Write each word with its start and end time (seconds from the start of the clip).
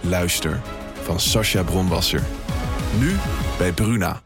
Luister 0.00 0.60
van 1.02 1.20
Sascha 1.20 1.62
Bronwasser. 1.62 2.22
Nu 2.98 3.16
bij 3.58 3.72
Bruna. 3.72 4.20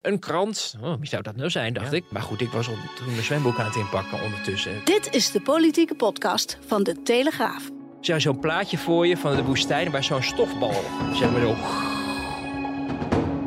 Een 0.00 0.18
krant. 0.18 0.76
Oh, 0.82 0.94
wie 0.98 1.08
zou 1.08 1.22
dat 1.22 1.36
nou 1.36 1.50
zijn, 1.50 1.72
dacht 1.72 1.92
ik. 1.92 2.04
Maar 2.10 2.22
goed, 2.22 2.40
ik 2.40 2.48
was 2.48 2.66
toen 2.66 3.10
mijn 3.10 3.22
zwemboek 3.22 3.58
aan 3.58 3.66
het 3.66 3.76
inpakken 3.76 4.22
ondertussen. 4.22 4.72
Dit 4.84 5.14
is 5.14 5.30
de 5.30 5.40
politieke 5.40 5.94
podcast 5.94 6.58
van 6.66 6.82
de 6.82 7.02
Telegraaf. 7.02 7.68
Je 8.00 8.20
zo'n 8.20 8.38
plaatje 8.38 8.78
voor 8.78 9.06
je 9.06 9.16
van 9.16 9.36
de 9.36 9.42
woestijn 9.42 9.90
waar 9.90 10.04
zo'n 10.04 10.22
stofbal, 10.22 10.82
zeg 11.14 11.30
maar 11.30 11.40
zo. 11.40 11.56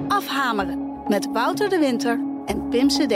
Afhameren 0.07 1.03
met 1.07 1.29
Wouter 1.33 1.69
de 1.69 1.77
Winter 1.77 2.19
en 2.45 2.69
Pim 2.69 2.87
CD. 2.87 3.13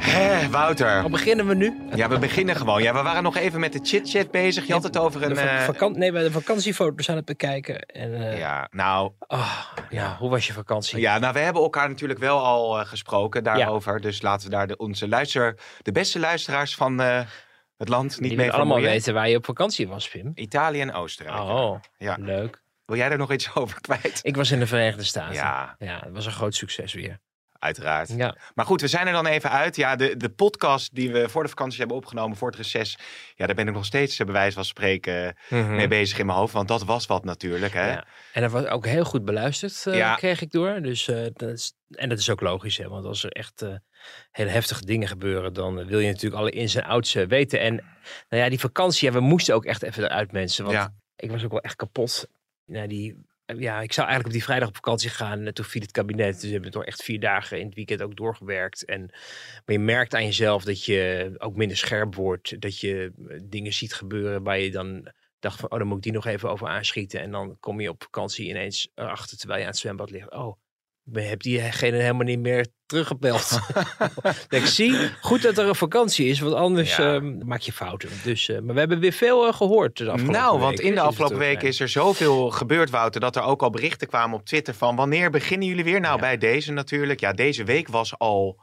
Hé, 0.00 0.48
Wouter. 0.50 1.10
Beginnen 1.10 1.46
we 1.46 1.54
nu? 1.54 1.80
Ja, 1.94 2.08
we 2.08 2.18
beginnen 2.18 2.56
gewoon. 2.56 2.82
Ja, 2.82 2.94
we 2.94 3.02
waren 3.02 3.22
nog 3.22 3.36
even 3.36 3.60
met 3.60 3.72
de 3.72 3.80
chit-chat 3.82 4.30
bezig. 4.30 4.66
Je 4.66 4.72
had 4.72 4.82
het 4.82 4.98
over 4.98 5.22
een... 5.22 5.34
De 5.34 5.40
eh, 5.40 5.80
nee, 5.80 5.96
we 5.96 6.04
hebben 6.04 6.22
de 6.24 6.30
vakantiefoto's 6.30 7.10
aan 7.10 7.16
het 7.16 7.24
bekijken. 7.24 7.80
En, 7.80 8.14
eh, 8.14 8.38
Ja, 8.38 8.68
nou, 8.70 9.12
ah, 9.18 9.60
ja, 9.90 10.16
hoe 10.18 10.30
was 10.30 10.46
je 10.46 10.52
vakantie? 10.52 11.00
ja, 11.00 11.18
nou, 11.18 11.32
we 11.32 11.38
hebben 11.38 11.62
elkaar 11.62 11.88
natuurlijk 11.88 12.20
wel 12.20 12.44
al 12.44 12.80
eh, 12.80 12.86
gesproken 12.86 13.44
daarover. 13.44 14.00
Dus 14.00 14.22
laten 14.22 14.50
we 14.50 14.54
daar 14.56 14.66
de, 14.66 14.76
onze 14.76 15.08
luister, 15.08 15.58
de 15.82 15.92
beste 15.92 16.18
luisteraars 16.18 16.74
van 16.74 16.98
het 16.98 17.88
land 17.88 18.20
niet 18.20 18.28
Die 18.28 18.38
mee 18.38 18.52
allemaal 18.52 18.80
weten 18.80 19.14
waar 19.14 19.28
je 19.28 19.36
op 19.36 19.44
vakantie 19.44 19.88
was, 19.88 20.08
Pim. 20.08 20.32
Italië 20.34 20.80
en 20.80 20.92
Oostenrijk. 20.92 21.38
Oh, 21.38 21.80
Ja. 21.98 22.16
leuk. 22.20 22.62
Wil 22.84 22.96
jij 22.96 23.10
er 23.10 23.18
nog 23.18 23.32
iets 23.32 23.54
over 23.54 23.80
kwijt? 23.80 24.20
Ik 24.22 24.36
was 24.36 24.50
in 24.50 24.58
de 24.58 24.66
Verenigde 24.66 25.04
Staten. 25.04 25.34
Ja, 25.34 25.76
Ja, 25.78 26.00
het 26.04 26.12
was 26.12 26.26
een 26.26 26.32
groot 26.32 26.54
succes 26.54 26.92
weer. 26.92 27.20
Uiteraard. 27.58 28.08
Ja, 28.16 28.36
Maar 28.54 28.64
goed, 28.66 28.80
we 28.80 28.88
zijn 28.88 29.06
er 29.06 29.12
dan 29.12 29.26
even 29.26 29.50
uit. 29.50 29.76
Ja, 29.76 29.96
de, 29.96 30.16
de 30.16 30.28
podcast 30.28 30.94
die 30.94 31.12
we 31.12 31.28
voor 31.28 31.42
de 31.42 31.48
vakantie 31.48 31.78
hebben 31.78 31.96
opgenomen, 31.96 32.36
voor 32.36 32.48
het 32.48 32.56
reces. 32.56 32.98
Ja, 33.34 33.46
daar 33.46 33.54
ben 33.54 33.68
ik 33.68 33.74
nog 33.74 33.84
steeds, 33.84 34.18
eh, 34.18 34.24
bij 34.26 34.34
wijze 34.34 34.54
van 34.54 34.64
spreken, 34.64 35.36
mee 35.50 35.88
bezig 35.88 36.18
in 36.18 36.26
mijn 36.26 36.38
hoofd. 36.38 36.52
Want 36.52 36.68
dat 36.68 36.84
was 36.84 37.06
wat 37.06 37.24
natuurlijk, 37.24 37.72
hè. 37.72 37.82
Mhm. 37.86 37.90
Ja. 37.90 38.04
En 38.32 38.42
dat 38.42 38.50
was 38.50 38.64
ook 38.66 38.86
heel 38.86 39.04
goed 39.04 39.24
beluisterd, 39.24 39.86
eh, 39.86 39.94
Ja. 39.96 40.14
kreeg 40.14 40.40
ik 40.40 40.50
door. 40.50 40.80
Dus, 40.82 41.08
eh, 41.08 41.26
dat 41.32 41.48
is, 41.50 41.72
en 41.90 42.08
dat 42.08 42.18
is 42.18 42.30
ook 42.30 42.40
logisch, 42.40 42.76
hè? 42.76 42.88
want 42.88 43.04
als 43.04 43.24
er 43.24 43.30
echt 43.30 43.62
eh, 43.62 43.74
hele 44.30 44.50
heftige 44.50 44.84
dingen 44.84 45.08
gebeuren, 45.08 45.52
dan 45.52 45.80
eh, 45.80 45.86
wil 45.86 45.98
je 45.98 46.06
natuurlijk 46.10 46.40
alle 46.40 46.50
ins 46.50 46.74
en 46.74 46.84
outs 46.84 47.14
eh, 47.14 47.26
weten. 47.26 47.60
En 47.60 47.74
nou 48.28 48.42
ja, 48.42 48.48
die 48.48 48.60
vakantie, 48.60 49.08
ja, 49.08 49.14
we 49.14 49.20
moesten 49.20 49.54
ook 49.54 49.64
echt 49.64 49.82
even 49.82 50.04
eruit, 50.04 50.32
mensen. 50.32 50.64
Want 50.64 50.88
ik 51.16 51.30
was 51.30 51.44
ook 51.44 51.50
wel 51.50 51.60
echt 51.60 51.76
kapot. 51.76 52.28
Nou, 52.66 52.86
die, 52.86 53.16
ja, 53.56 53.80
ik 53.80 53.92
zou 53.92 54.06
eigenlijk 54.06 54.26
op 54.26 54.32
die 54.32 54.44
vrijdag 54.44 54.68
op 54.68 54.74
vakantie 54.74 55.10
gaan. 55.10 55.46
En 55.46 55.54
toen 55.54 55.64
viel 55.64 55.80
het 55.80 55.90
kabinet. 55.90 56.34
Dus 56.34 56.42
we 56.42 56.52
hebben 56.52 56.70
toch 56.70 56.84
echt 56.84 57.02
vier 57.02 57.20
dagen 57.20 57.58
in 57.58 57.66
het 57.66 57.74
weekend 57.74 58.02
ook 58.02 58.16
doorgewerkt. 58.16 58.84
En, 58.84 59.00
maar 59.64 59.74
je 59.74 59.78
merkt 59.78 60.14
aan 60.14 60.24
jezelf 60.24 60.64
dat 60.64 60.84
je 60.84 61.34
ook 61.38 61.56
minder 61.56 61.76
scherp 61.76 62.14
wordt. 62.14 62.60
Dat 62.60 62.78
je 62.78 63.12
eh, 63.28 63.40
dingen 63.42 63.72
ziet 63.72 63.94
gebeuren 63.94 64.42
waar 64.42 64.58
je 64.58 64.70
dan 64.70 65.12
dacht 65.38 65.60
van, 65.60 65.70
oh, 65.70 65.78
dan 65.78 65.86
moet 65.86 65.96
ik 65.96 66.02
die 66.02 66.12
nog 66.12 66.26
even 66.26 66.50
over 66.50 66.68
aanschieten. 66.68 67.20
En 67.20 67.30
dan 67.30 67.56
kom 67.60 67.80
je 67.80 67.88
op 67.88 68.02
vakantie 68.02 68.48
ineens 68.48 68.90
erachter 68.94 69.38
terwijl 69.38 69.58
je 69.58 69.64
aan 69.64 69.72
het 69.72 69.80
zwembad 69.80 70.10
ligt. 70.10 70.32
Oh, 70.32 70.56
heb 71.12 71.42
diegene 71.42 71.96
helemaal 71.96 72.24
niet 72.24 72.38
meer 72.38 72.66
teruggebeld. 72.86 73.58
ik, 74.48 74.66
zie, 74.66 75.10
goed 75.20 75.42
dat 75.42 75.58
er 75.58 75.68
een 75.68 75.74
vakantie 75.74 76.26
is, 76.26 76.40
want 76.40 76.54
anders 76.54 76.96
Ja. 76.96 77.14
ehm, 77.14 77.46
maak 77.46 77.60
je 77.60 77.72
fouten. 77.72 78.08
Dus, 78.24 78.48
eh, 78.48 78.60
maar 78.60 78.74
we 78.74 78.80
hebben 78.80 79.00
weer 79.00 79.12
veel 79.12 79.46
eh, 79.46 79.54
gehoord 79.54 79.96
de 79.96 80.04
afgelopen 80.10 80.32
Nou, 80.40 80.58
want 80.58 80.80
in 80.80 80.94
de 80.94 81.00
afgelopen 81.00 81.38
weken 81.38 81.68
is 81.68 81.80
er 81.80 81.88
zoveel 81.88 82.50
gebeurd, 82.50 82.90
Wouter, 82.90 83.20
dat 83.20 83.36
er 83.36 83.42
ook 83.42 83.62
al 83.62 83.70
berichten 83.70 84.08
kwamen 84.08 84.38
op 84.38 84.44
Twitter 84.46 84.74
van 84.74 84.96
wanneer 84.96 85.30
beginnen 85.30 85.68
jullie 85.68 85.84
weer? 85.84 86.00
Nou, 86.00 86.14
Ja. 86.14 86.20
bij 86.20 86.38
deze 86.38 86.72
natuurlijk. 86.72 87.20
Ja, 87.20 87.32
deze 87.32 87.64
week 87.64 87.88
was 87.88 88.18
al 88.18 88.60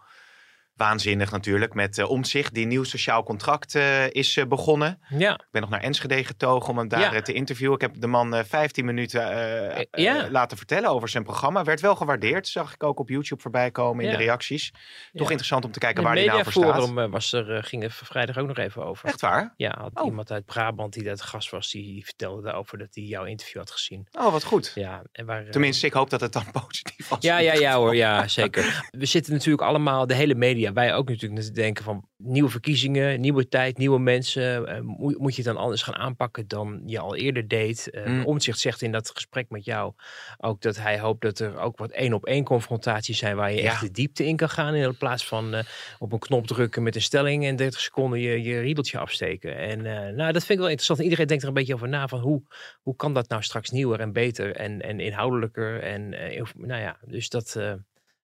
waanzinnig 0.76 1.32
natuurlijk 1.32 1.74
met 1.74 1.98
uh, 1.98 2.10
Omzicht, 2.10 2.54
die 2.54 2.66
nieuw 2.66 2.84
sociaal 2.84 3.24
contract 3.24 3.76
eh, 3.76 4.10
is 4.10 4.38
eh, 4.38 4.46
begonnen. 4.46 5.00
Ja, 5.10 5.34
Ik 5.34 5.46
ben 5.52 5.62
nog 5.62 5.70
naar 5.70 5.82
Enschede 5.82 6.24
getogen 6.24 6.70
om 6.70 6.78
hem 6.78 6.88
daar 6.88 7.00
Ja. 7.00 7.14
eh, 7.14 7.22
te 7.22 7.34
interviewen. 7.34 7.76
Ik 7.76 7.82
heb 7.82 7.94
de 8.02 8.08
man 8.08 8.36
eh 8.36 8.44
15 8.44 8.86
minuten 8.86 9.22
eh, 9.32 9.78
eh, 9.80 9.86
ja. 9.92 10.30
laten 10.30 10.58
vertellen 10.58 10.90
over 10.90 11.10
zijn 11.10 11.24
programma. 11.24 11.64
Werd 11.64 11.82
wel 11.82 11.96
gewaardeerd, 11.96 12.48
zag 12.48 12.74
ik 12.74 12.84
ook 12.84 13.00
op 13.00 13.10
YouTube 13.10 13.42
voorbij 13.42 13.72
komen 13.72 14.04
in 14.06 14.12
Ja. 14.12 14.18
de 14.18 14.24
reacties. 14.24 14.72
Toch 15.14 15.28
interessant 15.30 15.66
om 15.66 15.72
te 15.72 15.80
kijken 15.80 16.04
waar 16.04 16.16
hij 16.16 16.26
nou 16.26 16.44
voor 16.44 16.52
staat. 16.52 16.98
eh, 16.98 17.06
was 17.10 17.34
er, 17.34 17.56
eh, 17.56 17.64
ging 17.64 17.84
er 17.84 17.92
vrijdag 17.92 18.38
ook 18.38 18.48
nog 18.48 18.58
even 18.58 18.86
over. 18.86 19.08
Echt 19.08 19.22
waar? 19.22 19.54
Ja, 19.58 19.76
had 19.80 19.92
Oh. 19.94 20.06
iemand 20.06 20.32
uit 20.32 20.46
Brabant 20.46 20.94
die 20.94 21.04
dat 21.04 21.22
gast 21.22 21.50
was, 21.50 21.72
die, 21.72 22.06
vertelde 22.06 22.42
daarover 22.42 22.78
dat 22.78 22.88
hij 22.92 23.04
jouw 23.04 23.24
interview 23.26 23.58
had 23.58 23.72
gezien. 23.72 24.08
Oh, 24.12 24.32
wat 24.32 24.44
goed. 24.44 24.72
Ja, 24.76 25.02
en 25.12 25.26
waar, 25.26 25.44
eh, 25.46 25.50
Tenminste, 25.50 25.86
ik 25.86 25.94
hoop 25.94 26.10
dat 26.10 26.22
het 26.22 26.34
dan 26.34 26.44
positief 26.66 27.08
was. 27.08 27.18
Ja, 27.22 27.38
ja, 27.38 27.54
ja 27.54 27.76
hoor, 27.76 27.96
ja, 27.96 28.28
zeker. 28.28 28.88
We 28.92 29.06
zitten 29.06 29.34
natuurlijk 29.34 29.62
allemaal, 29.64 30.08
de 30.08 30.14
hele 30.16 30.36
media, 30.36 30.65
wij 30.74 30.94
ook 30.94 31.10
natuurlijk 31.10 31.56
denken 31.56 31.84
van 31.84 32.08
nieuwe 32.18 32.50
verkiezingen, 32.50 33.22
nieuwe 33.22 33.48
tijd, 33.48 33.78
nieuwe 33.78 34.00
mensen. 34.00 34.68
Eh, 34.68 34.80
moet, 34.82 35.18
moet 35.18 35.36
je 35.36 35.42
het 35.42 35.54
dan 35.54 35.64
anders 35.64 35.82
gaan 35.82 35.96
aanpakken 35.96 36.48
dan 36.48 36.82
je 36.86 37.00
al 37.00 37.16
eerder 37.16 37.48
deed? 37.48 37.90
Mm. 38.06 38.26
Omtzigt 38.26 38.60
zegt 38.60 38.82
in 38.82 38.92
dat 38.92 39.10
gesprek 39.10 39.50
met 39.50 39.66
jou 39.66 39.94
ook 40.38 40.62
dat 40.62 40.78
hij 40.78 41.00
hoopt 41.00 41.22
dat 41.22 41.40
er 41.40 41.58
ook 41.60 41.78
wat 41.78 41.92
één 41.92 42.14
op 42.14 42.26
één 42.26 42.44
confrontaties 42.44 43.18
zijn 43.18 43.36
waar 43.36 43.52
je 43.52 43.62
Ja. 43.62 43.72
echt 43.72 43.82
de 43.82 43.92
diepte 43.92 44.26
in 44.26 44.36
kan 44.36 44.50
gaan. 44.50 44.76
In 44.76 44.98
plaats 44.98 45.28
van 45.28 45.54
eh, 45.54 45.64
op 46.00 46.12
een 46.12 46.20
knop 46.20 46.48
drukken 46.48 46.84
met 46.84 46.96
een 46.96 47.02
stelling 47.02 47.46
en 47.46 47.56
30 47.56 47.80
seconden 47.80 48.20
je, 48.20 48.42
je 48.42 48.60
riedeltje 48.60 48.98
afsteken. 48.98 49.58
En 49.58 49.82
nou, 50.16 50.32
dat 50.32 50.46
vind 50.46 50.50
ik 50.50 50.58
wel 50.58 50.68
interessant. 50.68 51.00
Iedereen 51.00 51.28
denkt 51.28 51.44
er 51.44 51.50
een 51.50 51.56
beetje 51.56 51.74
over 51.74 51.90
na 51.90 52.08
van 52.08 52.20
hoe, 52.20 52.44
hoe 52.82 52.96
kan 52.96 53.14
dat 53.14 53.30
nou 53.30 53.42
straks 53.44 53.70
nieuwer 53.70 54.00
en 54.00 54.14
beter 54.14 54.56
en, 54.56 54.82
en 54.82 55.00
inhoudelijker. 55.00 55.82
En 55.82 56.10
nou 56.56 56.82
ja, 56.82 56.98
dus 57.06 57.30
dat... 57.30 57.60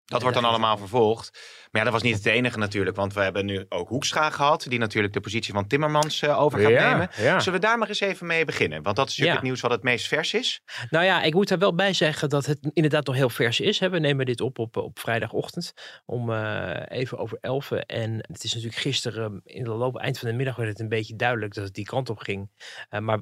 eh, 0.06 0.12
Dat 0.12 0.22
wordt 0.22 0.38
dan 0.38 0.46
allemaal 0.50 0.78
vervolgd. 0.78 1.30
Maar 1.72 1.82
ja, 1.82 1.90
dat 1.92 1.94
was 2.02 2.02
niet 2.10 2.16
het 2.16 2.26
enige 2.26 2.58
natuurlijk. 2.58 2.96
Want 2.96 3.14
we 3.14 3.22
hebben 3.22 3.46
nu 3.46 3.66
ook 3.70 3.90
Hoekstra 3.90 4.30
gehad. 4.30 4.66
Die 4.70 4.80
natuurlijk 4.80 5.14
de 5.14 5.20
positie 5.20 5.54
van 5.54 5.68
Timmermans 5.68 6.22
eh, 6.22 6.40
over 6.42 6.60
gaat 6.60 6.70
nemen. 6.72 7.10
ja. 7.18 7.40
Zullen 7.40 7.60
we 7.60 7.66
daar 7.66 7.78
maar 7.78 7.88
eens 7.88 8.00
even 8.00 8.28
mee 8.28 8.46
beginnen? 8.46 8.84
Want 8.84 8.96
dat 8.96 9.10
is 9.10 9.18
natuurlijk 9.18 9.28
Ja. 9.28 9.34
het 9.40 9.44
nieuws 9.44 9.62
wat 9.62 9.72
het 9.72 9.84
meest 9.84 10.08
vers 10.08 10.34
is. 10.34 10.62
Nou 10.90 11.06
ja, 11.06 11.22
ik 11.22 11.34
moet 11.34 11.48
daar 11.48 11.58
wel 11.58 11.76
bij 11.76 11.94
zeggen 11.94 12.30
dat 12.30 12.46
het 12.46 12.60
inderdaad 12.74 13.06
nog 13.06 13.16
heel 13.16 13.30
vers 13.30 13.60
is. 13.60 13.80
Hè. 13.80 13.90
We 13.90 14.00
nemen 14.00 14.26
dit 14.26 14.42
op 14.42 14.60
op, 14.60 14.78
op 14.78 15.00
vrijdagochtend 15.00 15.74
om 16.06 16.32
eh, 16.34 16.98
even 17.00 17.18
over 17.18 17.38
elfen. 17.42 17.86
En 17.86 18.14
het 18.32 18.44
is 18.44 18.54
natuurlijk 18.54 18.82
gisteren 18.82 19.42
in 19.44 19.64
de 19.64 19.70
loop, 19.70 19.98
eind 19.98 20.20
van 20.20 20.30
de 20.30 20.36
middag 20.36 20.56
werd 20.56 20.70
het 20.70 20.80
een 20.80 20.90
beetje 20.90 21.16
duidelijk 21.16 21.54
dat 21.54 21.64
het 21.64 21.74
die 21.74 21.86
kant 21.86 22.10
op 22.10 22.18
ging. 22.20 22.50
Eh, 22.90 23.00
maar 23.00 23.20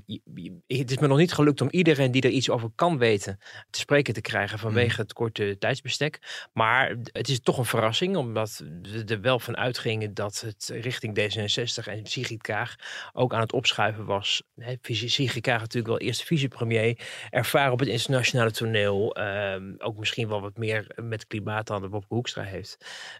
het 0.67 0.91
is 0.91 0.97
me 0.97 1.07
nog 1.07 1.17
niet 1.17 1.33
gelukt 1.33 1.61
om 1.61 1.67
iedereen 1.69 2.11
die 2.11 2.21
er 2.21 2.29
iets 2.29 2.49
over 2.49 2.69
kan 2.75 2.97
weten 2.97 3.37
te 3.69 3.79
spreken 3.79 4.13
te 4.13 4.21
krijgen 4.21 4.59
vanwege 4.59 5.01
het 5.01 5.13
korte 5.13 5.55
tijdsbestek. 5.59 6.47
Maar 6.53 6.78
het 7.11 7.29
is 7.29 7.39
toch 7.39 7.57
een 7.57 7.65
verrassing, 7.65 8.15
omdat 8.15 8.63
we 8.81 9.03
er 9.05 9.21
wel 9.21 9.39
van 9.39 9.57
uitgingen 9.57 10.13
dat 10.13 10.39
het 10.39 10.69
richting 10.81 11.19
D66 11.19 11.87
en 11.87 12.05
Sigrid 12.05 12.41
Kaag 12.41 12.75
ook 13.13 13.33
aan 13.33 13.41
het 13.41 13.53
opschuiven 13.53 14.05
was. 14.05 14.43
Hè, 14.55 14.73
Sigrid 14.81 15.43
Kaag 15.43 15.59
natuurlijk 15.59 15.87
wel 15.87 16.07
eerste 16.07 16.25
vicepremier, 16.25 16.99
ervaren 17.29 17.71
op 17.71 17.79
het 17.79 17.87
internationale 17.87 18.51
toneel. 18.51 19.15
ehm, 19.15 19.73
ook 19.77 19.97
misschien 19.97 20.27
wel 20.27 20.41
wat 20.41 20.57
meer 20.57 20.91
met 20.95 21.27
klimaat 21.27 21.67
dan 21.67 21.81
de 21.81 21.89
Bob 21.89 22.05
Hoekstra 22.07 22.43
heeft. 22.43 22.77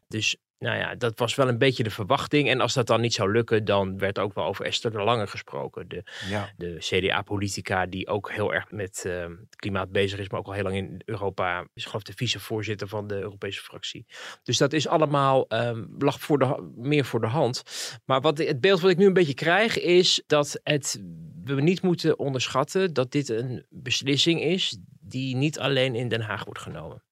Dus 0.08 0.38
nou 0.59 0.78
ja, 0.78 0.96
dat 0.96 1.20
was 1.20 1.36
wel 1.36 1.47
een 1.47 1.58
beetje 1.58 1.84
de 1.84 1.90
verwachting. 1.90 2.50
En 2.50 2.62
als 2.62 2.74
dat 2.74 2.88
dan 2.88 3.02
niet 3.02 3.14
zou 3.14 3.31
lukken, 3.31 3.66
dan 3.66 3.97
werd 3.97 4.20
ook 4.20 4.34
wel 4.34 4.46
over 4.46 4.66
Esther 4.66 4.92
de 4.92 5.02
Lange 5.02 5.28
gesproken. 5.28 5.88
De, 5.88 6.03
Ja. 6.30 6.50
de 6.58 6.75
CDA-politica 6.78 7.86
die 7.86 8.08
ook 8.08 8.31
heel 8.31 8.53
erg 8.53 8.72
met 8.72 9.03
eh, 9.06 9.22
het 9.22 9.56
klimaat 9.56 9.92
bezig 9.92 10.19
is, 10.19 10.30
maar 10.30 10.39
ook 10.39 10.45
al 10.45 10.54
heel 10.54 10.63
lang 10.63 10.75
in 10.75 11.01
Europa 11.06 11.68
is, 11.74 11.86
geloof 11.86 12.01
ik, 12.01 12.07
de 12.07 12.13
vicevoorzitter 12.13 12.88
van 12.88 13.07
de 13.07 13.16
Europese 13.16 13.62
fractie. 13.62 14.06
Dus 14.44 14.57
dat 14.57 14.74
is 14.74 14.88
allemaal, 14.88 15.48
ehm, 15.48 15.86
lag 15.98 16.19
voor 16.19 16.39
de, 16.39 16.72
meer 16.75 17.06
voor 17.06 17.22
de 17.22 17.28
hand. 17.28 17.63
Maar 18.06 18.22
wat, 18.22 18.38
het 18.38 18.62
beeld 18.62 18.80
wat 18.80 18.92
ik 18.92 18.98
nu 18.98 19.06
een 19.06 19.13
beetje 19.13 19.33
krijg, 19.33 19.80
is 19.80 20.24
dat 20.28 20.60
het, 20.63 21.01
we 21.44 21.62
niet 21.62 21.81
moeten 21.81 22.19
onderschatten 22.19 22.94
dat 22.94 23.12
dit 23.12 23.30
een 23.30 23.66
beslissing 23.69 24.42
is 24.42 24.78
die 25.00 25.36
niet 25.36 25.60
alleen 25.60 25.95
in 25.95 26.07
Den 26.07 26.22
Haag 26.22 26.45
wordt 26.45 26.60
genomen. 26.60 27.04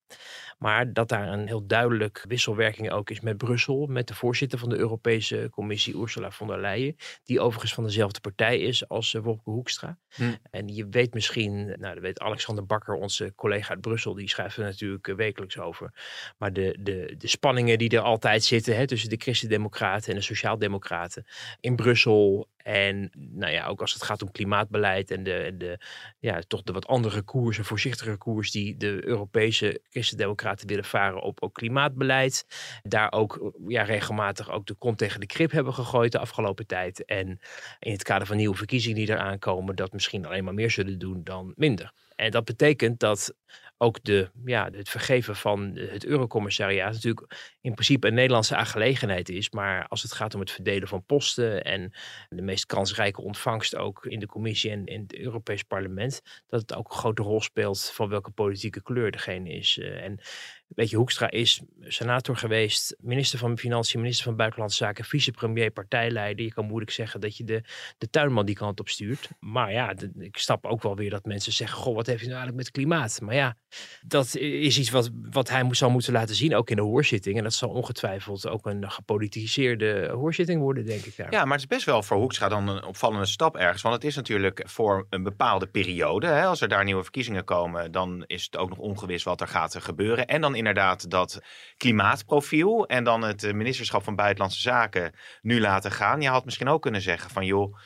Maar 0.58 0.92
dat 0.92 1.08
daar 1.08 1.28
een 1.28 1.46
heel 1.46 1.66
duidelijk 1.66 2.24
wisselwerking 2.28 2.90
ook 2.90 3.10
is 3.10 3.20
met 3.20 3.36
Brussel, 3.36 3.86
met 3.86 4.08
de 4.08 4.14
voorzitter 4.14 4.58
van 4.58 4.68
de 4.68 4.76
Europese 4.76 5.48
Commissie, 5.50 5.96
Ursula 5.96 6.30
von 6.30 6.46
der 6.46 6.60
Leyen, 6.60 6.96
die 7.24 7.40
overigens 7.40 7.74
van 7.74 7.84
dezelfde 7.84 8.20
partij 8.20 8.58
is 8.58 8.88
als 8.88 9.14
uh, 9.14 9.22
Wopke 9.22 9.50
Hoekstra. 9.50 9.98
Hm. 10.14 10.34
En 10.50 10.68
je 10.68 10.88
weet 10.88 11.14
misschien, 11.14 11.66
nou 11.66 11.94
dat 11.94 11.98
weet 11.98 12.20
Alexander 12.20 12.66
Bakker, 12.66 12.94
onze 12.94 13.32
collega 13.36 13.70
uit 13.70 13.80
Brussel, 13.80 14.14
die 14.14 14.28
schrijft 14.28 14.56
er 14.56 14.64
natuurlijk 14.64 15.06
wekelijks 15.06 15.58
over. 15.58 15.92
Maar 16.38 16.52
de, 16.52 16.78
de, 16.80 17.14
de 17.18 17.28
spanningen 17.28 17.78
die 17.78 17.90
er 17.90 18.00
altijd 18.00 18.44
zitten 18.44 18.76
hè, 18.76 18.86
tussen 18.86 19.08
de 19.08 19.16
Christen-Democraten 19.16 20.10
en 20.10 20.18
de 20.18 20.24
Sociaaldemocraten 20.24 21.26
in 21.60 21.76
Brussel 21.76 22.48
en 22.62 23.10
nou 23.14 23.52
ja, 23.52 23.66
ook 23.66 23.80
als 23.80 23.92
het 23.92 24.02
gaat 24.02 24.22
om 24.22 24.30
klimaatbeleid 24.30 25.10
en 25.10 25.22
de, 25.22 25.54
de, 25.58 25.78
ja, 26.18 26.40
toch 26.46 26.62
de 26.62 26.72
wat 26.72 26.86
andere 26.86 27.22
koers, 27.22 27.58
een 27.58 27.64
voorzichtige 27.64 28.16
koers 28.16 28.50
die 28.50 28.76
de 28.76 29.06
Europese 29.06 29.80
christendemocraten 29.90 30.68
willen 30.68 30.84
varen 30.84 31.22
op 31.22 31.42
ook 31.42 31.54
klimaatbeleid. 31.54 32.46
Daar 32.82 33.12
ook 33.12 33.52
ja, 33.66 33.82
regelmatig 33.82 34.50
ook 34.50 34.66
de 34.66 34.74
kont 34.74 34.98
tegen 34.98 35.20
de 35.20 35.26
krip 35.26 35.50
hebben 35.50 35.74
gegooid 35.74 36.12
de 36.12 36.18
afgelopen 36.18 36.66
tijd. 36.66 37.04
En 37.04 37.40
in 37.78 37.92
het 37.92 38.02
kader 38.02 38.26
van 38.26 38.36
nieuwe 38.36 38.56
verkiezingen 38.56 38.96
die 38.96 39.10
eraan 39.10 39.38
komen, 39.38 39.76
dat 39.76 39.92
misschien 39.92 40.26
alleen 40.26 40.44
maar 40.44 40.54
meer 40.54 40.70
zullen 40.70 40.98
doen 40.98 41.24
dan 41.24 41.52
minder. 41.56 41.92
En 42.16 42.30
dat 42.30 42.44
betekent 42.44 43.00
dat 43.00 43.34
ook 43.78 44.04
de, 44.04 44.30
ja, 44.44 44.68
het 44.72 44.88
vergeven 44.88 45.36
van 45.36 45.76
het 45.76 46.04
Eurocommissariaat 46.04 46.92
natuurlijk 46.92 47.54
in 47.60 47.72
principe 47.72 48.06
een 48.06 48.14
Nederlandse 48.14 48.56
aangelegenheid 48.56 49.28
is. 49.28 49.50
Maar 49.50 49.88
als 49.88 50.02
het 50.02 50.12
gaat 50.12 50.34
om 50.34 50.40
het 50.40 50.50
verdelen 50.50 50.88
van 50.88 51.04
posten 51.04 51.64
en 51.64 51.92
de 52.28 52.42
meest 52.42 52.66
kansrijke 52.66 53.22
ontvangst 53.22 53.76
ook 53.76 54.06
in 54.06 54.20
de 54.20 54.26
commissie 54.26 54.70
en 54.70 54.86
in 54.86 55.00
het 55.00 55.16
Europees 55.16 55.62
parlement, 55.62 56.20
dat 56.46 56.60
het 56.60 56.74
ook 56.74 56.90
een 56.90 56.98
grote 56.98 57.22
rol 57.22 57.40
speelt 57.40 57.90
van 57.94 58.08
welke 58.08 58.30
politieke 58.30 58.82
kleur 58.82 59.10
degene 59.10 59.50
is. 59.50 59.78
Eh, 59.78 60.04
en 60.04 60.20
Weet 60.68 60.90
je, 60.90 60.96
Hoekstra 60.96 61.30
is 61.30 61.60
senator 61.82 62.36
geweest, 62.36 62.96
minister 63.00 63.38
van 63.38 63.58
Financiën, 63.58 64.00
minister 64.00 64.24
van 64.24 64.36
Buitenlandse 64.36 64.76
Zaken, 64.76 65.04
vicepremier, 65.04 65.70
partijleider. 65.70 66.44
Je 66.44 66.52
kan 66.52 66.66
moeilijk 66.66 66.90
zeggen 66.90 67.20
dat 67.20 67.36
je 67.36 67.44
de, 67.44 67.62
de 67.98 68.10
tuinman 68.10 68.46
die 68.46 68.54
kant 68.54 68.80
op 68.80 68.88
stuurt. 68.88 69.28
Maar 69.40 69.72
ja, 69.72 69.94
ik 70.18 70.36
snap 70.36 70.64
ook 70.64 70.82
wel 70.82 70.96
weer 70.96 71.10
dat 71.10 71.24
mensen 71.24 71.52
zeggen: 71.52 71.78
Goh, 71.78 71.94
wat 71.94 72.06
heeft 72.06 72.20
hij 72.20 72.28
nou 72.28 72.40
eigenlijk 72.40 72.56
met 72.56 72.70
klimaat? 72.70 73.20
Maar 73.20 73.34
ja, 73.34 73.56
dat 74.00 74.36
is 74.36 74.78
iets 74.78 74.90
wat, 74.90 75.10
wat 75.30 75.48
hij 75.48 75.66
zal 75.70 75.90
moeten 75.90 76.12
laten 76.12 76.34
zien, 76.34 76.56
ook 76.56 76.70
in 76.70 76.76
de 76.76 76.82
hoorzitting. 76.82 77.36
En 77.36 77.42
dat 77.42 77.54
zal 77.54 77.68
ongetwijfeld 77.68 78.48
ook 78.48 78.66
een 78.66 78.90
gepolitiseerde 78.90 80.08
hoorzitting 80.14 80.60
worden, 80.60 80.86
denk 80.86 81.04
ik. 81.04 81.16
Daar. 81.16 81.32
Ja, 81.32 81.44
maar 81.44 81.52
het 81.52 81.60
is 81.60 81.76
best 81.76 81.84
wel 81.84 82.02
voor 82.02 82.16
Hoekstra 82.16 82.48
dan 82.48 82.68
een 82.68 82.84
opvallende 82.84 83.26
stap 83.26 83.56
ergens. 83.56 83.82
Want 83.82 83.94
het 83.94 84.04
is 84.04 84.16
natuurlijk 84.16 84.62
voor 84.64 85.06
een 85.10 85.22
bepaalde 85.22 85.66
periode. 85.66 86.26
Hè, 86.26 86.44
als 86.44 86.60
er 86.60 86.68
daar 86.68 86.84
nieuwe 86.84 87.02
verkiezingen 87.02 87.44
komen, 87.44 87.92
dan 87.92 88.24
is 88.26 88.44
het 88.44 88.56
ook 88.56 88.68
nog 88.68 88.78
ongewis 88.78 89.22
wat 89.22 89.40
er 89.40 89.48
gaat 89.48 89.76
gebeuren. 89.80 90.26
En 90.26 90.40
dan 90.40 90.54
inderdaad 90.58 91.10
dat 91.10 91.40
klimaatprofiel 91.76 92.86
en 92.86 93.04
dan 93.04 93.22
het 93.22 93.44
eh, 93.44 93.52
ministerschap 93.52 94.02
van 94.04 94.16
Buitenlandse 94.16 94.60
Zaken 94.60 95.14
nu 95.42 95.60
laten 95.60 95.90
gaan. 95.90 96.20
Je 96.20 96.28
had 96.28 96.44
misschien 96.44 96.68
ook 96.68 96.82
kunnen 96.82 97.00
zeggen 97.00 97.30
van 97.30 97.46
joh, 97.46 97.76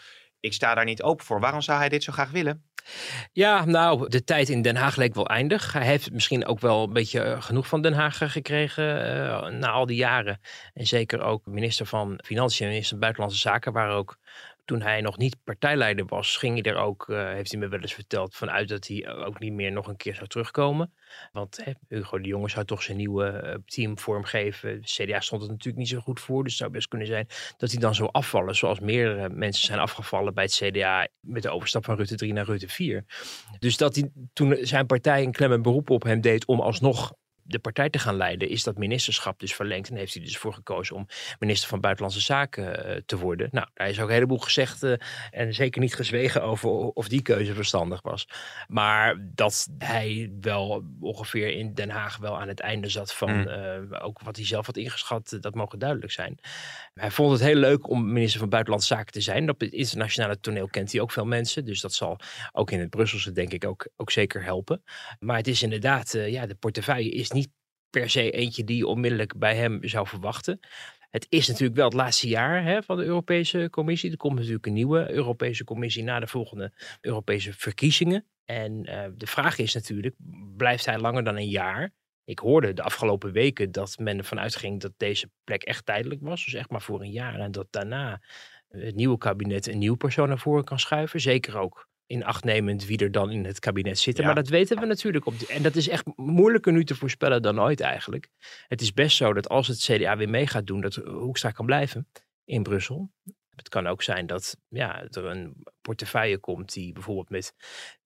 ik 0.40 0.52
sta 0.52 0.74
daar 0.74 0.84
niet 0.84 1.02
open 1.02 1.24
voor. 1.24 1.40
Waarom 1.40 1.60
zou 1.60 1.78
hij 1.78 1.88
dit 1.88 2.02
zo 2.02 2.12
graag 2.12 2.30
willen? 2.30 2.70
Ja, 3.32 3.64
nou, 3.64 4.08
de 4.08 4.24
tijd 4.24 4.48
in 4.48 4.62
Den 4.62 4.76
Haag 4.76 4.96
leek 4.96 5.14
wel 5.14 5.28
eindig. 5.28 5.72
Hij 5.72 5.86
heeft 5.86 6.12
misschien 6.12 6.46
ook 6.46 6.60
wel 6.60 6.82
een 6.82 6.92
beetje 6.92 7.20
eh, 7.20 7.42
genoeg 7.42 7.66
van 7.66 7.82
Den 7.82 7.92
Haag 7.92 8.32
gekregen 8.32 8.84
uh, 8.84 9.48
na 9.48 9.70
al 9.70 9.86
die 9.86 9.96
jaren. 9.96 10.40
En 10.72 10.86
zeker 10.86 11.20
ook 11.20 11.46
minister 11.46 11.86
van 11.86 12.20
Financiën 12.24 12.66
en 12.66 12.72
minister 12.72 12.90
van 12.90 13.00
Buitenlandse 13.00 13.40
Zaken 13.40 13.72
waren 13.72 13.94
ook 13.94 14.16
toen 14.64 14.82
hij 14.82 15.00
nog 15.00 15.18
niet 15.18 15.36
partijleider 15.44 16.06
was, 16.06 16.36
ging 16.36 16.62
hij 16.62 16.72
er 16.72 16.78
ook, 16.78 17.08
uh, 17.08 17.32
heeft 17.32 17.50
hij 17.50 17.60
me 17.60 17.68
wel 17.68 17.80
eens 17.80 17.94
verteld, 17.94 18.34
vanuit 18.34 18.68
dat 18.68 18.86
hij 18.86 19.14
ook 19.14 19.38
niet 19.38 19.52
meer 19.52 19.72
nog 19.72 19.86
een 19.86 19.96
keer 19.96 20.14
zou 20.14 20.26
terugkomen. 20.26 20.92
Want 21.32 21.64
Hugo 21.88 22.18
de 22.18 22.28
Jonge 22.28 22.48
zou 22.48 22.64
toch 22.64 22.82
zijn 22.82 22.96
nieuwe 22.96 23.42
uh, 23.44 23.54
team 23.64 23.98
vormgeven. 23.98 24.80
CDA 24.80 25.20
stond 25.20 25.42
het 25.42 25.50
natuurlijk 25.50 25.78
niet 25.78 25.88
zo 25.88 26.00
goed 26.00 26.20
voor. 26.20 26.42
Dus 26.42 26.52
het 26.52 26.60
zou 26.60 26.70
best 26.70 26.88
kunnen 26.88 27.06
zijn 27.06 27.26
dat 27.56 27.70
hij 27.70 27.80
dan 27.80 27.94
zou 27.94 28.08
afvallen. 28.12 28.56
Zoals 28.56 28.80
meerdere 28.80 29.28
mensen 29.28 29.66
zijn 29.66 29.78
afgevallen 29.78 30.34
bij 30.34 30.44
het 30.44 30.54
CDA 30.54 31.08
met 31.20 31.42
de 31.42 31.50
overstap 31.50 31.84
van 31.84 31.96
Rutte 31.96 32.14
3 32.14 32.32
naar 32.32 32.44
Rutte 32.44 32.68
4. 32.68 33.04
Dus 33.58 33.76
dat 33.76 33.94
hij 33.94 34.10
toen 34.32 34.58
zijn 34.60 34.86
partij 34.86 35.22
een 35.22 35.32
klem 35.32 35.62
beroep 35.62 35.90
op 35.90 36.02
hem 36.02 36.20
deed 36.20 36.46
om 36.46 36.60
alsnog 36.60 37.12
de 37.42 37.58
partij 37.58 37.90
te 37.90 37.98
gaan 37.98 38.16
leiden, 38.16 38.48
is 38.48 38.62
dat 38.62 38.78
ministerschap 38.78 39.40
dus 39.40 39.54
verlengd. 39.54 39.88
En 39.88 39.96
heeft 39.96 40.14
hij 40.14 40.22
dus 40.22 40.38
voor 40.38 40.54
gekozen 40.54 40.96
om 40.96 41.06
minister 41.38 41.68
van 41.68 41.80
Buitenlandse 41.80 42.20
Zaken 42.20 42.88
uh, 42.88 42.96
te 43.06 43.18
worden. 43.18 43.48
Nou, 43.50 43.66
daar 43.74 43.88
is 43.88 44.00
ook 44.00 44.08
een 44.08 44.14
heleboel 44.14 44.38
gezegd 44.38 44.82
uh, 44.82 44.94
en 45.30 45.54
zeker 45.54 45.80
niet 45.80 45.94
gezwegen 45.94 46.42
over 46.42 46.70
of 46.70 47.08
die 47.08 47.22
keuze 47.22 47.54
verstandig 47.54 48.02
was. 48.02 48.28
Maar 48.68 49.28
dat 49.34 49.68
hij 49.78 50.32
wel 50.40 50.84
ongeveer 51.00 51.52
in 51.52 51.74
Den 51.74 51.90
Haag 51.90 52.16
wel 52.16 52.40
aan 52.40 52.48
het 52.48 52.60
einde 52.60 52.88
zat 52.88 53.14
van 53.14 53.40
mm. 53.40 53.48
uh, 53.48 54.04
ook 54.04 54.20
wat 54.20 54.36
hij 54.36 54.46
zelf 54.46 54.66
had 54.66 54.76
ingeschat, 54.76 55.36
dat 55.40 55.54
mogen 55.54 55.78
duidelijk 55.78 56.12
zijn. 56.12 56.38
Hij 56.94 57.10
vond 57.10 57.32
het 57.32 57.40
heel 57.40 57.54
leuk 57.54 57.88
om 57.88 58.12
minister 58.12 58.40
van 58.40 58.48
Buitenlandse 58.48 58.94
Zaken 58.94 59.12
te 59.12 59.20
zijn. 59.20 59.50
Op 59.50 59.60
het 59.60 59.72
internationale 59.72 60.40
toneel 60.40 60.68
kent 60.68 60.92
hij 60.92 61.00
ook 61.00 61.12
veel 61.12 61.26
mensen. 61.26 61.64
Dus 61.64 61.80
dat 61.80 61.92
zal 61.92 62.18
ook 62.52 62.70
in 62.70 62.80
het 62.80 62.90
Brusselse 62.90 63.32
denk 63.32 63.52
ik 63.52 63.64
ook, 63.64 63.88
ook 63.96 64.10
zeker 64.10 64.44
helpen. 64.44 64.82
Maar 65.18 65.36
het 65.36 65.48
is 65.48 65.62
inderdaad, 65.62 66.12
ja, 66.12 66.46
de 66.46 66.54
portefeuille 66.54 67.10
is 67.10 67.30
niet 67.30 67.41
per 67.92 68.10
se 68.10 68.30
eentje 68.30 68.64
die 68.64 68.76
je 68.76 68.86
onmiddellijk 68.86 69.38
bij 69.38 69.56
hem 69.56 69.78
zou 69.88 70.06
verwachten. 70.06 70.60
Het 71.10 71.26
is 71.28 71.48
natuurlijk 71.48 71.76
wel 71.76 71.84
het 71.84 71.94
laatste 71.94 72.28
jaar 72.28 72.64
hè, 72.64 72.82
van 72.82 72.96
de 72.96 73.04
Europese 73.04 73.68
Commissie. 73.70 74.10
Er 74.10 74.16
komt 74.16 74.36
natuurlijk 74.36 74.66
een 74.66 74.72
nieuwe 74.72 75.10
Europese 75.10 75.64
Commissie 75.64 76.02
na 76.02 76.20
de 76.20 76.26
volgende 76.26 76.72
Europese 77.00 77.52
verkiezingen. 77.52 78.26
En 78.44 78.90
uh, 78.90 79.04
de 79.16 79.26
vraag 79.26 79.58
is 79.58 79.74
natuurlijk, 79.74 80.14
blijft 80.56 80.86
hij 80.86 80.98
langer 80.98 81.24
dan 81.24 81.36
een 81.36 81.48
jaar? 81.48 81.92
Ik 82.24 82.38
hoorde 82.38 82.72
de 82.72 82.82
afgelopen 82.82 83.32
weken 83.32 83.72
dat 83.72 83.98
men 83.98 84.18
ervan 84.18 84.40
uitging 84.40 84.80
dat 84.80 84.92
deze 84.96 85.30
plek 85.44 85.62
echt 85.62 85.86
tijdelijk 85.86 86.20
was. 86.20 86.44
Dus 86.44 86.54
echt 86.54 86.70
maar 86.70 86.82
voor 86.82 87.00
een 87.00 87.10
jaar. 87.10 87.38
En 87.38 87.52
dat 87.52 87.66
daarna 87.70 88.20
het 88.68 88.94
nieuwe 88.94 89.18
kabinet 89.18 89.66
een 89.66 89.78
nieuwe 89.78 89.96
persoon 89.96 90.28
naar 90.28 90.38
voren 90.38 90.64
kan 90.64 90.78
schuiven. 90.78 91.20
Zeker 91.20 91.58
ook 91.58 91.88
in 92.06 92.24
acht 92.24 92.44
nemend 92.44 92.86
wie 92.86 92.98
er 92.98 93.10
dan 93.10 93.30
in 93.30 93.44
het 93.44 93.58
kabinet 93.58 93.98
zitten. 93.98 94.24
Maar 94.24 94.34
dat 94.34 94.48
weten 94.48 94.80
we 94.80 94.86
natuurlijk. 94.86 95.26
Op 95.26 95.34
en 95.34 95.62
dat 95.62 95.76
is 95.76 95.88
echt 95.88 96.06
moeilijker 96.16 96.72
nu 96.72 96.84
te 96.84 96.94
voorspellen 96.94 97.42
dan 97.42 97.60
ooit 97.60 97.80
eigenlijk. 97.80 98.28
Het 98.68 98.80
is 98.80 98.92
best 98.92 99.16
zo 99.16 99.32
dat 99.32 99.48
als 99.48 99.68
het 99.68 99.78
CDA 99.78 100.16
weer 100.16 100.28
mee 100.28 100.46
gaat 100.46 100.66
doen, 100.66 100.80
dat 100.80 100.94
Hoekstra 100.94 101.50
kan 101.50 101.66
blijven 101.66 102.08
in 102.44 102.62
Brussel. 102.62 103.10
Het 103.56 103.68
kan 103.68 103.86
ook 103.86 104.02
zijn 104.02 104.26
dat 104.26 104.56
ja, 104.68 105.02
er 105.10 105.24
een 105.24 105.54
portefeuille 105.80 106.38
komt 106.38 106.72
die 106.72 106.92
bijvoorbeeld 106.92 107.30
met 107.30 107.54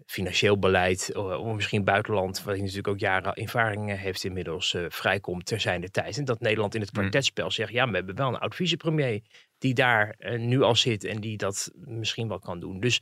financieel 0.06 0.58
beleid, 0.58 1.10
eh, 1.12 1.46
of 1.46 1.54
misschien 1.54 1.84
buitenland, 1.84 2.42
waar 2.42 2.52
hij 2.52 2.62
natuurlijk 2.62 2.88
ook 2.88 2.98
jaren 2.98 3.34
ervaring 3.34 3.98
heeft 3.98 4.24
inmiddels, 4.24 4.72
uh, 4.72 4.84
vrijkomt 4.88 5.46
ter 5.46 5.60
zijn 5.60 5.80
de 5.80 5.90
tijd. 5.90 6.18
En 6.18 6.24
dat 6.24 6.40
Nederland 6.40 6.74
in 6.74 6.80
het 6.80 6.90
hmm. 6.90 6.98
kwartetspel 6.98 7.50
zegt, 7.50 7.72
ja, 7.72 7.88
we 7.88 7.96
hebben 7.96 8.14
wel 8.14 8.28
een 8.28 8.38
oud 8.38 8.54
vicepremier 8.54 9.22
die 9.58 9.74
daar 9.74 10.14
uh, 10.18 10.38
nu 10.38 10.62
al 10.62 10.76
zit 10.76 11.04
en 11.04 11.20
die 11.20 11.36
dat 11.36 11.70
misschien 11.74 12.28
wel 12.28 12.38
kan 12.38 12.60
doen. 12.60 12.80
Dus 12.80 13.00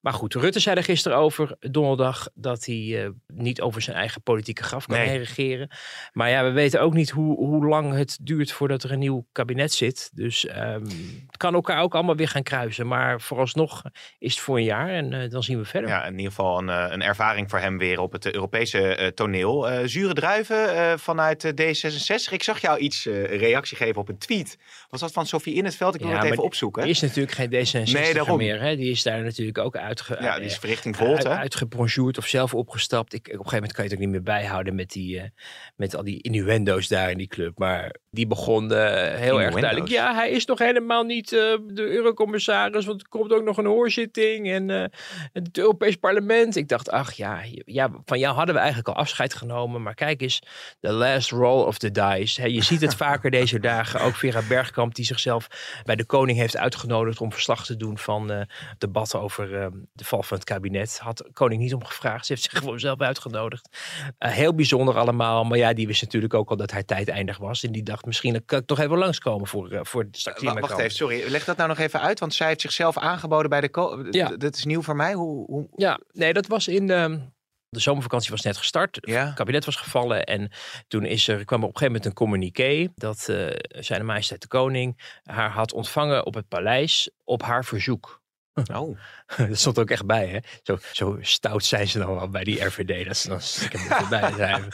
maar 0.00 0.12
goed, 0.12 0.34
Rutte 0.34 0.60
zei 0.60 0.76
er 0.76 0.84
gisteren 0.84 1.18
over, 1.18 1.56
donderdag, 1.60 2.28
dat 2.34 2.64
hij 2.64 2.76
uh, 2.76 3.08
niet 3.26 3.60
over 3.60 3.82
zijn 3.82 3.96
eigen 3.96 4.22
politieke 4.22 4.62
graf 4.62 4.86
kan 4.86 4.98
nee. 4.98 5.18
regeren. 5.18 5.70
Maar 6.12 6.30
ja, 6.30 6.44
we 6.44 6.50
weten 6.50 6.80
ook 6.80 6.94
niet 6.94 7.10
hoe, 7.10 7.36
hoe 7.36 7.66
lang 7.66 7.92
het 7.94 8.18
duurt 8.22 8.52
voordat 8.52 8.82
er 8.82 8.92
een 8.92 8.98
nieuw 8.98 9.26
kabinet 9.32 9.72
zit. 9.72 10.10
Dus 10.14 10.48
um, 10.48 10.84
het 11.26 11.36
kan 11.36 11.54
elkaar 11.54 11.82
ook 11.82 11.94
allemaal 11.94 12.16
weer 12.16 12.28
gaan 12.28 12.42
kruisen. 12.42 12.86
Maar 12.86 13.20
vooralsnog 13.20 13.82
is 14.18 14.34
het 14.34 14.42
voor 14.42 14.56
een 14.56 14.64
jaar 14.64 14.88
en 14.88 15.12
uh, 15.12 15.30
dan 15.30 15.42
zien 15.42 15.58
we 15.58 15.64
verder. 15.64 15.90
Ja, 15.90 16.04
in 16.04 16.16
ieder 16.16 16.26
geval 16.26 16.58
een, 16.58 16.92
een 16.92 17.02
ervaring 17.02 17.50
voor 17.50 17.58
hem 17.58 17.78
weer 17.78 18.00
op 18.00 18.12
het 18.12 18.34
Europese 18.34 18.98
uh, 19.00 19.06
toneel. 19.06 19.68
zure 19.84 20.14
druiven 20.14 20.98
vanuit 20.98 21.52
D66. 21.60 22.32
Ik 22.32 22.42
zag 22.42 22.60
jou 22.60 22.78
iets 22.78 23.04
reactie 23.26 23.76
geven 23.76 24.00
op 24.00 24.08
een 24.08 24.18
tweet. 24.18 24.58
Was 24.88 25.00
dat 25.00 25.12
van 25.12 25.26
Sofie 25.26 25.54
In 25.54 25.64
het 25.64 25.76
Veld? 25.76 25.94
Ik 25.94 26.00
wil 26.00 26.10
ja, 26.10 26.16
het 26.16 26.24
even 26.24 26.42
opzoeken. 26.42 26.82
Die 26.82 26.90
is 26.90 27.00
natuurlijk 27.00 27.32
geen 27.32 27.48
D66 27.48 27.92
nee, 27.92 28.36
meer. 28.36 28.60
Hè? 28.60 28.76
Die 28.76 28.90
is 28.90 29.02
daar 29.02 29.22
natuurlijk 29.22 29.58
ook 29.58 29.76
uit 29.76 29.87
ja, 30.20 30.36
die 30.36 30.44
is 30.44 30.54
eh, 30.54 30.60
verrichting 30.60 30.96
Volt, 30.96 31.26
Uitgebronjourd 31.26 32.18
of 32.18 32.26
zelf 32.26 32.54
opgestapt. 32.54 33.12
Ik, 33.12 33.20
op 33.20 33.26
een 33.26 33.36
gegeven 33.36 33.54
moment 33.54 33.72
kan 33.72 33.84
je 33.84 33.90
het 33.90 33.98
ook 33.98 34.04
niet 34.04 34.14
meer 34.14 34.34
bijhouden 34.34 34.74
met, 34.74 34.90
die, 34.90 35.16
uh, 35.16 35.22
met 35.76 35.96
al 35.96 36.04
die 36.04 36.22
innuendo's 36.22 36.88
daar 36.88 37.10
in 37.10 37.18
die 37.18 37.26
club. 37.26 37.58
Maar 37.58 37.94
die 38.10 38.26
begon 38.26 38.72
uh, 38.72 38.78
heel 39.14 39.42
erg 39.42 39.54
duidelijk. 39.54 39.90
Ja, 39.90 40.14
hij 40.14 40.30
is 40.30 40.44
nog 40.44 40.58
helemaal 40.58 41.02
niet 41.02 41.28
de 41.28 41.68
eurocommissaris, 41.74 42.84
want 42.84 43.00
er 43.00 43.08
komt 43.08 43.32
ook 43.32 43.44
nog 43.44 43.56
een 43.56 43.66
hoorzitting 43.66 44.50
en 44.50 44.68
het 45.32 45.58
Europees 45.58 45.96
Parlement. 45.96 46.56
Ik 46.56 46.68
dacht, 46.68 46.90
ach 46.90 47.12
ja, 47.12 47.40
ja, 47.64 47.90
van 48.04 48.18
jou 48.18 48.34
hadden 48.34 48.54
we 48.54 48.60
eigenlijk 48.60 48.88
al 48.88 48.94
afscheid 48.94 49.34
genomen. 49.34 49.82
Maar 49.82 49.94
kijk 49.94 50.20
eens, 50.20 50.42
the 50.80 50.92
last 50.92 51.30
roll 51.30 51.64
of 51.64 51.78
the 51.78 51.90
dice. 51.90 52.52
je 52.52 52.62
ziet 52.62 52.80
het 52.80 52.94
vaker 53.04 53.30
deze 53.30 53.60
dagen. 53.60 54.00
Ook 54.00 54.14
Vera 54.14 54.42
Bergkamp, 54.48 54.94
die 54.94 55.04
zichzelf 55.04 55.48
bij 55.84 55.96
de 55.96 56.04
koning 56.04 56.38
heeft 56.38 56.56
uitgenodigd 56.56 57.20
om 57.20 57.32
verslag 57.32 57.64
te 57.64 57.76
doen 57.76 57.98
van 57.98 58.32
uh, 58.32 58.40
debatten 58.78 59.20
over 59.20 59.70
de 59.92 60.04
val 60.04 60.22
van 60.22 60.36
het 60.36 60.46
kabinet. 60.46 60.98
Had 60.98 61.28
koning 61.32 61.60
niet 61.60 61.74
om 61.74 61.84
gevraagd. 61.84 62.26
Ze 62.26 62.32
heeft 62.32 62.50
zich 62.50 62.58
gewoon 62.58 62.80
zelf 62.80 63.00
uitgenodigd. 63.00 63.68
Uh, 64.18 64.30
heel 64.30 64.54
bijzonder 64.54 64.98
allemaal. 64.98 65.44
Maar 65.44 65.58
ja, 65.58 65.72
die 65.72 65.86
wist 65.86 66.02
natuurlijk 66.02 66.34
ook 66.34 66.50
al 66.50 66.56
dat 66.56 66.70
haar 66.70 66.84
tijd 66.84 67.08
eindig 67.08 67.38
was. 67.38 67.64
En 67.64 67.72
die 67.72 67.82
dacht 67.82 68.04
misschien 68.04 68.44
kan 68.44 68.58
ik 68.58 68.66
toch 68.66 68.78
even 68.78 68.98
langskomen 68.98 69.46
voor, 69.46 69.72
uh, 69.72 69.80
voor 69.82 70.10
de 70.10 70.18
straks. 70.18 70.42
Uh, 70.42 70.52
wacht 70.52 70.78
even, 70.78 70.90
sorry. 70.90 71.30
Leg 71.30 71.44
dat 71.44 71.56
nou 71.56 71.68
nog 71.68 71.78
even 71.78 72.00
uit. 72.00 72.20
Want 72.20 72.34
zij 72.34 72.46
heeft 72.46 72.60
zichzelf 72.60 72.98
aangeboden 72.98 73.50
bij 73.50 73.60
de... 73.60 74.08
Ja. 74.10 74.28
Dat 74.36 74.56
is 74.56 74.64
nieuw 74.64 74.82
voor 74.82 74.96
mij. 74.96 75.14
Hoe, 75.14 75.46
hoe... 75.46 75.68
Ja, 75.76 76.00
nee, 76.12 76.32
dat 76.32 76.46
was 76.46 76.68
in... 76.68 76.86
de 76.86 77.20
De 77.70 77.80
zomervakantie 77.80 78.30
was 78.30 78.42
net 78.42 78.56
gestart. 78.56 78.98
Ja. 79.00 79.26
Het 79.26 79.34
kabinet 79.34 79.64
was 79.64 79.76
gevallen. 79.76 80.24
En 80.24 80.50
toen 80.88 81.04
is 81.04 81.28
er, 81.28 81.44
kwam 81.44 81.60
er 81.60 81.68
op 81.68 81.74
een 81.74 81.78
gegeven 81.78 81.86
moment 81.86 82.04
een 82.04 82.12
communiqué. 82.12 82.88
Dat 82.94 83.26
uh, 83.30 83.46
zijn 83.70 84.04
majesteit 84.04 84.40
de 84.40 84.48
koning 84.48 85.20
haar 85.22 85.50
had 85.50 85.72
ontvangen 85.72 86.26
op 86.26 86.34
het 86.34 86.48
paleis 86.48 87.10
op 87.24 87.42
haar 87.42 87.64
verzoek. 87.64 88.20
Oh. 88.72 88.98
Dat 89.48 89.58
stond 89.58 89.78
ook 89.78 89.90
echt 89.90 90.06
bij, 90.06 90.26
hè? 90.26 90.38
Zo, 90.62 90.78
zo 90.92 91.18
stout 91.20 91.64
zijn 91.64 91.88
ze 91.88 91.98
dan 91.98 92.14
wel 92.14 92.28
bij 92.28 92.44
die 92.44 92.64
RVD. 92.64 93.06
Dat 93.06 93.16
ze 93.16 93.28
dan 93.28 93.40
stiekem 93.40 93.80
erbij 93.90 94.32
zijn. 94.46 94.64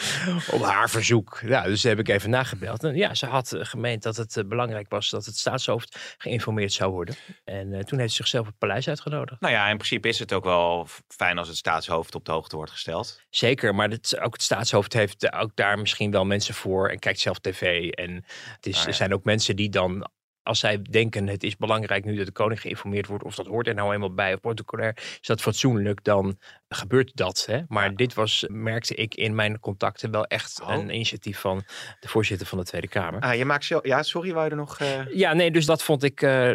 Op 0.51 0.63
haar 0.63 0.91
verzoek. 0.91 1.41
Ja, 1.47 1.63
dus 1.63 1.83
heb 1.83 1.99
ik 1.99 2.09
even 2.09 2.31
nagebeld. 2.31 2.85
En 2.85 2.97
ja, 2.97 3.15
ze 3.15 3.27
had 3.27 3.53
eh, 3.53 3.65
gemeend 3.65 4.03
dat 4.03 4.17
het 4.17 4.37
uh, 4.37 4.45
belangrijk 4.45 4.89
was 4.89 5.11
dat 5.11 5.25
het 5.25 5.37
staatshoofd 5.37 6.15
geïnformeerd 6.19 6.73
zou 6.73 6.93
worden. 6.93 7.15
En 7.45 7.73
uh, 7.73 7.81
toen 7.81 7.99
heeft 7.99 8.11
ze 8.11 8.17
zichzelf 8.17 8.47
het 8.47 8.59
paleis 8.59 8.89
uitgenodigd. 8.89 9.41
Nou 9.41 9.53
ja, 9.55 9.69
in 9.69 9.77
principe 9.77 10.09
is 10.09 10.19
het 10.19 10.33
ook 10.33 10.45
wel 10.45 10.87
fijn 11.09 11.39
als 11.39 11.49
het 11.49 11.57
staatshoofd 11.57 12.15
op 12.15 12.25
de 12.25 12.33
hoogte 12.33 12.57
wordt 12.57 12.71
gesteld. 12.71 13.21
Zeker, 13.31 13.75
maar 13.75 13.91
het, 13.91 14.19
ook 14.21 14.33
het 14.33 14.43
staatshoofd 14.43 14.93
heeft 14.93 15.33
ook 15.33 15.51
daar 15.55 15.79
misschien 15.79 16.11
wel 16.11 16.25
mensen 16.25 16.55
voor 16.55 16.89
en 16.89 16.99
kijkt 16.99 17.21
zelf 17.21 17.39
tv. 17.39 17.89
En 17.91 18.25
het 18.57 18.67
is, 18.67 18.77
Ah, 18.77 18.83
ja. 18.83 18.87
er 18.89 18.95
zijn 18.95 19.15
ook 19.15 19.25
mensen 19.25 19.57
die 19.57 19.69
dan 19.71 20.07
als 20.45 20.59
zij 20.59 20.83
denken 20.91 21.29
het 21.29 21.43
is 21.43 21.57
belangrijk 21.57 22.05
nu 22.05 22.17
dat 22.17 22.27
de 22.27 22.33
koning 22.33 22.61
geïnformeerd 22.61 23.07
wordt, 23.07 23.25
of 23.25 23.35
dat 23.35 23.47
hoort 23.47 23.67
er 23.67 23.75
nou 23.75 23.93
eenmaal 23.95 24.15
bij, 24.15 24.35
of 24.35 24.41
protocolair, 24.41 24.93
is 25.21 25.27
dat 25.27 25.41
fatsoenlijk, 25.41 26.05
dan 26.05 26.39
gebeurt 26.69 27.11
dat. 27.17 27.45
Hè? 27.51 27.61
Maar 27.69 27.85
Ja. 27.91 27.97
dit 27.97 28.15
was, 28.15 28.45
merkte 28.49 28.95
ik 28.95 29.15
in 29.15 29.35
mijn 29.35 29.61
contacten, 29.61 30.11
wel 30.11 30.25
echt 30.27 30.61
Oh. 30.63 30.71
een 30.71 30.91
initiatief 30.95 31.39
van 31.41 31.63
de 32.01 32.09
voorzitter 32.09 32.47
van 32.47 32.59
de 32.59 32.65
Tweede 32.65 32.89
Kamer. 32.89 33.21
Ah, 33.21 33.35
je 33.37 33.45
maakt 33.45 33.65
zo... 33.65 33.79
Ja, 33.83 34.03
sorry, 34.03 34.33
wou 34.33 34.45
je 34.45 34.51
er 34.51 34.57
nog... 34.57 34.79
eh, 34.79 35.15
Ja, 35.15 35.33
nee, 35.33 35.51
dus 35.51 35.67
dat 35.67 35.83
vond 35.83 36.03
ik. 36.03 36.23
eh, 36.23 36.51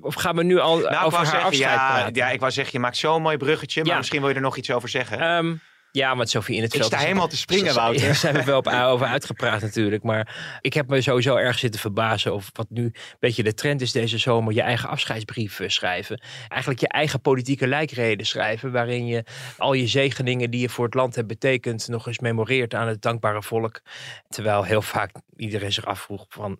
of 0.00 0.14
gaan 0.14 0.36
we 0.36 0.42
nu 0.44 0.58
al 0.58 0.78
Nou, 0.78 1.04
over 1.06 1.18
haar 1.18 1.26
zeggen, 1.26 1.44
afscheid 1.48 1.70
ja, 1.78 1.92
praten? 1.94 2.14
ja, 2.14 2.30
ik 2.30 2.40
wou 2.40 2.52
zeggen, 2.52 2.72
je 2.72 2.80
maakt 2.80 2.96
zo'n 2.96 3.22
mooi 3.22 3.36
bruggetje, 3.36 3.80
maar 3.82 3.90
Ja. 3.92 3.96
misschien 3.96 4.20
wil 4.20 4.28
je 4.28 4.34
er 4.34 4.40
nog 4.40 4.56
iets 4.56 4.70
over 4.70 4.88
zeggen. 4.88 5.18
Ehm, 5.20 5.54
ja, 5.94 6.16
want 6.16 6.30
Sophie 6.30 6.56
in 6.56 6.62
het 6.62 6.74
ik 6.74 6.78
veld. 6.80 6.92
sta 6.92 7.02
helemaal 7.02 7.28
te 7.28 7.36
springen, 7.36 7.64
Daar 7.74 7.74
Wouter. 7.74 8.14
zijn 8.14 8.34
we 8.34 8.44
wel 8.44 8.58
op, 8.58 8.66
over 8.66 9.06
uitgepraat 9.06 9.60
natuurlijk. 9.60 10.02
Maar 10.02 10.58
ik 10.60 10.74
heb 10.74 10.88
me 10.88 11.00
sowieso 11.00 11.36
erg 11.36 11.58
zitten 11.58 11.80
verbazen 11.80 12.34
of 12.34 12.50
wat 12.52 12.66
nu 12.70 12.84
een 12.84 12.94
beetje 13.18 13.42
de 13.42 13.54
trend 13.54 13.80
is 13.80 13.92
deze 13.92 14.18
zomer. 14.18 14.54
Je 14.54 14.62
eigen 14.62 14.88
afscheidsbrief 14.88 15.60
schrijven. 15.66 16.22
Eigenlijk 16.48 16.80
je 16.80 16.88
eigen 16.88 17.20
politieke 17.20 17.66
lijkreden 17.66 18.26
schrijven. 18.26 18.72
Waarin 18.72 19.06
je 19.06 19.24
al 19.58 19.72
je 19.72 19.86
zegeningen 19.86 20.50
die 20.50 20.60
je 20.60 20.68
voor 20.68 20.84
het 20.84 20.94
land 20.94 21.14
hebt 21.14 21.28
betekend 21.28 21.88
nog 21.88 22.06
eens 22.06 22.18
memoreert 22.18 22.74
aan 22.74 22.88
het 22.88 23.02
dankbare 23.02 23.42
volk. 23.42 23.80
Terwijl 24.28 24.62
heel 24.62 24.82
vaak 24.82 25.10
iedereen 25.36 25.72
zich 25.72 25.84
afvroeg 25.86 26.26
van... 26.28 26.58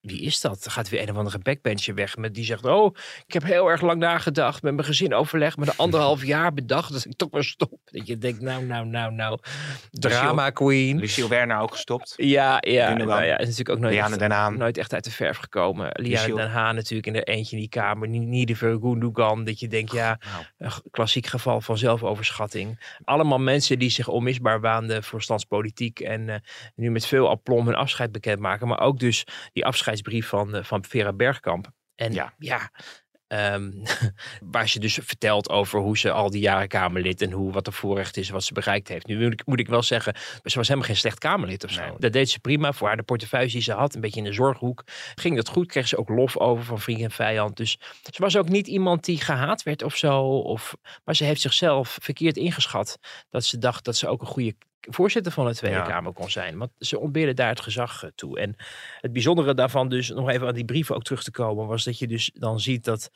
Wie 0.00 0.20
is 0.22 0.40
dat? 0.40 0.64
Er 0.64 0.70
gaat 0.70 0.88
weer 0.88 1.02
een 1.02 1.10
of 1.10 1.16
andere 1.16 1.38
backbencher 1.38 1.94
weg 1.94 2.16
met 2.16 2.34
die 2.34 2.44
zegt: 2.44 2.64
Oh, 2.64 2.94
ik 3.26 3.32
heb 3.32 3.42
heel 3.42 3.68
erg 3.70 3.80
lang 3.80 3.98
nagedacht, 4.00 4.62
met 4.62 4.74
mijn 4.74 4.86
gezin 4.86 5.14
overlegd, 5.14 5.56
met 5.56 5.68
een 5.68 5.76
anderhalf 5.76 6.24
jaar 6.34 6.52
bedacht 6.54 6.92
dat 6.92 7.04
ik 7.04 7.16
toch 7.16 7.30
maar 7.30 7.44
stop. 7.44 7.78
Dat 7.84 8.06
je 8.06 8.18
denkt: 8.18 8.40
Nou, 8.40 8.64
nou, 8.64 8.86
nou, 8.86 9.12
nou, 9.12 9.38
drama 9.90 10.50
queen. 10.50 10.98
Lucille 10.98 11.28
Werner 11.28 11.58
ook 11.58 11.70
gestopt. 11.72 12.14
Ja, 12.16 12.56
ja, 12.60 12.92
nou 12.96 13.24
ja, 13.24 13.38
is 13.38 13.46
natuurlijk 13.46 13.68
ook 13.70 13.78
nooit, 13.78 13.92
Liane 13.94 14.10
echt, 14.10 14.18
Den 14.18 14.30
Haan. 14.30 14.58
nooit 14.58 14.78
echt 14.78 14.92
uit 14.94 15.04
de 15.04 15.10
verf 15.10 15.36
gekomen. 15.36 15.90
Liane. 15.92 16.34
Den 16.34 16.50
Haan 16.50 16.74
natuurlijk 16.74 17.06
in 17.06 17.14
er 17.14 17.24
eentje 17.28 17.52
in 17.54 17.60
die 17.60 17.68
kamer. 17.70 18.08
Niederver, 18.08 18.78
Gundogan, 18.80 19.44
dat 19.44 19.60
je 19.60 19.68
denkt, 19.68 19.92
ja, 19.92 20.18
Nou, 20.32 20.44
een 20.58 20.70
g- 20.70 20.80
klassiek 20.90 21.26
geval 21.26 21.60
van 21.60 21.78
zelfoverschatting. 21.78 22.96
Allemaal 23.04 23.38
mensen 23.38 23.78
die 23.78 23.90
zich 23.90 24.08
onmisbaar 24.08 24.60
waanden 24.60 25.02
voor 25.04 25.22
standspolitiek 25.22 26.00
en 26.00 26.28
eh, 26.28 26.36
nu 26.74 26.90
met 26.90 27.06
veel 27.06 27.28
aplomb 27.28 27.66
hun 27.66 27.74
afscheid 27.74 28.12
bekendmaken. 28.12 28.68
Maar 28.68 28.80
ook 28.80 28.98
dus 28.98 29.24
die 29.52 29.64
afscheidsbrief 29.90 30.28
van, 30.28 30.54
eh, 30.54 30.64
van 30.64 30.84
Vera 30.84 31.12
Bergkamp. 31.12 31.70
En 31.94 32.12
Ja. 32.12 32.34
ja, 32.38 32.70
ehm, 33.26 33.70
waar 34.54 34.68
ze 34.68 34.78
dus 34.78 34.98
vertelt 35.02 35.48
over 35.50 35.80
hoe 35.80 35.98
ze 35.98 36.10
al 36.10 36.30
die 36.30 36.40
jaren 36.40 36.68
Kamerlid 36.68 37.22
en 37.22 37.30
hoe 37.30 37.52
wat 37.52 37.64
de 37.64 37.72
voorrecht 37.72 38.16
is, 38.16 38.30
wat 38.30 38.44
ze 38.44 38.52
bereikt 38.52 38.88
heeft. 38.88 39.06
Nu 39.06 39.22
moet 39.22 39.32
ik, 39.32 39.46
moet 39.46 39.60
ik 39.60 39.68
wel 39.68 39.82
zeggen, 39.82 40.14
ze 40.44 40.58
was 40.58 40.68
helemaal 40.68 40.88
geen 40.88 40.96
slecht 40.96 41.18
Kamerlid 41.18 41.64
of 41.64 41.70
zo. 41.70 41.80
Nee. 41.82 41.92
Dat 41.98 42.12
deed 42.12 42.30
ze 42.30 42.40
prima 42.40 42.72
voor 42.72 42.86
haar 42.86 42.96
de 42.96 43.02
portefeuille 43.02 43.50
die 43.50 43.62
ze 43.62 43.72
had, 43.72 43.94
een 43.94 44.00
beetje 44.00 44.20
in 44.20 44.26
de 44.26 44.32
zorghoek. 44.32 44.84
Ging 45.14 45.36
dat 45.36 45.48
goed, 45.48 45.66
kreeg 45.66 45.88
ze 45.88 45.96
ook 45.96 46.08
lof 46.08 46.36
over 46.36 46.64
van 46.64 46.80
vriend 46.80 47.00
en 47.00 47.10
vijand. 47.10 47.56
Dus 47.56 47.78
ze 48.12 48.22
was 48.22 48.36
ook 48.36 48.48
niet 48.48 48.66
iemand 48.66 49.04
die 49.04 49.20
gehaat 49.20 49.62
werd 49.62 49.82
of 49.82 49.96
zo. 49.96 50.22
Of, 50.38 50.74
maar 51.04 51.16
ze 51.16 51.24
heeft 51.24 51.40
zichzelf 51.40 51.98
verkeerd 52.00 52.36
ingeschat. 52.36 52.98
Dat 53.30 53.44
ze 53.44 53.58
dacht 53.58 53.84
dat 53.84 53.96
ze 53.96 54.08
ook 54.08 54.20
een 54.20 54.26
goede 54.26 54.54
voorzitter 54.80 55.32
van 55.32 55.46
de 55.46 55.54
Tweede 55.54 55.76
Ja. 55.76 55.82
Kamer 55.84 56.12
kon 56.12 56.30
zijn. 56.30 56.58
Want 56.58 56.70
ze 56.78 56.98
ontbeerde 56.98 57.34
daar 57.34 57.48
het 57.48 57.60
gezag 57.60 58.04
eh, 58.04 58.10
toe. 58.14 58.38
En 58.38 58.56
het 59.00 59.12
bijzondere 59.12 59.54
daarvan 59.54 59.88
dus, 59.88 60.08
nog 60.08 60.28
even 60.28 60.46
aan 60.46 60.54
die 60.54 60.64
brieven 60.64 60.94
ook 60.94 61.02
terug 61.02 61.22
te 61.22 61.30
komen, 61.30 61.66
was 61.66 61.84
dat 61.84 61.98
je 61.98 62.06
dus 62.06 62.30
dan 62.34 62.60
ziet 62.60 62.84
dat 62.84 63.10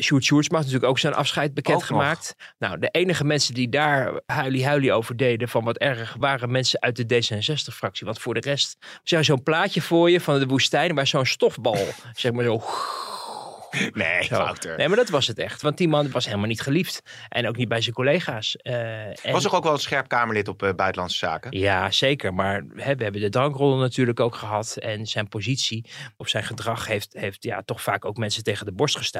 Sjoerd 0.00 0.24
Sjoerdsma 0.24 0.56
had 0.56 0.64
natuurlijk 0.64 0.90
ook 0.90 0.98
zijn 0.98 1.14
afscheid 1.14 1.54
bekendgemaakt. 1.54 2.34
Nou, 2.58 2.78
de 2.78 2.88
enige 2.88 3.24
mensen 3.24 3.54
die 3.54 3.68
daar 3.68 4.20
huilie-huilie 4.26 4.92
over 4.92 5.16
deden 5.16 5.48
van 5.48 5.64
wat 5.64 5.76
erg 5.76 6.16
waren 6.18 6.50
mensen 6.50 6.80
uit 6.80 6.96
de 6.96 7.22
D66-fractie. 7.22 8.06
Want 8.06 8.18
voor 8.18 8.34
de 8.34 8.40
rest 8.40 8.76
er 9.04 9.24
zo'n 9.24 9.42
plaatje 9.42 9.82
voor 9.82 10.10
je 10.10 10.20
van 10.20 10.38
de 10.38 10.46
woestijn 10.46 10.94
waar 10.94 11.06
zo'n 11.06 11.26
stofbal, 11.26 11.86
zeg 12.12 12.32
maar 12.32 12.44
zo... 12.44 12.62
nee. 13.92 14.28
Wouter. 14.30 14.76
Nee, 14.76 14.88
maar 14.88 14.96
dat 14.96 15.08
was 15.08 15.26
het 15.26 15.38
echt. 15.38 15.62
Want 15.62 15.76
die 15.78 15.88
man 15.88 16.10
was 16.10 16.24
helemaal 16.26 16.46
niet 16.46 16.60
geliefd. 16.60 17.02
En 17.28 17.48
ook 17.48 17.56
niet 17.56 17.68
bij 17.68 17.80
zijn 17.80 17.94
collega's. 17.94 18.56
Eh, 18.56 19.06
en- 19.26 19.32
Was 19.32 19.42
toch 19.42 19.54
ook 19.54 19.64
wel 19.64 19.72
een 19.72 19.78
scherp 19.78 20.08
Kamerlid 20.08 20.48
op 20.48 20.62
eh, 20.62 20.74
buitenlandse 20.74 21.18
zaken? 21.18 21.58
Ja, 21.58 21.90
zeker. 21.90 22.34
Maar 22.34 22.64
hè, 22.74 22.94
we 22.96 23.02
hebben 23.02 23.20
de 23.20 23.28
drankrol 23.28 23.76
natuurlijk 23.76 24.20
ook 24.20 24.34
gehad. 24.34 24.76
En 24.76 25.06
zijn 25.06 25.28
positie 25.28 25.84
of 26.16 26.28
zijn 26.28 26.44
gedrag 26.44 26.86
heeft, 26.86 27.12
heeft 27.12 27.42
ja, 27.42 27.62
toch 27.62 27.82
vaak 27.82 28.04
ook 28.04 28.16
mensen 28.16 28.42
tegen 28.42 28.66
de 28.66 28.72
borst 28.72 28.96
gestuurd. 28.96 29.12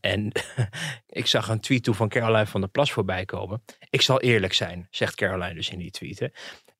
En 0.00 0.32
ik 1.08 1.26
zag 1.26 1.48
een 1.48 1.60
tweet 1.60 1.82
toe 1.82 1.94
van 1.94 2.08
Caroline 2.08 2.46
van 2.46 2.60
der 2.60 2.70
Plas 2.70 2.92
voorbij 2.92 3.24
komen. 3.24 3.62
Ik 3.90 4.02
zal 4.02 4.20
eerlijk 4.20 4.52
zijn, 4.52 4.86
zegt 4.90 5.14
Caroline 5.14 5.54
dus 5.54 5.70
in 5.70 5.78
die 5.78 5.90
tweet. 5.90 6.18
Hè. 6.18 6.26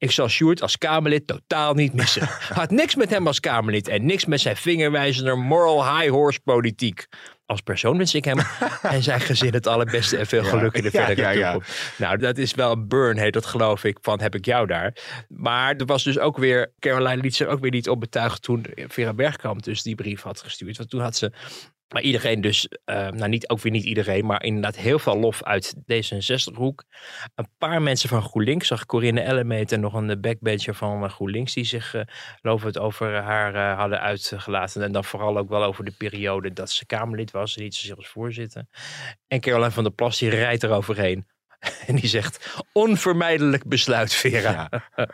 Ik 0.00 0.10
zal 0.10 0.28
Sjoerd 0.28 0.62
als 0.62 0.78
Kamerlid 0.78 1.26
totaal 1.26 1.74
niet 1.74 1.92
missen. 1.92 2.28
Had 2.60 2.70
niks 2.70 2.94
met 2.94 3.10
hem 3.10 3.26
als 3.26 3.40
Kamerlid 3.40 3.88
en 3.88 4.06
niks 4.06 4.24
met 4.24 4.40
zijn 4.40 4.56
vingerwijzende 4.56 5.34
moral 5.34 5.96
high 5.96 6.10
horse 6.10 6.40
politiek. 6.44 7.06
Als 7.46 7.60
persoon 7.60 7.96
wens 7.96 8.14
ik 8.14 8.24
hem 8.24 8.38
en 8.82 9.02
zijn 9.02 9.20
gezin 9.20 9.52
het 9.52 9.66
allerbeste 9.66 10.16
en 10.16 10.26
veel 10.26 10.44
geluk 10.44 10.74
in 10.74 10.82
de 10.82 10.90
ja, 10.92 11.04
verdere 11.04 11.28
ja, 11.28 11.30
ja. 11.30 11.52
toekomst. 11.52 11.98
Nou, 11.98 12.18
dat 12.18 12.38
is 12.38 12.54
wel 12.54 12.72
een 12.72 12.88
burn, 12.88 13.18
heet 13.18 13.32
dat 13.32 13.46
geloof 13.46 13.84
ik, 13.84 13.98
van 14.00 14.20
heb 14.20 14.34
ik 14.34 14.44
jou 14.44 14.66
daar. 14.66 14.96
Maar 15.28 15.76
er 15.76 15.86
was 15.86 16.04
dus 16.04 16.18
ook 16.18 16.38
weer, 16.38 16.72
Caroline 16.78 17.22
liet 17.22 17.34
zich 17.34 17.46
ook 17.46 17.60
weer 17.60 17.70
niet 17.70 17.88
opbetuigen 17.88 18.40
toen 18.40 18.66
Vera 18.74 19.12
Bergkamp 19.12 19.62
dus 19.62 19.82
die 19.82 19.94
brief 19.94 20.22
had 20.22 20.40
gestuurd. 20.40 20.76
Want 20.76 20.90
toen 20.90 21.00
had 21.00 21.16
ze, 21.16 21.32
maar 21.92 22.02
iedereen 22.02 22.40
dus, 22.40 22.68
eh, 22.84 23.08
nou 23.08 23.28
niet, 23.28 23.48
ook 23.48 23.60
weer 23.60 23.72
niet 23.72 23.84
iedereen, 23.84 24.26
maar 24.26 24.42
inderdaad 24.42 24.76
heel 24.76 24.98
veel 24.98 25.18
lof 25.18 25.42
uit 25.42 25.74
D66-hoek. 25.74 26.84
Een 27.34 27.48
paar 27.58 27.82
mensen 27.82 28.08
van 28.08 28.22
GroenLinks, 28.22 28.66
zag 28.66 28.86
Corinne 28.86 29.20
Ellemeet 29.20 29.72
en 29.72 29.80
nog 29.80 29.94
een 29.94 30.10
eh, 30.10 30.20
backbencher 30.20 30.74
van 30.74 31.04
eh, 31.04 31.10
GroenLinks, 31.10 31.54
die 31.54 31.64
zich, 31.64 31.94
uh, 31.94 32.02
geloof 32.40 32.62
het, 32.62 32.78
over 32.78 33.14
haar 33.14 33.54
eh, 33.54 33.78
hadden 33.78 34.00
uitgelaten. 34.00 34.82
En 34.82 34.92
dan 34.92 35.04
vooral 35.04 35.38
ook 35.38 35.48
wel 35.48 35.64
over 35.64 35.84
de 35.84 35.94
periode 35.98 36.52
dat 36.52 36.70
ze 36.70 36.86
Kamerlid 36.86 37.30
was 37.30 37.56
en 37.56 37.62
niet 37.62 37.74
zozeer 37.74 37.96
als 37.96 38.08
voorzitter. 38.08 38.64
En 39.26 39.40
Caroline 39.40 39.70
van 39.70 39.84
der 39.84 39.92
Plas, 39.92 40.18
die 40.18 40.30
rijdt 40.30 40.62
eroverheen. 40.62 41.26
En 41.86 41.96
die 41.96 42.06
zegt, 42.08 42.62
onvermijdelijk 42.72 43.64
besluit, 43.64 44.14
Vera. 44.14 44.68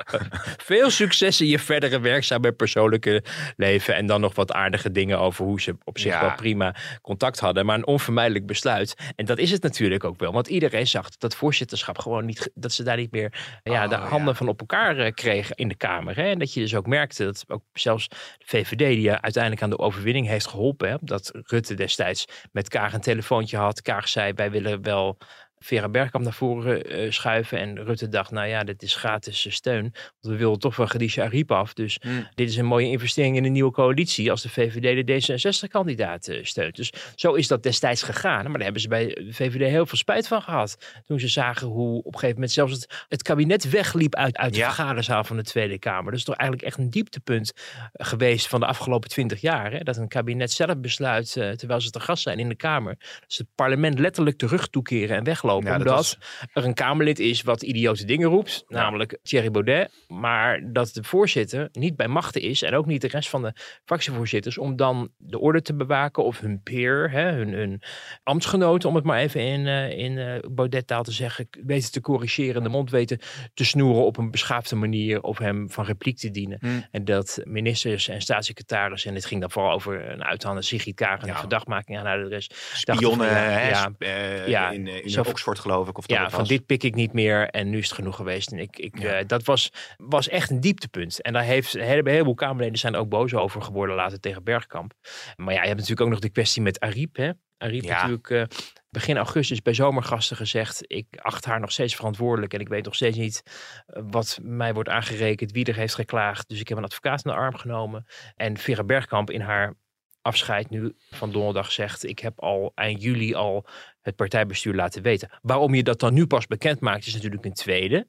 Veel 0.57 0.91
succes 0.91 1.41
in 1.41 1.47
je 1.47 1.59
verdere 1.59 2.01
werkzaam 2.01 2.45
en 2.45 2.57
persoonlijke 2.57 3.25
leven. 3.57 3.95
En 3.95 4.07
dan 4.07 4.21
nog 4.21 4.35
wat 4.35 4.53
aardige 4.53 4.91
dingen 4.93 5.19
over 5.19 5.45
hoe 5.45 5.61
ze 5.61 5.77
op 5.85 5.99
zich 5.99 6.13
Ja. 6.13 6.21
wel 6.21 6.35
prima 6.35 6.75
contact 7.03 7.41
hadden. 7.41 7.67
Maar 7.67 7.77
een 7.77 7.87
onvermijdelijk 7.87 8.47
besluit. 8.47 8.95
En 9.17 9.25
dat 9.25 9.39
is 9.39 9.51
het 9.51 9.63
natuurlijk 9.63 10.05
ook 10.05 10.19
wel. 10.19 10.33
Want 10.33 10.47
iedereen 10.47 10.87
zag 10.87 11.05
dat 11.05 11.21
dat 11.21 11.37
voorzitterschap 11.37 11.99
gewoon 11.99 12.25
niet... 12.25 12.51
Dat 12.55 12.73
ze 12.73 12.83
daar 12.83 12.97
niet 12.97 13.13
meer 13.13 13.61
ja, 13.63 13.85
Oh, 13.85 13.91
de 13.91 13.97
ja. 13.97 14.07
handen 14.07 14.37
van 14.37 14.49
op 14.49 14.61
elkaar 14.61 14.99
eh, 14.99 15.13
kregen 15.13 15.57
in 15.57 15.69
de 15.69 15.77
Kamer. 15.77 16.17
Hè? 16.17 16.31
En 16.31 16.39
dat 16.39 16.55
je 16.55 16.61
dus 16.61 16.75
ook 16.75 16.87
merkte 16.87 17.25
dat 17.25 17.45
ook 17.49 17.63
zelfs 17.73 18.09
de 18.09 18.45
VVD... 18.45 18.77
die 18.79 19.11
uiteindelijk 19.11 19.63
aan 19.63 19.71
de 19.71 19.79
overwinning 19.79 20.27
heeft 20.27 20.47
geholpen. 20.47 20.89
Hè? 20.89 20.97
Dat 21.01 21.31
Rutte 21.33 21.75
destijds 21.75 22.25
met 22.53 22.69
Kaag 22.69 22.93
een 22.93 23.01
telefoontje 23.01 23.57
had. 23.57 23.83
Kaag 23.83 24.09
zei, 24.09 24.33
wij 24.33 24.51
willen 24.51 24.83
wel... 24.83 25.19
Vera 25.67 25.89
Bergkamp 25.89 26.25
naar 26.25 26.33
voren 26.33 26.85
eh, 26.85 27.11
schuiven. 27.11 27.59
En 27.59 27.85
Rutte 27.85 28.09
dacht, 28.09 28.31
nou 28.31 28.49
ja, 28.49 28.65
dit 28.65 28.83
is 28.83 28.95
gratis 28.95 29.47
eh, 29.47 29.53
steun. 29.53 29.83
Want 29.83 30.35
we 30.35 30.37
wilden 30.37 30.61
toch 30.61 30.77
wel 30.77 30.87
Khadija 30.87 31.25
Ariep 31.25 31.51
af. 31.53 31.73
Dus 31.75 31.99
Hm. 32.01 32.09
dit 32.35 32.49
is 32.49 32.57
een 32.57 32.65
mooie 32.65 32.87
investering 32.89 33.37
in 33.37 33.45
een 33.45 33.53
nieuwe 33.53 33.71
coalitie. 33.73 34.31
Als 34.31 34.43
de 34.43 34.49
VVD 34.49 35.07
de 35.07 35.13
D66-kandidaat 35.13 36.29
eh, 36.29 36.45
steunt. 36.45 36.77
Dus 36.77 36.93
zo 37.15 37.33
is 37.35 37.49
dat 37.49 37.63
destijds 37.63 38.03
gegaan. 38.03 38.43
Maar 38.43 38.53
daar 38.53 38.63
hebben 38.63 38.81
ze 38.81 38.89
bij 38.89 39.07
de 39.07 39.33
VVD 39.33 39.69
heel 39.69 39.87
veel 39.87 39.99
spijt 39.99 40.29
van 40.29 40.43
gehad. 40.43 40.77
Toen 41.07 41.21
ze 41.21 41.29
zagen 41.29 41.67
hoe 41.67 41.99
op 41.99 42.05
een 42.07 42.13
gegeven 42.13 42.35
moment 42.35 42.53
zelfs 42.53 42.73
het, 42.73 43.05
het 43.09 43.23
kabinet 43.23 43.71
wegliep 43.71 44.15
uit, 44.15 44.37
uit 44.37 44.53
de 44.53 44.59
Ja. 44.59 44.67
vergaderzaal 44.75 45.25
van 45.25 45.37
de 45.37 45.43
Tweede 45.43 45.79
Kamer. 45.79 46.11
Dat 46.11 46.19
is 46.21 46.25
toch 46.25 46.37
eigenlijk 46.37 46.69
echt 46.69 46.79
een 46.79 46.91
dieptepunt 46.91 47.53
geweest 47.93 48.49
van 48.49 48.61
de 48.61 48.67
afgelopen 48.67 49.09
twintig 49.11 49.41
jaar. 49.41 49.73
Hè? 49.73 49.79
Dat 49.79 49.97
een 49.97 50.09
kabinet 50.09 50.53
zelf 50.53 50.77
besluit, 50.79 51.33
terwijl 51.33 51.81
ze 51.81 51.91
te 51.91 52.01
gast 52.01 52.23
zijn 52.23 52.39
in 52.39 52.49
de 52.49 52.55
Kamer. 52.55 52.97
Dus 53.27 53.39
het 53.39 53.47
parlement 53.55 53.99
letterlijk 53.99 54.39
de 54.39 54.47
rug 54.47 54.69
toekeren 54.69 55.17
en 55.17 55.25
weglopen 55.25 55.56
Ja, 55.65 55.79
dat 55.79 55.87
omdat 55.87 56.19
er 56.53 56.65
een 56.65 56.75
Kamerlid 56.75 57.19
is 57.19 57.43
wat 57.43 57.63
idiote 57.63 58.05
dingen 58.05 58.29
roept. 58.29 58.65
Namelijk 58.69 59.19
Thierry 59.23 59.51
Baudet. 59.51 59.91
Maar 60.09 60.73
dat 60.73 60.91
de 60.93 61.05
voorzitter 61.05 61.69
niet 61.73 61.97
bij 61.97 62.09
machten 62.09 62.41
is. 62.41 62.63
En 62.63 62.75
ook 62.75 62.87
niet 62.87 63.01
de 63.01 63.09
rest 63.09 63.29
van 63.29 63.43
de 63.43 63.53
fractievoorzitters. 63.85 64.59
Om 64.59 64.77
dan 64.77 65.11
de 65.17 65.39
orde 65.39 65.63
te 65.63 65.75
bewaken. 65.75 66.25
Of 66.25 66.41
hun 66.41 66.63
peer, 66.63 67.11
hè, 67.11 67.33
hun, 67.33 67.53
hun 67.53 67.83
ambtsgenoten. 68.23 68.89
Om 68.89 68.95
het 68.95 69.05
maar 69.05 69.19
even 69.19 69.41
in, 69.41 69.61
uh, 69.61 69.99
in 69.99 70.13
uh, 70.13 70.35
Baudet 70.51 70.87
taal 70.87 71.03
te 71.03 71.13
zeggen. 71.13 71.49
Weten 71.67 71.93
te 71.93 72.01
corrigeren. 72.01 72.63
De 72.63 72.69
mond 72.69 72.91
weten 72.91 73.19
te 73.55 73.65
snoeren 73.65 74.05
op 74.05 74.17
een 74.17 74.31
beschaafde 74.31 74.77
manier. 74.77 75.23
Of 75.23 75.39
hem 75.39 75.71
van 75.71 75.85
repliek 75.85 76.17
te 76.17 76.31
dienen. 76.31 76.59
Hm. 76.61 76.81
En 76.91 77.05
dat 77.05 77.41
ministers 77.45 78.09
en 78.09 78.21
staatssecretarissen. 78.21 79.11
En 79.11 79.17
het 79.17 79.25
ging 79.25 79.41
dan 79.41 79.51
vooral 79.51 79.73
over 79.73 80.11
een 80.11 80.25
uithanden. 80.25 80.65
Sigrid. 80.65 80.95
Ja. 80.97 81.19
Verdachtmaking 81.39 81.99
aan 81.99 82.23
de 82.23 82.29
rest. 82.29 82.55
Spionnen 82.73 83.27
ja, 83.27 83.93
eh, 83.99 84.73
in, 84.73 84.87
eh, 84.87 85.05
Oxford 85.37 85.59
geloof 85.59 85.89
ik. 85.89 85.99
Of 85.99 86.09
ja, 86.09 86.31
van 86.31 86.39
was. 86.39 86.49
dit 86.49 86.67
pik 86.67 86.83
ik 86.83 86.95
niet 86.95 87.13
meer 87.13 87.49
en 87.49 87.71
nu 87.71 87.79
is 87.79 87.85
het 87.89 87.95
genoeg 87.95 88.17
geweest. 88.17 88.53
En 88.53 88.59
ik, 88.59 88.79
ik, 88.79 88.99
Ja. 88.99 89.13
eh, 89.13 89.27
dat 89.27 89.45
was, 89.45 89.73
was 89.97 90.29
echt 90.29 90.51
een 90.51 90.61
dieptepunt. 90.61 91.23
En 91.23 91.33
daar 91.33 91.43
heeft 91.43 91.75
een 91.75 91.81
hele- 91.81 92.01
een 92.01 92.07
heleboel 92.07 92.35
Kamerleden 92.35 92.79
zijn 92.79 92.95
er 92.95 93.01
ook 93.01 93.09
boos 93.09 93.35
over 93.35 93.63
geworden 93.63 93.97
later 93.97 94.21
tegen 94.21 94.45
Bergkamp. 94.45 94.93
Maar 95.37 95.55
ja, 95.55 95.61
je 95.61 95.67
hebt 95.67 95.79
natuurlijk 95.81 96.01
ook 96.07 96.13
nog 96.13 96.19
de 96.21 96.31
kwestie 96.31 96.63
met 96.63 96.81
Ariep. 96.81 97.17
Hè? 97.17 97.31
Ariep 97.59 97.83
Ja. 97.83 97.95
natuurlijk 97.95 98.31
eh, 98.31 98.43
begin 98.91 99.17
augustus 99.17 99.63
bij 99.63 99.75
zomergasten 99.75 100.37
gezegd. 100.37 100.81
Ik 100.87 101.07
acht 101.23 101.45
haar 101.45 101.61
nog 101.61 101.73
steeds 101.73 101.95
verantwoordelijk. 101.97 102.55
En 102.55 102.61
ik 102.61 102.69
weet 102.69 102.85
nog 102.85 102.95
steeds 102.95 103.17
niet 103.17 103.43
eh, 103.87 104.03
wat 104.11 104.39
mij 104.43 104.75
wordt 104.75 104.89
aangerekend, 104.89 105.53
wie 105.53 105.65
er 105.65 105.77
heeft 105.77 105.95
geklaagd. 105.95 106.49
Dus 106.49 106.61
ik 106.61 106.69
heb 106.69 106.79
een 106.79 106.85
advocaat 106.85 107.25
in 107.25 107.31
de 107.31 107.37
arm 107.37 107.57
genomen. 107.57 108.07
En 108.35 108.57
Vera 108.59 108.85
Bergkamp 108.85 109.31
in 109.31 109.41
haar 109.41 109.75
afscheid 110.23 110.71
nu 110.71 110.97
van 111.11 111.33
donderdag 111.33 111.73
zegt... 111.73 112.05
ik 112.05 112.19
heb 112.19 112.41
al 112.41 112.73
eind 112.75 113.03
juli 113.03 113.35
al 113.35 113.67
het 114.07 114.17
partijbestuur 114.17 114.75
laten 114.75 115.03
weten. 115.03 115.31
Waarom 115.43 115.75
je 115.75 115.83
dat 115.83 116.01
dan 116.01 116.15
nu 116.15 116.27
pas 116.27 116.47
bekend 116.47 116.81
maakt 116.81 117.07
is 117.07 117.15
natuurlijk 117.15 117.45
een 117.45 117.53
tweede. 117.53 118.07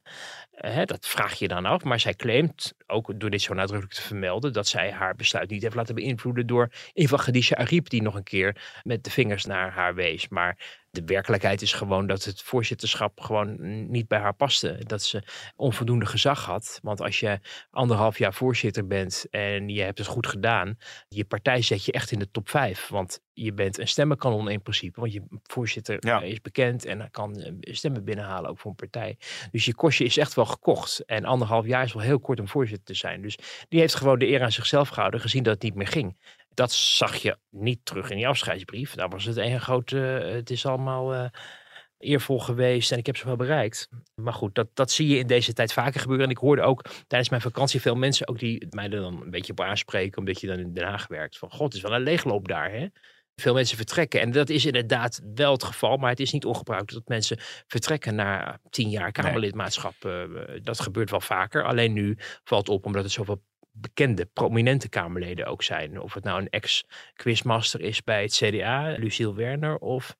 Dat 0.85 1.07
vraag 1.07 1.33
je 1.33 1.47
dan 1.47 1.65
af. 1.65 1.83
Maar 1.83 1.99
zij 1.99 2.13
claimt, 2.13 2.73
ook 2.87 3.19
door 3.19 3.29
dit 3.29 3.41
zo 3.41 3.53
nadrukkelijk 3.53 3.95
te 3.95 4.01
vermelden... 4.07 4.53
dat 4.53 4.67
zij 4.67 4.91
haar 4.91 5.15
besluit 5.15 5.49
niet 5.49 5.61
heeft 5.61 5.75
laten 5.75 5.95
beïnvloeden 5.95 6.47
door... 6.47 6.71
Eva 6.93 7.17
Khadija 7.17 7.57
Ariep 7.57 7.89
die 7.89 8.01
nog 8.01 8.15
een 8.15 8.23
keer 8.23 8.81
met 8.83 9.03
de 9.03 9.11
vingers 9.11 9.45
naar 9.45 9.71
haar 9.71 9.95
wees. 9.95 10.27
Maar 10.27 10.57
de 10.91 11.01
werkelijkheid 11.05 11.61
is 11.61 11.73
gewoon 11.73 12.07
dat 12.07 12.23
het 12.23 12.41
voorzitterschap 12.41 13.21
gewoon 13.21 13.57
niet 13.91 14.07
bij 14.07 14.19
haar 14.19 14.33
paste. 14.33 14.79
Dat 14.85 15.03
ze 15.03 15.23
onvoldoende 15.55 16.05
gezag 16.05 16.45
had. 16.45 16.79
Want 16.83 17.01
als 17.01 17.19
je 17.19 17.39
anderhalf 17.71 18.17
jaar 18.17 18.33
voorzitter 18.33 18.87
bent 18.87 19.25
en 19.29 19.69
je 19.69 19.81
hebt 19.81 19.97
het 19.97 20.07
goed 20.07 20.27
gedaan... 20.27 20.77
je 21.09 21.25
partij 21.25 21.61
zet 21.61 21.85
je 21.85 21.91
echt 21.91 22.11
in 22.11 22.19
de 22.19 22.31
top 22.31 22.49
vijf. 22.49 22.87
Want 22.87 23.19
je 23.33 23.53
bent 23.53 23.77
een 23.77 23.87
stemmenkanon 23.87 24.49
in 24.49 24.61
principe. 24.61 24.99
Want 24.99 25.13
je 25.13 25.23
voorzitter 25.43 25.97
Ja. 26.07 26.21
is 26.21 26.41
bekend 26.41 26.85
en 26.85 27.11
kan 27.11 27.35
eh, 27.41 27.53
stemmen 27.73 28.03
binnenhalen 28.03 28.49
ook 28.49 28.59
voor 28.59 28.69
een 28.69 28.75
partij. 28.75 29.17
Dus 29.51 29.65
je 29.65 29.75
kostje 29.75 30.05
is 30.05 30.17
echt 30.17 30.33
wel 30.33 30.45
gekocht. 30.45 31.05
En 31.05 31.25
anderhalf 31.25 31.65
jaar 31.65 31.83
is 31.83 31.93
wel 31.93 32.03
heel 32.03 32.19
kort 32.19 32.39
om 32.39 32.47
voorzitter 32.47 32.85
te 32.85 32.93
zijn. 32.93 33.21
Dus 33.21 33.37
die 33.69 33.79
heeft 33.79 33.95
gewoon 33.95 34.19
de 34.19 34.27
eer 34.27 34.43
aan 34.43 34.51
zichzelf 34.51 34.89
gehouden, 34.89 35.19
gezien 35.19 35.43
dat 35.43 35.53
het 35.53 35.63
niet 35.63 35.75
meer 35.75 35.87
ging. 35.87 36.17
Dat 36.57 36.71
zag 36.71 37.15
je 37.15 37.37
niet 37.49 37.85
terug 37.85 38.09
in 38.09 38.15
die 38.17 38.27
afscheidsbrief. 38.27 38.93
Daar 38.93 39.09
was 39.09 39.25
het 39.25 39.37
een 39.37 39.61
grote. 39.61 40.17
eh, 40.17 40.33
het 40.33 40.49
is 40.49 40.65
allemaal 40.65 41.13
eh, 41.13 41.29
eervol 41.97 42.39
geweest 42.39 42.91
en 42.91 42.97
ik 42.97 43.05
heb 43.05 43.17
zoveel 43.17 43.35
bereikt. 43.35 43.89
Maar 44.15 44.33
goed, 44.33 44.55
dat, 44.55 44.67
dat 44.73 44.91
zie 44.91 45.07
je 45.07 45.17
in 45.17 45.27
deze 45.27 45.53
tijd 45.53 45.73
vaker 45.73 45.99
gebeuren. 45.99 46.25
En 46.25 46.31
ik 46.31 46.37
hoorde 46.37 46.61
ook 46.61 46.81
tijdens 47.07 47.29
mijn 47.29 47.41
vakantie 47.41 47.81
veel 47.81 47.95
mensen 47.95 48.27
ook 48.27 48.39
die 48.39 48.67
mij 48.69 48.83
er 48.83 49.01
dan 49.01 49.21
een 49.21 49.29
beetje 49.29 49.51
op 49.51 49.61
aanspreken, 49.61 50.17
omdat 50.17 50.41
je 50.41 50.47
dan 50.47 50.59
in 50.59 50.73
Den 50.73 50.87
Haag 50.87 51.07
werkt. 51.07 51.37
Van 51.37 51.49
god, 51.51 51.61
het 51.61 51.73
is 51.73 51.81
wel 51.81 51.93
een 51.93 52.01
leegloop 52.01 52.47
daar, 52.47 52.71
hè? 52.71 52.87
Veel 53.35 53.53
mensen 53.53 53.77
vertrekken. 53.77 54.21
En 54.21 54.31
dat 54.31 54.49
is 54.49 54.65
inderdaad 54.65 55.21
wel 55.35 55.51
het 55.51 55.63
geval. 55.63 55.97
Maar 55.97 56.09
het 56.09 56.19
is 56.19 56.31
niet 56.31 56.45
ongebruikelijk 56.45 56.97
dat 56.97 57.07
mensen 57.07 57.37
vertrekken 57.67 58.15
na 58.15 58.59
tien 58.69 58.89
jaar 58.89 59.11
Kamerlidmaatschap. 59.11 59.93
Eh, 60.05 60.23
dat 60.61 60.79
gebeurt 60.79 61.09
wel 61.09 61.21
vaker. 61.21 61.63
Alleen 61.63 61.93
nu 61.93 62.17
valt 62.43 62.69
op 62.69 62.85
omdat 62.85 63.03
er 63.03 63.09
zoveel 63.09 63.43
bekende, 63.79 64.25
prominente 64.25 64.89
Kamerleden 64.89 65.45
ook 65.45 65.63
zijn. 65.63 66.01
Of 66.01 66.13
het 66.13 66.23
nou 66.23 66.41
een 66.41 66.49
ex-quizmaster 66.49 67.81
is 67.81 68.03
bij 68.03 68.21
het 68.21 68.33
CDA, 68.33 68.95
Luciel 68.97 69.35
Werner, 69.35 69.77
of, 69.77 70.15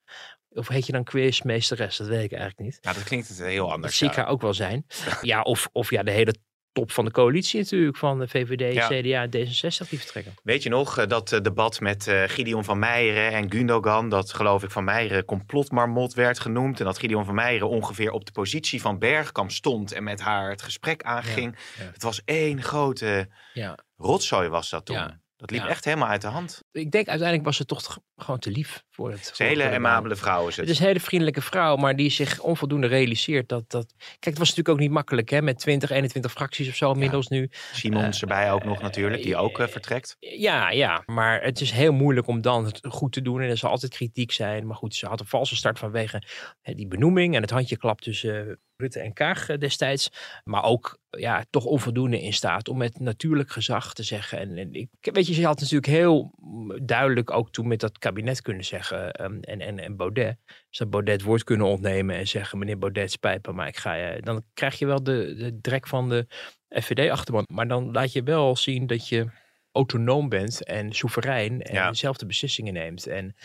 of 0.50 0.68
heet 0.68 0.86
je 0.86 0.92
dan 0.92 1.04
quizmeesteres? 1.04 1.98
Dat 1.98 2.08
weet 2.08 2.24
ik 2.24 2.32
eigenlijk 2.32 2.60
niet. 2.60 2.78
Nou, 2.82 2.96
dat 2.96 3.04
klinkt 3.04 3.28
het 3.28 3.38
heel 3.38 3.64
Dat 3.64 3.74
anders. 3.74 3.98
zie 3.98 4.08
ik 4.08 4.16
ja. 4.16 4.22
haar 4.22 4.32
ook 4.32 4.42
wel 4.42 4.54
zijn. 4.54 4.86
Ja, 5.22 5.42
of, 5.42 5.70
of 5.72 5.90
ja, 5.90 6.04
de 6.04 6.12
hele 6.12 6.36
top 6.78 6.92
van 6.92 7.06
de 7.06 7.12
coalitie 7.12 7.60
natuurlijk, 7.60 7.98
van 7.98 8.20
de 8.20 8.28
VVD, 8.28 8.74
Ja. 8.74 8.88
CDA 8.88 9.22
en 9.22 9.30
D66 9.30 9.90
die 9.90 10.00
vertrekken. 10.00 10.34
Weet 10.44 10.64
je 10.64 10.70
nog 10.70 10.98
eh, 10.98 11.08
dat 11.08 11.32
eh, 11.32 11.42
debat 11.42 11.80
met 11.80 12.08
eh, 12.08 12.24
Gideon 12.28 12.64
van 12.64 12.80
Meijeren 12.80 13.32
en 13.32 13.52
Gundogan, 13.52 14.10
dat 14.10 14.34
geloof 14.34 14.64
ik 14.64 14.72
van 14.72 14.84
Meijeren 14.84 15.26
complotmarmot 15.26 16.14
werd 16.14 16.40
genoemd. 16.40 16.80
En 16.80 16.86
dat 16.86 17.00
Gideon 17.00 17.26
van 17.26 17.36
Meijeren 17.36 17.70
ongeveer 17.70 18.12
op 18.12 18.26
de 18.26 18.32
positie 18.32 18.82
van 18.82 19.00
Bergkamp 19.00 19.52
stond 19.52 19.92
en 19.92 20.04
met 20.04 20.22
haar 20.22 20.50
het 20.50 20.62
gesprek 20.62 21.04
aanging. 21.04 21.58
ja. 21.78 21.84
Het 21.94 22.04
was 22.04 22.22
één 22.26 22.62
grote 22.64 23.30
Ja. 23.54 23.78
rotzooi 23.98 24.50
was 24.50 24.70
dat 24.70 24.86
toen. 24.86 25.22
Dat 25.38 25.52
liep 25.52 25.62
Ja. 25.62 25.68
echt 25.68 25.86
helemaal 25.86 26.08
uit 26.08 26.22
de 26.22 26.28
hand. 26.28 26.64
Ik 26.72 26.92
denk 26.92 27.08
uiteindelijk 27.08 27.48
was 27.48 27.58
het 27.58 27.68
toch 27.68 27.98
gewoon 28.16 28.40
te 28.40 28.52
lief 28.52 28.84
voor 28.90 29.12
het. 29.12 29.34
Een 29.38 29.46
hele 29.48 29.70
amabele 29.70 30.16
vrouw 30.16 30.48
is 30.48 30.56
Het 30.56 30.66
het. 30.66 30.70
is 30.74 30.80
een 30.80 30.86
hele 30.86 31.00
vriendelijke 31.00 31.42
vrouw, 31.42 31.76
maar 31.76 31.96
die 31.96 32.10
zich 32.10 32.40
onvoldoende 32.40 32.88
realiseert 32.88 33.50
dat 33.50 33.70
dat. 33.70 33.94
Kijk, 33.98 34.18
het 34.20 34.38
was 34.38 34.48
natuurlijk 34.50 34.70
ook 34.76 34.80
niet 34.80 34.92
makkelijk, 34.92 35.30
hè, 35.30 35.42
met 35.42 35.60
20, 35.60 35.90
21 35.90 36.32
fracties 36.32 36.68
of 36.70 36.76
zo 36.76 36.92
inmiddels 36.92 37.28
nu. 37.28 37.50
Simons 37.74 38.22
erbij 38.22 38.52
ook 38.52 38.64
nog 38.64 38.82
natuurlijk, 38.82 39.24
die 39.24 39.36
ook 39.36 39.60
eh, 39.60 39.68
vertrekt. 39.68 40.16
Ja, 40.20 40.70
ja, 40.70 41.04
maar 41.06 41.42
het 41.44 41.62
is 41.62 41.72
heel 41.72 41.94
moeilijk 41.94 42.28
om 42.28 42.42
dan 42.42 42.66
het 42.66 42.80
goed 42.90 43.12
te 43.12 43.22
doen 43.22 43.42
en 43.42 43.50
er 43.50 43.58
zal 43.58 43.70
altijd 43.70 43.94
kritiek 43.94 44.32
zijn. 44.32 44.68
Maar 44.68 44.76
goed, 44.78 44.96
ze 44.96 45.08
had 45.08 45.20
een 45.20 45.26
valse 45.26 45.56
start 45.56 45.80
vanwege 45.80 46.22
hè, 46.62 46.74
die 46.74 46.88
benoeming 46.88 47.36
en 47.36 47.42
het 47.42 47.52
handjeklap 47.52 48.02
tussen 48.02 48.48
eh, 48.50 48.54
Rutte 48.78 49.00
en 49.00 49.14
Kaag 49.14 49.50
eh, 49.50 49.58
destijds. 49.58 50.10
Maar 50.44 50.64
ook 50.64 51.00
ja, 51.10 51.46
toch 51.50 51.66
onvoldoende 51.66 52.22
in 52.22 52.34
staat 52.34 52.70
om 52.70 52.78
met 52.78 53.00
natuurlijk 53.00 53.52
gezag 53.52 53.94
te 53.94 54.04
zeggen. 54.04 54.40
En, 54.40 54.58
en 54.58 54.74
ik, 54.74 54.90
weet 55.00 55.28
je, 55.28 55.34
ze 55.34 55.46
had 55.46 55.60
natuurlijk 55.60 55.92
heel 55.92 56.34
duidelijk 56.84 57.32
ook 57.32 57.52
toen 57.52 57.68
met 57.68 57.80
dat 57.80 57.98
kabinet 57.98 58.42
kunnen 58.42 58.66
zeggen. 58.66 59.12
ehm, 59.12 59.38
en, 59.42 59.60
en, 59.62 59.80
en 59.80 59.96
Baudet. 59.96 60.38
Ze 60.70 60.84
had 60.84 60.92
Baudet 60.92 61.14
het 61.14 61.24
woord 61.24 61.44
kunnen 61.44 61.68
ontnemen 61.68 62.16
en 62.16 62.28
zeggen: 62.28 62.58
Meneer 62.60 62.78
Baudet, 62.78 63.12
spijt 63.12 63.46
me, 63.48 63.54
maar 63.54 63.68
ik 63.68 63.78
ga 63.78 63.94
je. 63.94 64.22
Dan 64.22 64.44
krijg 64.54 64.80
je 64.80 64.86
wel 64.86 65.04
de, 65.04 65.36
de 65.38 65.60
drek 65.62 65.88
van 65.88 66.10
de 66.10 66.26
FVD-achterban. 66.70 67.46
Maar 67.54 67.68
dan 67.68 67.92
laat 67.92 68.12
je 68.14 68.24
wel 68.24 68.56
zien 68.56 68.88
dat 68.88 69.08
je 69.10 69.26
autonoom 69.72 70.30
bent 70.30 70.64
en 70.64 70.92
soeverein 70.94 71.62
en 71.62 71.74
Ja. 71.74 71.94
zelf 71.94 72.18
de 72.18 72.26
beslissingen 72.26 72.74
neemt. 72.74 73.08
En 73.08 73.36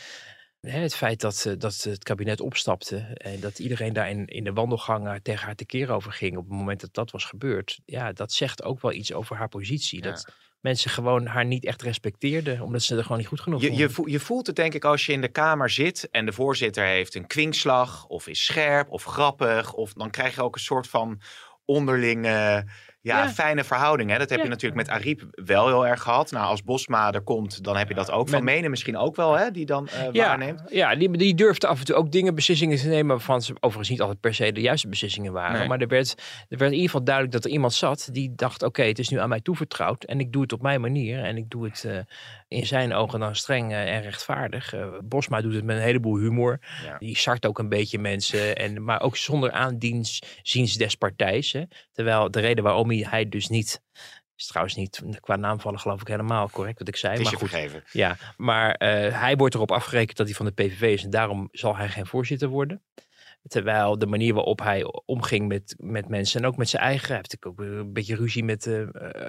het 0.71 0.95
feit 0.95 1.21
dat, 1.21 1.55
dat 1.59 1.83
het 1.83 2.05
kabinet 2.05 2.41
opstapte 2.41 2.97
en 3.15 3.41
dat 3.41 3.59
iedereen 3.59 3.93
daar 3.93 4.11
in, 4.11 4.27
in 4.27 4.45
de 4.45 4.53
wandelgangen 4.53 5.23
tegen 5.23 5.45
haar 5.45 5.55
tekeer 5.55 5.91
over 5.91 6.13
ging 6.13 6.37
op 6.37 6.49
het 6.49 6.59
moment 6.59 6.81
dat 6.81 6.95
dat 6.95 7.11
was 7.11 7.25
gebeurd, 7.25 7.81
ja, 7.85 8.13
dat 8.13 8.33
zegt 8.33 8.63
ook 8.63 8.81
wel 8.81 8.93
iets 8.93 9.13
over 9.13 9.37
haar 9.37 9.49
positie. 9.49 10.05
Ja. 10.05 10.11
Dat 10.11 10.27
mensen 10.61 10.91
gewoon 10.91 11.27
haar 11.27 11.45
niet 11.45 11.65
echt 11.65 11.83
respecteerden, 11.83 12.61
omdat 12.61 12.83
ze 12.83 12.97
er 12.97 13.03
gewoon 13.03 13.19
niet 13.19 13.27
goed 13.27 13.41
genoeg 13.41 13.61
Je, 13.61 13.75
je, 13.75 14.03
je 14.05 14.21
voelt 14.21 14.47
het 14.47 14.57
denk 14.57 14.75
ik 14.75 14.85
als 14.85 15.07
je 15.07 15.13
in 15.13 15.21
de 15.21 15.29
Kamer 15.29 15.71
zit 15.71 16.09
en 16.11 16.27
de 16.27 16.33
voorzitter 16.33 16.85
heeft 16.85 17.15
een 17.15 17.27
kwinkslag 17.27 18.07
of 18.07 18.27
is 18.27 18.45
scherp 18.45 18.91
of 18.91 19.05
grappig. 19.05 19.73
Of 19.73 19.93
dan 19.93 20.11
krijg 20.11 20.35
je 20.35 20.43
ook 20.43 20.55
een 20.55 20.61
soort 20.61 20.89
van 20.89 21.21
onderling 21.65 22.27
eh, 22.27 22.59
ja, 23.03 23.23
Ja. 23.23 23.29
fijne 23.29 23.65
verhouding. 23.65 24.11
Hè? 24.11 24.19
Dat 24.19 24.29
heb 24.29 24.39
Ja. 24.39 24.45
je 24.45 24.51
natuurlijk 24.51 24.87
met 24.87 24.89
Ariep 24.97 25.23
wel 25.31 25.67
heel 25.67 25.87
erg 25.87 26.03
gehad. 26.03 26.31
Nou, 26.31 26.47
als 26.47 26.63
Bosma 26.63 27.13
er 27.13 27.21
komt, 27.21 27.65
dan 27.65 27.77
heb 27.77 27.89
je 27.89 27.95
dat 27.95 28.11
ook. 28.11 28.29
Van 28.29 28.45
Menen 28.45 28.71
misschien 28.71 28.97
ook 28.97 29.17
wel, 29.17 29.35
hè? 29.39 29.51
die 29.51 29.67
dan 29.67 29.89
eh, 29.89 30.13
Ja, 30.13 30.27
waarneemt. 30.27 30.63
ja 30.71 30.95
die, 30.97 31.11
die 31.17 31.35
durfde 31.35 31.67
af 31.67 31.79
en 31.79 31.85
toe 31.85 31.95
ook 31.95 32.13
dingen, 32.13 32.35
beslissingen 32.35 32.79
te 32.79 32.89
nemen 32.89 33.07
waarvan 33.17 33.43
ze 33.43 33.53
overigens 33.55 33.89
niet 33.89 34.01
altijd 34.01 34.21
per 34.21 34.35
se 34.35 34.53
de 34.53 34.61
juiste 34.61 34.89
beslissingen 34.89 35.33
waren. 35.33 35.59
Nee. 35.59 35.69
Maar 35.69 35.81
er 35.81 35.89
werd, 35.89 36.15
er 36.49 36.59
werd 36.59 36.71
in 36.71 36.77
ieder 36.77 36.91
geval 36.91 37.05
duidelijk 37.05 37.35
dat 37.35 37.45
er 37.45 37.51
iemand 37.51 37.73
zat 37.73 38.09
die 38.13 38.33
dacht, 38.35 38.63
oké, 38.63 38.83
het 38.83 38.99
is 38.99 39.09
nu 39.09 39.19
aan 39.19 39.29
mij 39.29 39.41
toevertrouwd 39.41 40.05
en 40.05 40.21
ik 40.21 40.33
doe 40.33 40.43
het 40.43 40.53
op 40.53 40.63
mijn 40.63 40.81
manier 40.81 41.25
en 41.25 41.37
ik 41.37 41.51
doe 41.51 41.65
het 41.65 41.85
eh, 41.85 41.97
in 42.53 42.67
zijn 42.67 42.93
ogen 42.93 43.21
dan 43.21 43.37
streng 43.37 43.73
eh, 43.73 43.95
en 43.95 44.03
rechtvaardig. 44.03 44.75
Eh, 44.75 44.87
Bosma 45.05 45.41
doet 45.41 45.55
het 45.55 45.65
met 45.65 45.77
een 45.77 45.83
heleboel 45.83 46.19
humor. 46.19 46.61
Ja. 46.85 46.99
Die 46.99 47.17
sart 47.17 47.47
ook 47.47 47.59
een 47.59 47.69
beetje 47.69 47.99
mensen, 47.99 48.57
en, 48.57 48.85
maar 48.85 49.01
ook 49.01 49.17
zonder 49.17 49.51
aandienstziens 49.51 50.77
des 50.77 50.95
partijs. 50.95 51.53
Hè. 51.53 51.63
Terwijl 51.93 52.31
de 52.31 52.41
reden 52.41 52.65
waarom 52.65 52.89
hij, 52.91 53.07
hij 53.09 53.29
dus 53.29 53.49
niet, 53.49 53.83
is 54.37 54.47
trouwens 54.47 54.77
niet 54.77 55.03
qua 55.21 55.37
naamvallen 55.37 55.81
geloof 55.81 56.01
ik 56.01 56.09
helemaal 56.09 56.51
correct 56.51 56.79
wat 56.79 56.89
ik 56.89 56.97
zei. 56.97 57.23
Maar 57.23 57.31
je 57.31 57.37
goed, 57.37 57.49
vergeven. 57.49 57.83
ja, 57.93 58.17
maar 58.37 58.75
eh, 58.75 59.21
hij 59.21 59.37
wordt 59.37 59.55
erop 59.55 59.71
afgerekend 59.71 60.17
dat 60.17 60.27
hij 60.27 60.37
van 60.37 60.47
de 60.47 60.53
PVV 60.53 60.83
is 60.83 61.05
en 61.05 61.11
daarom 61.11 61.49
zal 61.53 61.77
hij 61.77 61.89
geen 61.89 62.07
voorzitter 62.07 62.49
worden. 62.49 62.83
Terwijl 63.49 63.99
de 63.99 64.07
manier 64.07 64.35
waarop 64.35 64.61
hij 64.61 64.85
omging 65.05 65.49
met, 65.49 65.75
met 65.79 66.09
mensen 66.09 66.41
en 66.41 66.47
ook 66.47 66.57
met 66.57 66.69
zijn 66.69 66.83
eigen, 66.83 67.07
hij 67.07 67.17
heeft 67.17 67.33
natuurlijk 67.33 67.61
ook 67.61 67.81
een 67.85 67.93
beetje 67.93 68.17
ruzie 68.17 68.45
met 68.45 68.67
eh, 68.67 68.83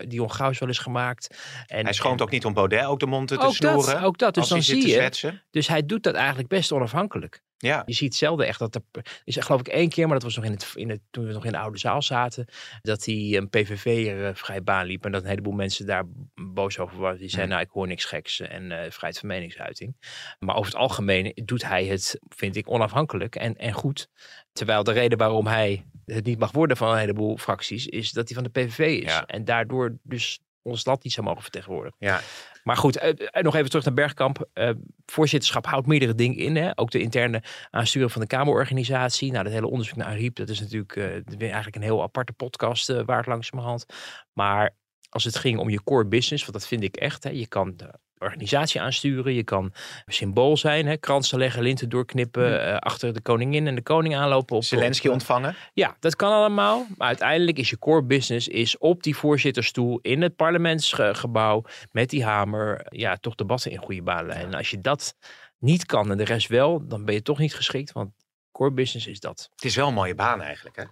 Dion 0.08 0.32
Gauws 0.32 0.60
wel 0.60 0.70
eens 0.70 0.78
gemaakt. 0.78 1.38
En, 1.66 1.84
Hij 1.84 1.94
schoont 1.94 2.20
en- 2.20 2.26
ook 2.26 2.32
niet 2.32 2.46
om 2.46 2.54
Baudet 2.54 2.86
ook 2.86 3.00
de 3.00 3.06
mond 3.06 3.28
te 3.28 3.40
ook 3.40 3.54
snoeren. 3.54 3.94
dat, 3.94 4.04
ook 4.04 4.18
dat. 4.18 4.34
Dus 4.34 4.44
als 4.44 4.52
dan 4.52 4.62
zie 4.62 4.88
je, 4.88 5.40
dus 5.52 5.68
hij 5.68 5.86
doet 5.86 6.04
dat 6.04 6.16
eigenlijk 6.16 6.48
best 6.48 6.72
onafhankelijk. 6.72 7.42
Ja. 7.58 7.84
Je 7.86 7.94
ziet 7.94 8.16
zelden 8.16 8.48
echt 8.48 8.60
dat 8.60 8.76
er 8.76 8.82
is 9.24 9.38
geloof 9.38 9.60
ik 9.60 9.68
één 9.68 9.90
keer, 9.90 10.06
maar 10.06 10.14
dat 10.14 10.24
was 10.24 10.36
nog 10.36 10.46
in 10.46 10.52
het, 10.52 10.72
in 10.76 10.90
het 10.90 11.00
toen 11.12 11.26
we 11.26 11.34
nog 11.34 11.46
in 11.46 11.52
de 11.52 11.58
oude 11.58 11.78
zaal 11.78 12.02
zaten, 12.02 12.46
dat 12.82 13.06
hij 13.06 13.38
een 13.38 13.50
PVV'er 13.50 14.30
uh, 14.30 14.36
vrij 14.36 14.64
baan 14.64 14.86
liep 14.86 15.06
en 15.06 15.12
dat 15.12 15.24
een 15.24 15.30
heleboel 15.30 15.54
mensen 15.54 15.86
daar 15.86 16.04
boos 16.36 16.80
over 16.80 16.98
waren. 17.00 17.18
Die 17.18 17.30
zeiden, 17.30 17.42
Hmm. 17.44 17.60
nou 17.60 17.62
ik 17.62 17.70
hoor 17.70 17.88
niks 17.88 18.06
geks 18.06 18.40
en 18.40 18.64
uh, 18.64 18.70
vrijheid 18.70 19.20
van 19.20 19.28
meningsuiting. 19.28 19.96
Maar 20.40 20.56
over 20.56 20.72
het 20.72 20.82
algemeen 20.82 21.32
doet 21.46 21.68
hij 21.68 21.86
het, 21.86 22.20
vind 22.30 22.56
ik, 22.56 22.70
onafhankelijk 22.70 23.36
en, 23.36 23.56
en 23.56 23.74
goed. 23.74 24.10
Terwijl 24.54 24.84
de 24.84 24.92
reden 24.92 25.18
waarom 25.18 25.48
hij 25.48 25.86
het 26.06 26.26
niet 26.26 26.40
mag 26.40 26.52
worden 26.52 26.78
van 26.78 26.92
een 26.92 26.98
heleboel 26.98 27.38
fracties, 27.38 27.88
is 27.88 28.12
dat 28.12 28.30
hij 28.30 28.36
van 28.36 28.52
de 28.52 28.60
PVV 28.62 28.80
is. 28.80 29.12
Ja. 29.12 29.26
En 29.26 29.46
daardoor 29.46 29.98
dus 30.04 30.40
ons 30.62 30.86
land 30.86 31.04
niet 31.04 31.14
zou 31.14 31.26
mogen 31.26 31.42
vertegenwoordigen. 31.42 31.98
Ja. 32.00 32.22
Maar 32.64 32.78
goed, 32.78 33.04
uh, 33.04 33.12
nog 33.42 33.56
even 33.56 33.70
terug 33.70 33.86
naar 33.86 33.94
Bergkamp. 33.94 34.50
Uh, 34.54 34.70
voorzitterschap 35.06 35.66
houdt 35.66 35.88
meerdere 35.88 36.16
dingen 36.16 36.38
in. 36.38 36.56
Hè? 36.56 36.72
Ook 36.76 36.92
de 36.92 37.00
interne 37.00 37.44
aansturing 37.70 38.12
van 38.12 38.22
de 38.22 38.28
Kamerorganisatie. 38.28 39.32
Nou, 39.32 39.44
dat 39.44 39.54
hele 39.54 39.70
onderzoek 39.70 39.96
naar 39.96 40.08
Ariep, 40.08 40.36
dat 40.36 40.50
is 40.50 40.60
natuurlijk 40.60 40.98
eigenlijk 41.40 41.76
een 41.76 41.82
heel 41.82 42.02
aparte 42.02 42.34
podcast 42.34 43.04
waard 43.06 43.26
langzamerhand. 43.26 43.86
Maar 44.34 44.76
als 45.10 45.24
het 45.24 45.36
ging 45.36 45.60
om 45.60 45.70
je 45.70 45.84
core 45.84 46.06
business, 46.06 46.42
want 46.42 46.54
dat 46.54 46.68
vind 46.68 46.84
ik 46.84 46.96
echt. 46.96 47.24
Hè? 47.24 47.30
Je 47.30 47.48
kan 47.48 47.74
de 47.76 47.94
organisatie 48.24 48.82
aansturen, 48.82 49.34
je 49.34 49.44
kan 49.44 49.74
symbool 50.06 50.58
zijn, 50.58 50.86
hè? 50.86 50.98
kransen 50.98 51.38
leggen, 51.38 51.64
linten 51.64 51.90
doorknippen, 51.90 52.68
uh, 52.68 52.78
achter 52.78 53.14
de 53.14 53.22
koningin 53.22 53.68
en 53.68 53.76
de 53.76 53.82
koning 53.82 54.16
aanlopen. 54.16 54.56
Op, 54.56 54.64
Zelensky 54.64 55.08
op, 55.08 55.14
ontvangen. 55.14 55.56
Ja, 55.74 55.96
dat 56.00 56.16
kan 56.16 56.32
allemaal. 56.32 56.86
Maar 56.98 57.08
uiteindelijk 57.08 57.58
is 57.58 57.70
je 57.70 57.80
core 57.80 58.04
business 58.04 58.48
is 58.48 58.78
op 58.78 59.04
die 59.04 59.16
voorzitterstoel 59.16 60.00
in 60.02 60.22
het 60.22 60.36
parlementsgebouw 60.36 61.64
met 61.92 62.10
die 62.10 62.24
hamer, 62.24 62.86
ja, 62.90 63.16
toch 63.16 63.36
debatten 63.36 63.72
in 63.72 63.78
goede 63.78 64.02
banen 64.02 64.26
leiden. 64.26 64.48
En 64.48 64.58
als 64.58 64.70
je 64.70 64.82
dat 64.82 65.16
niet 65.60 65.86
kan 65.86 66.12
en 66.12 66.18
de 66.18 66.24
rest 66.24 66.48
wel, 66.48 66.88
dan 66.88 67.06
ben 67.06 67.14
je 67.14 67.22
toch 67.22 67.40
niet 67.40 67.56
geschikt, 67.56 67.92
want 67.92 68.12
core 68.52 68.72
business 68.72 69.08
is 69.08 69.20
dat. 69.20 69.50
Het 69.56 69.66
is 69.66 69.76
wel 69.76 69.88
een 69.88 69.94
mooie 69.94 70.16
baan 70.16 70.42
eigenlijk, 70.42 70.76
hè? 70.76 70.84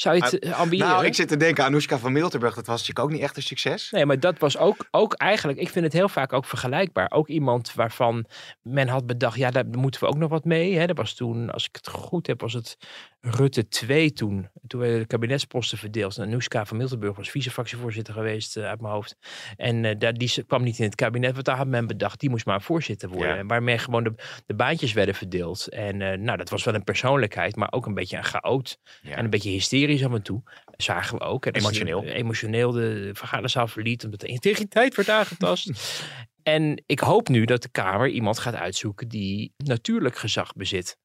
Zou 0.00 0.16
je 0.16 0.22
het 0.22 0.52
ambiëren? 0.52 0.88
Nou, 0.88 1.04
ik 1.04 1.14
zit 1.14 1.28
te 1.28 1.36
denken 1.36 1.62
aan 1.62 1.68
Anoushka 1.68 1.98
van 1.98 2.12
Miltenburg. 2.12 2.54
Dat 2.54 2.66
was 2.66 2.78
natuurlijk 2.78 3.06
ook 3.06 3.12
niet 3.12 3.22
echt 3.22 3.36
een 3.36 3.42
succes. 3.42 3.90
Nee, 3.90 4.06
maar 4.06 4.20
dat 4.20 4.38
was 4.38 4.58
ook, 4.58 4.86
ook 4.90 5.14
eigenlijk, 5.14 5.58
ik 5.58 5.68
vind 5.68 5.84
het 5.84 5.94
heel 5.94 6.08
vaak 6.08 6.32
ook 6.32 6.44
vergelijkbaar. 6.44 7.10
Ook 7.10 7.28
iemand 7.28 7.74
waarvan 7.74 8.24
men 8.62 8.88
had 8.88 9.06
bedacht, 9.06 9.36
ja, 9.36 9.50
daar 9.50 9.64
moeten 9.66 10.00
we 10.00 10.06
ook 10.06 10.16
nog 10.16 10.30
wat 10.30 10.44
mee. 10.44 10.76
Hè. 10.76 10.86
Dat 10.86 10.96
was 10.96 11.14
toen, 11.14 11.50
als 11.50 11.66
ik 11.66 11.76
het 11.76 11.88
goed 11.88 12.26
heb, 12.26 12.40
was 12.40 12.52
het 12.52 12.76
Rutte 13.20 13.68
2 13.68 14.12
toen. 14.12 14.48
Toen 14.66 14.80
werden 14.80 14.98
de 14.98 15.06
kabinetsposten 15.06 15.78
verdeeld. 15.78 16.16
En 16.16 16.26
Anoushka 16.26 16.64
van 16.64 16.76
Miltenburg 16.76 17.16
was 17.16 17.30
vice-fractievoorzitter 17.30 18.14
geweest 18.14 18.56
uh, 18.56 18.64
uit 18.64 18.80
mijn 18.80 18.92
hoofd. 18.92 19.16
En 19.56 19.84
uh, 19.84 19.94
daar, 19.98 20.14
die 20.14 20.44
kwam 20.44 20.62
niet 20.62 20.78
in 20.78 20.84
het 20.84 20.94
kabinet, 20.94 21.32
want 21.32 21.44
daar 21.44 21.56
had 21.56 21.66
men 21.66 21.86
bedacht, 21.86 22.20
die 22.20 22.30
moest 22.30 22.46
maar 22.46 22.62
voorzitter 22.62 23.08
worden. 23.08 23.36
Ja. 23.36 23.46
Waarmee 23.46 23.78
gewoon 23.78 24.04
de, 24.04 24.14
de 24.46 24.54
baantjes 24.54 24.92
werden 24.92 25.14
verdeeld. 25.14 25.68
En 25.68 26.00
uh, 26.00 26.12
nou, 26.12 26.38
dat 26.38 26.50
was 26.50 26.64
wel 26.64 26.74
een 26.74 26.84
persoonlijkheid, 26.84 27.56
maar 27.56 27.72
ook 27.72 27.86
een 27.86 27.94
beetje 27.94 28.16
een 28.16 28.24
chaot. 28.24 28.78
Ja. 29.02 29.16
En 29.16 29.24
een 29.24 29.30
beetje 29.30 29.50
hysterisch 29.90 30.12
af 30.12 30.18
en 30.18 30.22
toe. 30.22 30.42
Zagen 30.76 31.18
we 31.18 31.24
ook. 31.24 31.46
En 31.46 31.52
als 31.52 31.62
Emotioneel. 31.62 32.02
hij, 32.02 32.12
emotioneel 32.12 32.70
de 32.72 33.10
vergaderzaal 33.12 33.68
verliet, 33.68 34.04
omdat 34.04 34.20
de 34.20 34.26
integriteit 34.26 34.94
werd 34.94 35.08
aangetast. 35.08 35.70
en 36.42 36.82
ik 36.86 37.00
hoop 37.00 37.28
nu 37.28 37.44
dat 37.44 37.62
de 37.62 37.68
Kamer 37.68 38.08
iemand 38.08 38.38
gaat 38.38 38.54
uitzoeken 38.54 39.08
die 39.08 39.52
natuurlijk 39.56 40.16
gezag 40.16 40.52
bezit. 40.52 40.96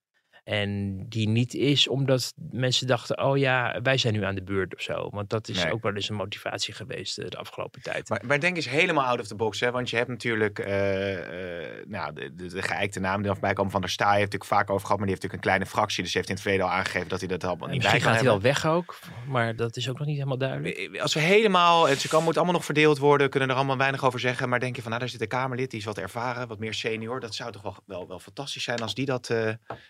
En 0.45 0.99
die 1.10 1.27
niet 1.27 1.53
is 1.53 1.88
omdat 1.88 2.34
mensen 2.51 2.88
dachten, 2.88 3.23
oh 3.23 3.38
ja, 3.38 3.79
wij 3.84 3.97
zijn 3.97 4.13
nu 4.13 4.23
aan 4.23 4.36
de 4.36 4.43
beurt 4.43 4.75
of 4.75 4.81
zo. 4.81 5.10
Want 5.12 5.29
dat 5.29 5.47
is 5.47 5.63
Nee. 5.63 5.73
ook 5.73 5.84
wel 5.84 5.93
eens 5.93 6.10
een 6.10 6.15
motivatie 6.15 6.73
geweest 6.73 7.17
eh, 7.17 7.29
de 7.29 7.38
afgelopen 7.38 7.81
tijd. 7.81 8.10
Maar, 8.10 8.21
maar 8.25 8.39
denk 8.39 8.55
eens 8.55 8.69
helemaal 8.69 9.05
out 9.05 9.19
of 9.19 9.27
the 9.27 9.36
box, 9.36 9.60
hè? 9.60 9.71
Want 9.71 9.89
je 9.89 9.95
hebt 9.95 10.10
natuurlijk, 10.10 10.60
eh, 10.60 11.63
eh, 11.63 11.88
nou, 11.88 12.13
de, 12.13 12.36
de, 12.36 12.47
de 12.47 12.62
geëikte 12.62 12.99
naam 12.99 13.17
die 13.17 13.25
er 13.25 13.31
voorbij 13.31 13.53
komen 13.53 13.71
van 13.71 13.81
der 13.81 13.89
Staaij, 13.89 14.17
heeft 14.17 14.31
natuurlijk 14.31 14.51
vaak 14.51 14.69
over 14.69 14.86
gehad, 14.86 14.97
maar 14.97 15.08
die 15.08 15.15
heeft 15.15 15.21
natuurlijk 15.23 15.43
een 15.43 15.49
kleine 15.51 15.65
fractie, 15.65 16.03
dus 16.03 16.13
heeft 16.13 16.27
in 16.27 16.34
het 16.34 16.43
verleden 16.43 16.65
al 16.65 16.71
aangegeven 16.71 17.08
dat 17.08 17.19
hij 17.19 17.27
dat 17.27 17.43
allemaal 17.43 17.67
niet 17.67 17.81
bij 17.81 17.91
kan 17.91 18.01
gaat 18.01 18.15
hij 18.15 18.23
wel 18.23 18.41
weg 18.41 18.65
ook, 18.65 18.99
maar 19.27 19.55
dat 19.55 19.75
is 19.75 19.89
ook 19.89 19.97
nog 19.97 20.08
niet 20.08 20.17
helemaal 20.17 20.38
duidelijk. 20.38 21.01
Als 21.01 21.13
we 21.13 21.19
helemaal, 21.19 21.88
het 21.88 22.08
kan, 22.08 22.23
moet 22.23 22.36
allemaal 22.36 22.53
nog 22.53 22.65
verdeeld 22.65 22.97
worden, 22.97 23.29
kunnen 23.29 23.49
er 23.49 23.55
allemaal 23.55 23.77
weinig 23.77 24.05
over 24.05 24.19
zeggen, 24.19 24.49
maar 24.49 24.60
denk 24.60 24.75
je 24.75 24.81
van, 24.81 24.89
nou, 24.89 25.01
daar 25.03 25.12
zit 25.12 25.21
een 25.21 25.27
Kamerlid, 25.27 25.69
die 25.69 25.79
is 25.79 25.86
wat 25.86 25.97
ervaren, 25.97 26.47
wat 26.47 26.60
meer 26.60 26.73
senior, 26.73 27.19
dat 27.19 27.36
zou 27.36 27.51
toch 27.51 27.62
wel, 27.62 27.75
wel, 27.86 28.08
wel 28.08 28.19
fantastisch 28.19 28.63
zijn 28.63 28.81
als 28.81 28.93
die 28.93 29.05
dat, 29.05 29.34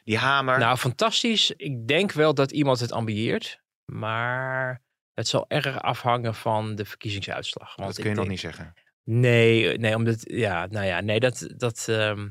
die 0.04 0.18
hamer... 0.18 0.45
Nou, 0.46 0.78
fantastisch. 0.78 1.52
Ik 1.52 1.88
denk 1.88 2.12
wel 2.12 2.34
dat 2.34 2.52
iemand 2.52 2.80
het 2.80 2.92
ambieert, 2.92 3.62
maar 3.86 4.82
het 5.14 5.28
zal 5.28 5.46
erg 5.48 5.82
afhangen 5.82 6.36
van 6.36 6.76
de 6.76 6.86
verkiezingsuitslag. 6.86 7.76
Want 7.76 7.88
dat 7.88 8.00
kun 8.00 8.10
je 8.10 8.16
nog 8.16 8.28
niet 8.28 8.40
zeggen. 8.40 8.74
Nee, 9.04 9.78
nee, 9.78 9.96
omdat, 9.96 10.22
ja, 10.30 10.66
nou 10.66 10.86
ja, 10.86 11.02
nee, 11.02 11.20
dat, 11.20 11.48
dat, 11.56 11.86
ehm, 11.88 12.28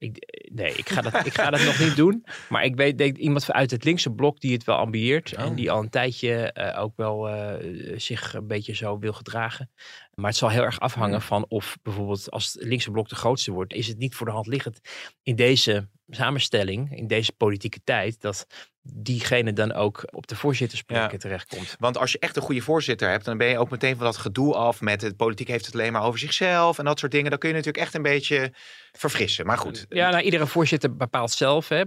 ik, 0.00 0.48
nee, 0.52 0.72
ik 0.72 0.88
ga, 0.88 1.00
dat, 1.00 1.26
ik 1.26 1.34
ga 1.34 1.50
dat 1.50 1.64
nog 1.64 1.78
niet 1.78 1.96
doen. 1.96 2.24
Maar 2.48 2.64
ik 2.64 2.76
weet, 2.76 2.98
denk 2.98 3.16
iemand 3.16 3.52
uit 3.52 3.70
het 3.70 3.84
linkse 3.84 4.10
blok 4.10 4.40
die 4.40 4.52
het 4.52 4.64
wel 4.64 4.76
ambieert. 4.76 5.32
Oh. 5.36 5.42
En 5.42 5.54
die 5.54 5.70
al 5.70 5.82
een 5.82 5.90
tijdje 5.90 6.52
eh, 6.52 6.82
ook 6.82 6.96
wel 6.96 7.28
eh, 7.28 7.98
zich 7.98 8.34
een 8.34 8.46
beetje 8.46 8.74
zo 8.74 8.98
wil 8.98 9.12
gedragen. 9.12 9.70
Maar 10.14 10.30
het 10.30 10.38
zal 10.38 10.48
heel 10.48 10.62
erg 10.62 10.80
afhangen 10.80 11.22
van 11.22 11.46
of 11.48 11.78
bijvoorbeeld 11.82 12.30
als 12.30 12.52
het 12.52 12.62
linkse 12.62 12.90
blok 12.90 13.08
de 13.08 13.14
grootste 13.14 13.52
wordt, 13.52 13.72
is 13.72 13.86
het 13.86 13.98
niet 13.98 14.14
voor 14.14 14.26
de 14.26 14.32
hand 14.32 14.46
liggend 14.46 14.80
in 15.22 15.36
deze 15.36 15.88
samenstelling, 16.08 16.96
in 16.96 17.06
deze 17.06 17.32
politieke 17.32 17.80
tijd, 17.84 18.20
dat 18.20 18.46
diegene 18.94 19.52
dan 19.52 19.72
ook 19.72 20.02
op 20.10 20.26
de 20.26 20.36
voorzittersplekken 20.36 21.12
Ja. 21.12 21.18
terechtkomt. 21.18 21.76
Want 21.78 21.98
als 21.98 22.12
je 22.12 22.18
echt 22.18 22.36
een 22.36 22.42
goede 22.42 22.60
voorzitter 22.60 23.08
hebt, 23.10 23.24
dan 23.24 23.38
ben 23.38 23.48
je 23.48 23.58
ook 23.58 23.70
meteen 23.70 23.96
van 23.96 24.04
dat 24.04 24.16
gedoe 24.16 24.54
af 24.54 24.80
met 24.80 25.00
de 25.00 25.14
politiek 25.14 25.48
heeft 25.48 25.66
het 25.66 25.74
alleen 25.74 25.92
maar 25.92 26.02
over 26.02 26.18
zichzelf 26.20 26.78
en 26.78 26.84
dat 26.84 26.98
soort 26.98 27.12
dingen. 27.12 27.30
Dan 27.30 27.38
kun 27.38 27.48
je 27.48 27.54
natuurlijk 27.54 27.84
echt 27.84 27.94
een 27.94 28.02
beetje 28.02 28.52
verfrissen. 28.92 29.46
Maar 29.46 29.58
goed. 29.58 29.86
Ja, 29.88 30.10
nou, 30.10 30.22
iedere 30.22 30.46
voorzitter 30.46 30.96
bepaalt 30.96 31.30
zelf 31.30 31.68
hè, 31.68 31.84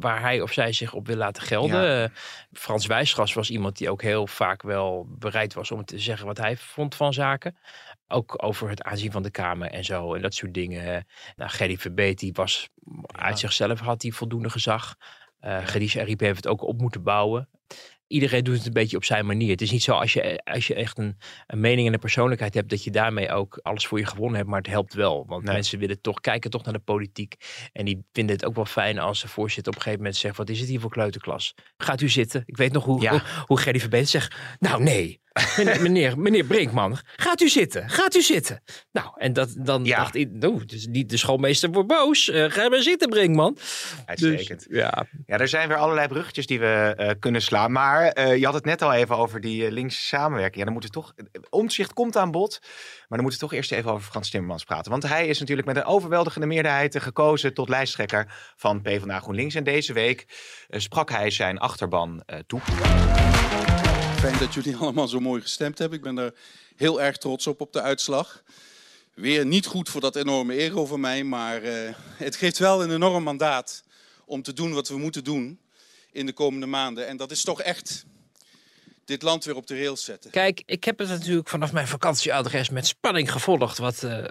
waar 0.00 0.20
hij 0.20 0.40
of 0.40 0.52
zij 0.52 0.72
zich 0.72 0.92
op 0.92 1.06
wil 1.06 1.16
laten 1.16 1.42
gelden. 1.42 1.82
Ja. 1.82 2.02
Eh, 2.04 2.10
Frans 2.52 2.86
Wijsgras 2.86 3.32
was 3.32 3.50
iemand 3.50 3.76
die 3.78 3.90
ook 3.90 4.02
heel 4.02 4.26
vaak 4.26 4.62
wel 4.62 5.06
bereid 5.18 5.54
was 5.54 5.70
om 5.70 5.84
te 5.84 5.98
zeggen 5.98 6.26
wat 6.26 6.38
hij 6.38 6.56
vond 6.56 6.94
van 6.94 7.12
zaken. 7.12 7.56
Ook 8.08 8.42
over 8.44 8.68
het 8.68 8.82
aanzien 8.82 9.12
van 9.12 9.22
de 9.22 9.30
Kamer 9.30 9.70
en 9.70 9.84
zo 9.84 10.14
en 10.14 10.22
dat 10.22 10.34
soort 10.34 10.54
dingen. 10.54 11.06
Nou, 11.36 11.50
Gerry 11.50 11.76
Verbeet, 11.76 12.18
die 12.18 12.32
was 12.32 12.68
uit 13.06 13.38
zichzelf, 13.38 13.80
had 13.80 14.02
hij 14.02 14.10
voldoende 14.10 14.50
gezag. 14.50 14.94
Eh 15.44 15.66
Gediche 15.66 16.00
Ariep 16.00 16.20
heeft 16.20 16.36
het 16.36 16.46
ook 16.46 16.62
op 16.62 16.80
moeten 16.80 17.02
bouwen. 17.02 17.48
Iedereen 18.06 18.44
doet 18.44 18.56
het 18.56 18.66
een 18.66 18.72
beetje 18.72 18.96
op 18.96 19.04
zijn 19.04 19.26
manier. 19.26 19.50
Het 19.50 19.62
is 19.62 19.70
niet 19.70 19.82
zo 19.82 19.92
als 19.92 20.12
je, 20.12 20.40
als 20.44 20.66
je 20.66 20.74
echt 20.74 20.98
een, 20.98 21.16
een 21.46 21.60
mening 21.60 21.86
en 21.86 21.92
een 21.92 21.98
persoonlijkheid 21.98 22.54
hebt, 22.54 22.70
dat 22.70 22.84
je 22.84 22.90
daarmee 22.90 23.30
ook 23.30 23.58
alles 23.62 23.86
voor 23.86 23.98
je 23.98 24.06
gewonnen 24.06 24.36
hebt. 24.36 24.48
Maar 24.48 24.58
het 24.58 24.66
helpt 24.70 24.94
wel. 24.94 25.24
Want 25.26 25.44
Nee. 25.44 25.54
mensen 25.54 25.78
willen 25.78 26.00
toch 26.00 26.20
kijken 26.20 26.50
toch 26.50 26.64
naar 26.64 26.72
de 26.72 26.78
politiek. 26.78 27.34
En 27.72 27.84
die 27.84 28.04
vinden 28.12 28.36
het 28.36 28.44
ook 28.44 28.54
wel 28.54 28.64
fijn 28.64 28.98
als 28.98 29.20
de 29.20 29.28
voorzitter 29.28 29.72
op 29.72 29.78
een 29.78 29.82
gegeven 29.84 30.04
moment 30.04 30.20
zegt: 30.20 30.36
Wat 30.36 30.48
is 30.50 30.60
het 30.60 30.68
hier 30.68 30.80
voor 30.80 30.90
kleuterklas? 30.90 31.54
Gaat 31.76 32.00
u 32.00 32.08
zitten? 32.08 32.42
Ik 32.46 32.56
weet 32.56 32.72
nog 32.72 32.84
hoe, 32.84 33.00
Ja. 33.00 33.10
hoe, 33.10 33.22
hoe 33.46 33.58
Gerry 33.58 33.80
Verbeet 33.80 34.08
zegt: 34.08 34.34
Nou, 34.58 34.82
nee. 34.82 35.20
Meneer, 35.56 35.82
meneer, 35.82 36.18
meneer 36.18 36.44
Brinkman, 36.44 36.98
gaat 37.16 37.40
u 37.40 37.48
zitten? 37.48 37.88
Gaat 37.90 38.14
u 38.14 38.22
zitten? 38.22 38.62
Nou, 38.92 39.08
en 39.16 39.32
dat, 39.32 39.54
dan 39.58 39.84
Ja. 39.84 39.96
dacht 39.96 40.14
ik: 40.14 40.40
dus 40.66 40.86
niet 40.86 41.10
de 41.10 41.16
schoolmeester 41.16 41.70
wordt 41.70 41.88
boos. 41.88 42.28
Eh, 42.30 42.50
ga 42.50 42.68
maar 42.68 42.82
zitten, 42.82 43.08
Brinkman. 43.08 43.58
Uitstekend. 44.06 44.66
Dus, 44.68 44.78
ja, 44.78 45.06
Ja, 45.26 45.38
er 45.38 45.48
zijn 45.48 45.68
weer 45.68 45.76
allerlei 45.76 46.08
bruggetjes 46.08 46.46
die 46.46 46.58
we 46.60 46.94
eh, 46.96 47.10
kunnen 47.18 47.42
slaan. 47.42 47.72
Maar 47.72 48.06
eh, 48.08 48.36
je 48.36 48.44
had 48.44 48.54
het 48.54 48.64
net 48.64 48.82
al 48.82 48.92
even 48.92 49.16
over 49.16 49.40
die 49.40 49.72
linkse 49.72 50.00
samenwerking. 50.00 50.56
Ja, 50.56 50.64
dan 50.64 50.72
moeten 50.72 50.90
we 50.90 50.96
toch. 50.96 51.14
Omzicht 51.50 51.92
komt 51.92 52.16
aan 52.16 52.30
bod. 52.30 52.58
Maar 52.62 53.18
dan 53.18 53.20
moeten 53.20 53.40
we 53.40 53.46
toch 53.46 53.52
eerst 53.52 53.72
even 53.72 53.90
over 53.90 54.10
Frans 54.10 54.30
Timmermans 54.30 54.64
praten. 54.64 54.90
Want 54.90 55.02
hij 55.08 55.26
is 55.26 55.38
natuurlijk 55.38 55.66
met 55.68 55.76
een 55.76 55.84
overweldigende 55.84 56.46
meerderheid 56.46 57.02
gekozen 57.02 57.54
tot 57.54 57.68
lijsttrekker 57.68 58.52
van 58.56 58.82
PvdA 58.82 59.20
GroenLinks. 59.20 59.54
En 59.54 59.64
deze 59.64 59.92
week 59.92 60.26
sprak 60.70 61.10
hij 61.10 61.30
zijn 61.30 61.58
achterban 61.58 62.24
toe. 62.46 62.60
Fijn 64.24 64.38
dat 64.38 64.54
jullie 64.54 64.76
allemaal 64.82 65.08
zo 65.08 65.20
mooi 65.20 65.42
gestemd 65.42 65.78
hebben. 65.78 65.98
Ik 65.98 66.04
ben 66.04 66.18
er 66.18 66.34
heel 66.76 67.02
erg 67.02 67.16
trots 67.16 67.46
op, 67.46 67.60
op 67.60 67.72
de 67.72 67.80
uitslag. 67.80 68.42
Weer 69.14 69.46
niet 69.46 69.66
goed 69.66 69.88
voor 69.88 70.00
dat 70.00 70.16
enorme 70.16 70.54
ego 70.54 70.86
van 70.86 71.00
mij, 71.00 71.24
maar 71.24 71.62
eh, 71.62 71.94
het 72.16 72.36
geeft 72.36 72.58
wel 72.58 72.82
een 72.82 72.90
enorm 72.90 73.22
mandaat 73.22 73.84
om 74.24 74.42
te 74.42 74.52
doen 74.52 74.72
wat 74.72 74.88
we 74.88 74.98
moeten 74.98 75.24
doen 75.24 75.60
in 76.12 76.26
de 76.26 76.32
komende 76.32 76.66
maanden. 76.66 77.06
En 77.06 77.16
dat 77.16 77.30
is 77.30 77.42
toch 77.42 77.62
echt 77.62 78.04
dit 79.04 79.22
land 79.22 79.44
weer 79.44 79.56
op 79.56 79.66
de 79.66 79.76
rails 79.76 80.04
zetten. 80.04 80.30
Kijk, 80.30 80.62
ik 80.66 80.84
heb 80.84 80.98
het 80.98 81.08
natuurlijk 81.08 81.48
vanaf 81.48 81.72
mijn 81.72 81.86
vakantieadres 81.86 82.70
met 82.70 82.86
spanning 82.86 83.32
gevolgd. 83.32 83.78
Wat, 83.78 84.02
eh, 84.02 84.24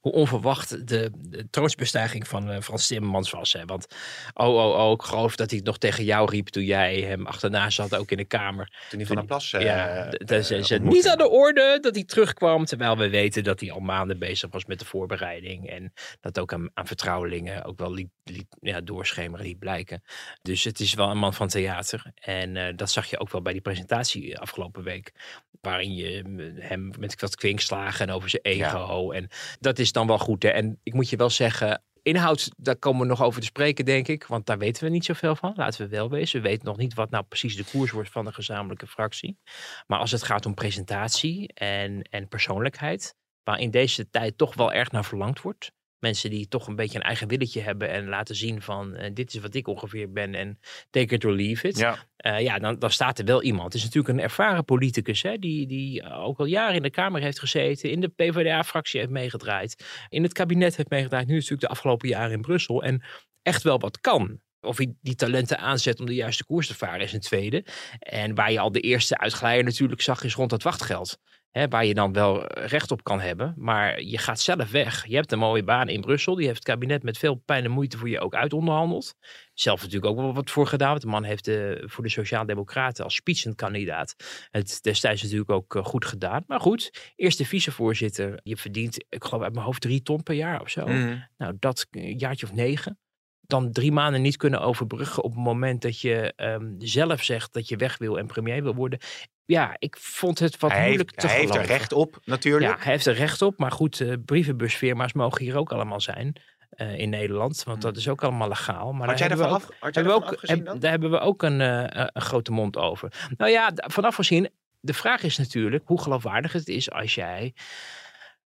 hoe 0.00 0.12
onverwacht 0.12 0.88
de, 0.88 1.10
de 1.14 1.46
troonsbestijging 1.50 2.28
van 2.28 2.50
eh, 2.50 2.60
Frans 2.60 2.86
Timmermans 2.86 3.30
was. 3.30 3.52
Hè. 3.52 3.64
Want, 3.64 3.86
oh, 4.34 4.54
oh, 4.54 4.86
oh, 4.86 4.92
ik 4.92 5.02
geloof 5.02 5.36
dat 5.36 5.48
hij 5.48 5.58
het 5.58 5.66
nog 5.66 5.78
tegen 5.78 6.04
jou 6.04 6.30
riep 6.30 6.48
toen 6.48 6.64
jij 6.64 7.00
hem 7.00 7.26
achterna 7.26 7.70
zat, 7.70 7.96
ook 7.96 8.10
in 8.10 8.16
de 8.16 8.24
Kamer. 8.24 8.72
Toen 8.88 8.98
hij 8.98 9.06
van 9.06 9.16
der 9.16 9.24
Plas. 9.24 9.52
eh, 9.52 9.62
ja, 9.62 10.10
dat 10.10 10.50
is 10.50 10.70
niet 10.80 11.08
aan 11.08 11.18
de 11.18 11.28
orde 11.28 11.78
dat 11.80 11.94
hij 11.94 12.04
terugkwam. 12.04 12.64
Terwijl 12.64 12.96
we 12.96 13.08
weten 13.08 13.44
dat 13.44 13.60
hij 13.60 13.72
al 13.72 13.80
maanden 13.80 14.18
bezig 14.18 14.50
was 14.50 14.64
met 14.64 14.78
de 14.78 14.84
voorbereiding. 14.84 15.68
En 15.68 15.92
dat 16.20 16.38
ook 16.38 16.52
aan, 16.52 16.70
aan 16.74 16.86
vertrouwelingen 16.86 17.64
ook 17.64 17.78
wel 17.78 17.92
liet, 17.92 18.10
liet 18.24 18.46
ja, 18.60 18.80
doorschemeren, 18.80 19.46
liet 19.46 19.58
blijken. 19.58 20.02
Dus 20.42 20.64
het 20.64 20.80
is 20.80 20.94
wel 20.94 21.10
een 21.10 21.18
man 21.18 21.34
van 21.34 21.48
theater. 21.48 22.12
En 22.14 22.56
eh, 22.56 22.76
dat 22.76 22.90
zag 22.90 23.06
je 23.06 23.18
ook 23.18 23.30
wel 23.30 23.42
bij 23.42 23.52
die 23.52 23.62
presentatie 23.62 24.13
afgelopen 24.38 24.82
week. 24.82 25.12
Waarin 25.60 25.94
je 25.94 26.22
mm, 26.26 26.38
hem 26.56 26.90
met 26.98 27.20
wat 27.20 27.36
kwinkslagen 27.36 28.08
en 28.08 28.14
over 28.14 28.30
zijn 28.30 28.42
ego. 28.42 29.10
En 29.10 29.28
dat 29.60 29.78
is 29.78 29.92
dan 29.92 30.06
wel 30.06 30.18
goed. 30.18 30.42
Hè? 30.42 30.48
En 30.48 30.80
ik 30.82 30.94
moet 30.94 31.08
je 31.08 31.16
wel 31.16 31.30
zeggen, 31.30 31.82
inhoud, 32.02 32.50
daar 32.56 32.76
komen 32.76 33.00
we 33.00 33.06
nog 33.06 33.22
over 33.22 33.40
te 33.40 33.46
spreken, 33.46 33.84
denk 33.84 34.08
ik. 34.08 34.26
Want 34.26 34.46
daar 34.46 34.58
weten 34.58 34.84
we 34.84 34.90
niet 34.90 35.04
zoveel 35.04 35.36
van. 35.36 35.52
Laten 35.56 35.80
we 35.80 35.96
wel 35.96 36.10
wezen. 36.10 36.42
We 36.42 36.48
weten 36.48 36.66
nog 36.66 36.76
niet 36.76 36.94
wat 36.94 37.10
nou 37.10 37.24
precies 37.24 37.56
de 37.56 37.64
koers 37.64 37.90
wordt 37.90 38.10
van 38.10 38.24
de 38.24 38.32
gezamenlijke 38.32 38.86
fractie. 38.86 39.38
Maar 39.86 39.98
als 39.98 40.10
het 40.10 40.22
gaat 40.22 40.46
om 40.46 40.54
presentatie 40.54 41.52
en, 41.54 42.02
en 42.02 42.28
persoonlijkheid, 42.28 43.14
waar 43.44 43.58
in 43.58 43.70
deze 43.70 44.10
tijd 44.10 44.38
toch 44.38 44.54
wel 44.54 44.72
erg 44.72 44.90
naar 44.90 45.04
verlangd 45.04 45.42
wordt. 45.42 45.72
Mensen 46.04 46.30
die 46.30 46.48
toch 46.48 46.66
een 46.66 46.76
beetje 46.76 46.98
een 46.98 47.04
eigen 47.04 47.28
willetje 47.28 47.60
hebben 47.60 47.90
en 47.90 48.08
laten 48.08 48.34
zien 48.34 48.62
van 48.62 48.94
eh, 48.94 49.10
dit 49.14 49.34
is 49.34 49.40
wat 49.40 49.54
ik 49.54 49.68
ongeveer 49.68 50.12
ben 50.12 50.34
en 50.34 50.58
take 50.90 51.14
it 51.14 51.24
or 51.24 51.32
leave 51.32 51.68
it. 51.68 51.78
Ja. 51.78 52.06
Eh, 52.16 52.40
ja, 52.40 52.58
dan, 52.58 52.78
dan 52.78 52.90
staat 52.90 53.18
er 53.18 53.24
wel 53.24 53.42
iemand. 53.42 53.64
Het 53.64 53.74
is 53.74 53.82
natuurlijk 53.82 54.14
een 54.14 54.24
ervaren 54.24 54.64
politicus 54.64 55.22
hè, 55.22 55.38
die, 55.38 55.66
die 55.66 56.10
ook 56.10 56.38
al 56.38 56.44
jaren 56.44 56.76
in 56.76 56.82
de 56.82 56.90
Kamer 56.90 57.20
heeft 57.20 57.38
gezeten, 57.38 57.90
in 57.90 58.00
de 58.00 58.08
PvdA-fractie 58.08 59.00
heeft 59.00 59.12
meegedraaid, 59.12 59.84
in 60.08 60.22
het 60.22 60.32
kabinet 60.32 60.76
heeft 60.76 60.90
meegedraaid, 60.90 61.26
nu 61.26 61.34
natuurlijk 61.34 61.60
de 61.60 61.68
afgelopen 61.68 62.08
jaren 62.08 62.32
in 62.32 62.40
Brussel 62.40 62.82
en 62.82 63.02
echt 63.42 63.62
wel 63.62 63.78
wat 63.78 64.00
kan. 64.00 64.40
Of 64.60 64.76
hij 64.76 64.94
die 65.00 65.14
talenten 65.14 65.58
aanzet 65.58 66.00
om 66.00 66.06
de 66.06 66.14
juiste 66.14 66.44
koers 66.44 66.66
te 66.66 66.74
varen 66.74 67.00
is 67.00 67.12
een 67.12 67.20
tweede. 67.20 67.64
En 67.98 68.34
waar 68.34 68.52
je 68.52 68.60
al 68.60 68.72
de 68.72 68.80
eerste 68.80 69.18
uitglijer 69.18 69.64
natuurlijk 69.64 70.00
zag 70.00 70.24
is 70.24 70.34
rond 70.34 70.50
dat 70.50 70.62
wachtgeld. 70.62 71.18
Hè, 71.54 71.68
waar 71.68 71.84
je 71.84 71.94
dan 71.94 72.12
wel 72.12 72.46
recht 72.46 72.90
op 72.90 73.04
kan 73.04 73.20
hebben. 73.20 73.54
Maar 73.56 74.02
je 74.02 74.18
gaat 74.18 74.40
zelf 74.40 74.70
weg. 74.70 75.06
Je 75.06 75.14
hebt 75.14 75.32
een 75.32 75.38
mooie 75.38 75.64
baan 75.64 75.88
in 75.88 76.00
Brussel. 76.00 76.34
Die 76.34 76.44
heeft 76.46 76.58
het 76.58 76.66
kabinet 76.66 77.02
met 77.02 77.18
veel 77.18 77.34
pijn 77.34 77.64
en 77.64 77.70
moeite 77.70 77.98
voor 77.98 78.08
je 78.08 78.20
ook 78.20 78.34
uitonderhandeld. 78.34 79.14
Zelf 79.52 79.80
natuurlijk 79.80 80.12
ook 80.12 80.16
wel 80.16 80.34
wat 80.34 80.50
voor 80.50 80.66
gedaan. 80.66 80.90
Want 80.90 81.00
de 81.00 81.08
man 81.08 81.24
heeft 81.24 81.44
de, 81.44 81.82
voor 81.86 82.04
de 82.04 82.10
Sociaaldemocraten 82.10 83.04
als 83.04 83.14
spitsenkandidaat 83.14 84.14
het 84.50 84.78
destijds 84.82 85.22
natuurlijk 85.22 85.50
ook 85.50 85.74
eh, 85.74 85.84
goed 85.84 86.04
gedaan. 86.04 86.44
Maar 86.46 86.60
goed, 86.60 87.12
eerste 87.16 87.44
vicevoorzitter. 87.44 88.40
Je 88.42 88.56
verdient, 88.56 89.04
ik 89.08 89.24
geloof 89.24 89.42
uit 89.42 89.52
mijn 89.52 89.64
hoofd, 89.64 89.80
drie 89.80 90.02
ton 90.02 90.22
per 90.22 90.34
jaar 90.34 90.60
of 90.60 90.70
zo. 90.70 90.86
Mhm. 90.86 91.18
Nou, 91.36 91.56
dat 91.58 91.86
een 91.90 92.18
jaartje 92.18 92.46
of 92.46 92.52
negen. 92.52 92.98
Dan 93.46 93.72
drie 93.72 93.92
maanden 93.92 94.22
niet 94.22 94.36
kunnen 94.36 94.60
overbruggen 94.60 95.22
op 95.22 95.34
het 95.34 95.44
moment 95.44 95.82
dat 95.82 96.00
je 96.00 96.32
ehm, 96.36 96.72
zelf 96.78 97.22
zegt 97.22 97.52
dat 97.52 97.68
je 97.68 97.76
weg 97.76 97.98
wil 97.98 98.18
en 98.18 98.26
premier 98.26 98.62
wil 98.62 98.74
worden. 98.74 98.98
Ja, 99.44 99.76
ik 99.78 99.96
vond 100.00 100.38
het 100.38 100.58
wat 100.58 100.70
Hij, 100.70 100.80
heeft, 100.80 100.90
moeilijk 100.94 101.20
te 101.20 101.26
hij 101.26 101.36
heeft 101.38 101.54
er 101.54 101.64
recht 101.64 101.92
op, 101.92 102.18
natuurlijk. 102.24 102.76
Ja, 102.76 102.82
hij 102.82 102.92
heeft 102.92 103.06
er 103.06 103.14
recht 103.14 103.42
op. 103.42 103.58
Maar 103.58 103.72
goed, 103.72 104.00
eh, 104.00 104.12
brievenbusfirma's 104.24 105.12
mogen 105.12 105.44
hier 105.44 105.56
ook 105.56 105.72
allemaal 105.72 106.00
zijn 106.00 106.36
eh, 106.70 106.98
in 106.98 107.10
Nederland. 107.10 107.62
Want 107.64 107.82
dat 107.82 107.96
is 107.96 108.08
ook 108.08 108.22
allemaal 108.22 108.48
legaal. 108.48 108.92
Maar. 108.92 109.08
Had 109.08 109.18
jij 109.18 109.28
daar 109.28 109.38
we 109.38 109.46
af, 109.46 109.68
jij 109.68 109.90
hebben 109.92 110.04
we 110.04 110.12
ook, 110.12 110.38
heb- 110.40 110.80
daar 110.80 110.90
hebben 110.90 111.10
we 111.10 111.18
ook 111.18 111.42
een, 111.42 111.60
eh, 111.60 112.06
een 112.12 112.22
grote 112.22 112.52
mond 112.52 112.76
over. 112.76 113.12
Nou 113.36 113.50
ja, 113.50 113.72
vanaf 113.74 114.14
gezien, 114.14 114.50
de 114.80 114.94
vraag 114.94 115.22
is 115.22 115.38
natuurlijk 115.38 115.82
hoe 115.86 116.02
geloofwaardig 116.02 116.52
het 116.52 116.68
is 116.68 116.90
als 116.90 117.14
jij 117.14 117.54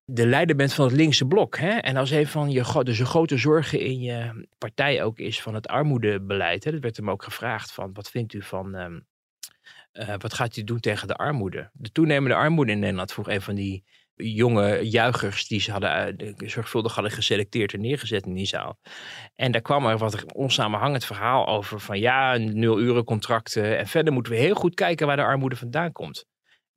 de 0.10 0.28
leider 0.28 0.56
bent 0.56 0.74
van 0.74 0.86
het 0.86 0.96
linkse 0.96 1.26
blok. 1.26 1.58
Hè? 1.58 1.70
En 1.70 1.96
als 1.96 2.10
een 2.10 2.28
van 2.28 2.52
je 2.52 2.84
dus 2.84 3.00
een 3.00 3.06
grote 3.06 3.38
zorgen 3.38 3.80
in 3.80 4.00
je 4.00 4.48
partij 4.58 5.04
ook 5.04 5.20
is 5.20 5.42
van 5.42 5.54
het 5.54 5.68
armoedebeleid. 5.68 6.64
Hè? 6.64 6.72
Dat 6.72 6.82
werd 6.82 6.98
hem 6.98 7.10
ook 7.10 7.24
gevraagd 7.24 7.72
van 7.72 7.94
wat 7.94 8.10
vindt 8.10 8.34
u 8.34 8.42
van... 8.42 8.76
ehm, 8.76 9.00
eh, 9.92 10.14
wat 10.18 10.34
gaat 10.34 10.58
u 10.58 10.64
doen 10.64 10.80
tegen 10.80 11.08
de 11.08 11.16
armoede? 11.16 11.70
De 11.74 11.92
toenemende 11.92 12.36
armoede 12.36 12.72
in 12.72 12.80
Nederland 12.80 13.14
vroeg 13.14 13.30
een 13.30 13.42
van 13.42 13.56
die 13.56 13.84
jonge 14.16 14.90
juichers 14.90 15.48
die 15.48 15.60
ze 15.60 15.72
hadden 15.72 16.18
eh, 16.18 16.50
zorgvuldig 16.50 16.94
hadden 16.94 17.12
geselecteerd 17.12 17.74
en 17.74 17.82
neergezet 17.82 18.26
in 18.26 18.34
die 18.34 18.46
zaal. 18.46 18.80
En 19.36 19.52
daar 19.52 19.62
kwam 19.62 19.86
er 19.86 19.98
wat 19.98 20.34
onsamenhangend 20.34 21.06
verhaal 21.06 21.48
over 21.48 21.80
van 21.80 22.00
ja, 22.00 22.38
nul 22.38 22.80
uren 22.80 23.04
contracten. 23.04 23.78
En 23.78 23.88
verder 23.88 24.14
moeten 24.14 24.34
we 24.34 24.40
heel 24.40 24.56
goed 24.56 24.76
kijken 24.76 25.08
waar 25.08 25.16
de 25.16 25.24
armoede 25.24 25.56
vandaan 25.56 25.92
komt. 25.92 26.26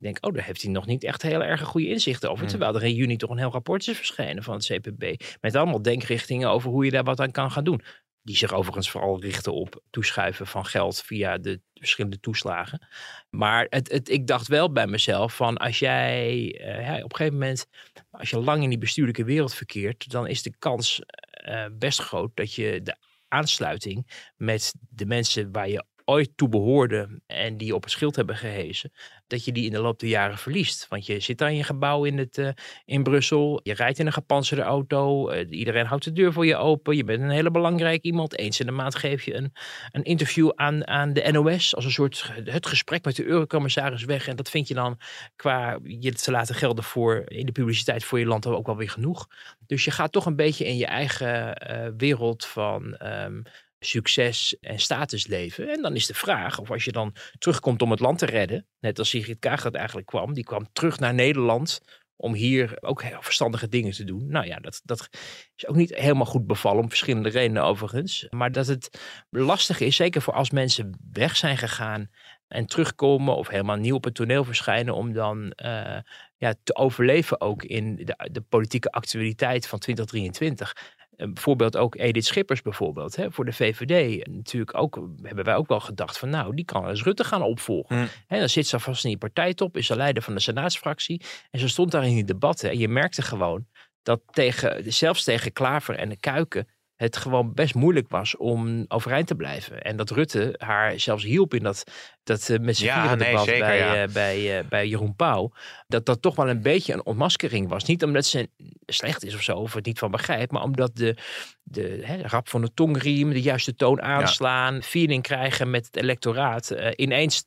Ik 0.00 0.06
denk, 0.06 0.26
oh, 0.26 0.34
daar 0.34 0.44
heeft 0.44 0.62
hij 0.62 0.70
nog 0.70 0.86
niet 0.86 1.04
echt 1.04 1.22
heel 1.22 1.42
erg 1.42 1.62
goede 1.62 1.88
inzichten 1.88 2.28
over. 2.30 2.40
Hmm. 2.40 2.50
Terwijl 2.50 2.74
er 2.74 2.82
in 2.82 2.94
juni 2.94 3.16
toch 3.16 3.30
een 3.30 3.38
heel 3.38 3.50
rapport 3.50 3.88
is 3.88 3.96
verschenen 3.96 4.42
van 4.42 4.54
het 4.54 4.64
CPB. 4.66 5.22
Met 5.40 5.56
allemaal 5.56 5.82
denkrichtingen 5.82 6.50
over 6.50 6.70
hoe 6.70 6.84
je 6.84 6.90
daar 6.90 7.04
wat 7.04 7.20
aan 7.20 7.30
kan 7.30 7.50
gaan 7.50 7.64
doen. 7.64 7.82
Die 8.22 8.36
zich 8.36 8.52
overigens 8.52 8.90
vooral 8.90 9.20
richten 9.20 9.54
op 9.54 9.82
toeschuiven 9.90 10.46
van 10.46 10.66
geld 10.66 11.02
via 11.02 11.38
de 11.38 11.60
verschillende 11.74 12.20
toeslagen. 12.20 12.86
Maar 13.30 13.66
het, 13.70 13.90
het, 13.90 14.08
ik 14.08 14.26
dacht 14.26 14.48
wel 14.48 14.72
bij 14.72 14.86
mezelf 14.86 15.36
van 15.36 15.56
als 15.56 15.78
jij 15.78 16.54
eh, 16.60 16.86
ja, 16.86 16.96
op 16.96 17.10
een 17.10 17.16
gegeven 17.16 17.38
moment, 17.38 17.66
als 18.10 18.30
je 18.30 18.40
lang 18.40 18.62
in 18.62 18.68
die 18.68 18.78
bestuurlijke 18.78 19.24
wereld 19.24 19.54
verkeert, 19.54 20.10
dan 20.10 20.26
is 20.26 20.42
de 20.42 20.54
kans 20.58 21.00
eh, 21.30 21.66
best 21.72 22.00
groot 22.00 22.30
dat 22.34 22.54
je 22.54 22.80
de 22.82 22.96
aansluiting 23.28 24.06
met 24.36 24.74
de 24.88 25.06
mensen 25.06 25.52
waar 25.52 25.68
je 25.68 25.84
ooit 26.10 26.30
toe 26.36 26.48
behoorde 26.48 27.20
en 27.26 27.56
die 27.56 27.74
op 27.74 27.82
het 27.82 27.92
schild 27.92 28.16
hebben 28.16 28.36
gehezen, 28.36 28.92
dat 29.26 29.44
je 29.44 29.52
die 29.52 29.64
in 29.64 29.72
de 29.72 29.80
loop 29.80 29.98
der 29.98 30.08
jaren 30.08 30.38
verliest. 30.38 30.88
Want 30.88 31.06
je 31.06 31.20
zit 31.20 31.38
daar 31.38 31.50
in 31.50 31.56
je 31.56 31.62
gebouw 31.62 32.04
in, 32.04 32.18
het, 32.18 32.38
eh, 32.38 32.48
in 32.84 33.02
Brussel, 33.02 33.60
je 33.62 33.74
rijdt 33.74 33.98
in 33.98 34.06
een 34.06 34.12
gepantserde 34.12 34.62
auto, 34.62 35.28
eh, 35.28 35.50
iedereen 35.50 35.86
houdt 35.86 36.04
de 36.04 36.12
deur 36.12 36.32
voor 36.32 36.46
je 36.46 36.56
open, 36.56 36.96
je 36.96 37.04
bent 37.04 37.22
een 37.22 37.30
hele 37.30 37.50
belangrijk 37.50 38.02
iemand. 38.02 38.38
Eens 38.38 38.60
in 38.60 38.66
de 38.66 38.72
maand 38.72 38.94
geef 38.94 39.24
je 39.24 39.34
een, 39.34 39.52
een 39.90 40.02
interview 40.02 40.50
aan, 40.54 40.86
aan 40.86 41.12
de 41.12 41.30
NOS 41.32 41.74
als 41.74 41.84
een 41.84 41.90
soort 41.90 42.32
het 42.44 42.66
gesprek 42.66 43.04
met 43.04 43.16
de 43.16 43.24
eurocommissaris 43.24 44.04
weg. 44.04 44.28
En 44.28 44.36
dat 44.36 44.50
vind 44.50 44.68
je 44.68 44.74
dan 44.74 44.98
qua 45.36 45.78
je 45.82 46.12
te 46.12 46.30
laten 46.30 46.54
gelden 46.54 46.84
voor 46.84 47.22
in 47.26 47.46
de 47.46 47.52
publiciteit 47.52 48.04
voor 48.04 48.18
je 48.18 48.26
land 48.26 48.46
ook 48.46 48.66
wel 48.66 48.76
weer 48.76 48.90
genoeg. 48.90 49.26
Dus 49.66 49.84
je 49.84 49.90
gaat 49.90 50.12
toch 50.12 50.26
een 50.26 50.36
beetje 50.36 50.66
in 50.66 50.76
je 50.76 50.86
eigen 50.86 51.56
eh, 51.56 51.88
wereld 51.96 52.46
van 52.46 52.94
ehm, 52.94 53.42
succes 53.80 54.56
en 54.60 54.78
status 54.78 55.26
leven. 55.26 55.68
En 55.68 55.82
dan 55.82 55.94
is 55.94 56.06
de 56.06 56.14
vraag 56.14 56.58
of 56.58 56.70
als 56.70 56.84
je 56.84 56.92
dan 56.92 57.14
terugkomt 57.38 57.82
om 57.82 57.90
het 57.90 58.00
land 58.00 58.18
te 58.18 58.26
redden, 58.26 58.66
net 58.80 58.98
als 58.98 59.08
Sigrid 59.08 59.38
Kaag 59.38 59.62
dat 59.62 59.74
eigenlijk 59.74 60.06
kwam, 60.06 60.34
die 60.34 60.44
kwam 60.44 60.72
terug 60.72 60.98
naar 60.98 61.14
Nederland 61.14 61.80
om 62.16 62.34
hier 62.34 62.76
ook 62.80 63.02
heel 63.02 63.22
verstandige 63.22 63.68
dingen 63.68 63.92
te 63.92 64.04
doen. 64.04 64.26
Nou 64.26 64.46
ja, 64.46 64.56
dat, 64.56 64.80
dat 64.84 65.08
is 65.56 65.66
ook 65.66 65.76
niet 65.76 65.94
helemaal 65.94 66.26
goed 66.26 66.46
bevallen, 66.46 66.82
om 66.82 66.88
verschillende 66.88 67.28
redenen 67.28 67.64
overigens. 67.64 68.26
Maar 68.30 68.52
dat 68.52 68.66
het 68.66 69.00
lastig 69.30 69.80
is, 69.80 69.96
zeker 69.96 70.22
voor 70.22 70.34
als 70.34 70.50
mensen 70.50 70.98
weg 71.12 71.36
zijn 71.36 71.56
gegaan 71.58 72.10
en 72.48 72.66
terugkomen 72.66 73.36
of 73.36 73.48
helemaal 73.48 73.76
nieuw 73.76 73.94
op 73.94 74.04
het 74.04 74.14
toneel 74.14 74.44
verschijnen, 74.44 74.94
om 74.94 75.12
dan 75.12 75.50
eh, 75.50 75.98
ja, 76.36 76.54
te 76.62 76.74
overleven 76.74 77.40
ook 77.40 77.62
in 77.62 77.96
de, 77.96 78.28
de 78.32 78.40
politieke 78.40 78.90
actualiteit 78.90 79.66
van 79.66 79.78
2023. 79.78 80.74
Een 81.20 81.38
voorbeeld 81.38 81.76
ook 81.76 81.96
Edith 81.96 82.24
Schippers 82.24 82.62
bijvoorbeeld. 82.62 83.16
Hè, 83.16 83.32
voor 83.32 83.44
de 83.44 83.52
VVD 83.52 84.26
natuurlijk 84.26 84.76
ook, 84.76 85.08
hebben 85.22 85.44
wij 85.44 85.54
ook 85.54 85.68
wel 85.68 85.80
gedacht 85.80 86.18
van 86.18 86.30
nou, 86.30 86.54
die 86.54 86.64
kan 86.64 86.88
eens 86.88 87.02
Rutte 87.02 87.24
gaan 87.24 87.42
opvolgen. 87.42 87.96
Hmm. 87.96 88.08
Hè, 88.26 88.38
dan 88.38 88.48
zit 88.48 88.66
ze 88.66 88.78
vast 88.78 89.04
in 89.04 89.10
die 89.10 89.18
partijtop, 89.18 89.76
is 89.76 89.86
ze 89.86 89.96
leider 89.96 90.22
van 90.22 90.34
de 90.34 90.40
senaatsfractie. 90.40 91.22
En 91.50 91.60
ze 91.60 91.68
stond 91.68 91.90
daar 91.90 92.06
in 92.06 92.14
die 92.14 92.24
debatten 92.24 92.70
en 92.70 92.78
je 92.78 92.88
merkte 92.88 93.22
gewoon 93.22 93.66
dat 94.02 94.20
tegen, 94.30 94.92
zelfs 94.92 95.24
tegen 95.24 95.52
Klaver 95.52 95.94
en 95.94 96.08
de 96.08 96.16
Kuiken 96.20 96.68
het 97.00 97.16
gewoon 97.16 97.54
best 97.54 97.74
moeilijk 97.74 98.08
was 98.08 98.36
om 98.36 98.84
overeind 98.88 99.26
te 99.26 99.34
blijven. 99.34 99.82
En 99.82 99.96
dat 99.96 100.10
Rutte 100.10 100.54
haar 100.58 101.00
zelfs 101.00 101.24
hielp 101.24 101.54
in 101.54 101.62
dat, 101.62 101.84
dat 102.22 102.48
eh, 102.48 102.58
met 102.58 102.76
z'n 102.76 102.84
Ja, 102.84 103.00
vieren 103.00 103.18
nee, 103.18 103.38
zeker, 103.38 103.58
bij, 103.58 103.78
ja. 103.78 104.02
eh, 104.02 104.12
bij, 104.12 104.58
eh, 104.58 104.68
bij 104.68 104.86
Jeroen 104.86 105.16
Pauw. 105.16 105.52
Dat 105.86 106.06
dat 106.06 106.22
toch 106.22 106.36
wel 106.36 106.48
een 106.48 106.62
beetje 106.62 106.92
een 106.92 107.04
ontmaskering 107.04 107.68
was. 107.68 107.84
Niet 107.84 108.04
omdat 108.04 108.26
ze 108.26 108.50
slecht 108.86 109.24
is 109.24 109.34
of 109.34 109.42
zo, 109.42 109.56
of 109.56 109.74
het 109.74 109.86
niet 109.86 109.98
van 109.98 110.10
begrijpt, 110.10 110.52
maar 110.52 110.62
omdat 110.62 110.96
de, 110.96 111.16
de 111.62 112.00
hè, 112.02 112.22
rap 112.22 112.48
van 112.48 112.60
de 112.60 112.74
tongriem, 112.74 113.30
de 113.30 113.42
juiste 113.42 113.74
toon 113.74 114.02
aanslaan, 114.02 114.82
feeling 114.82 115.22
krijgen 115.22 115.70
met 115.70 115.86
het 115.86 115.96
electoraat, 115.96 116.70
ineens 116.94 117.44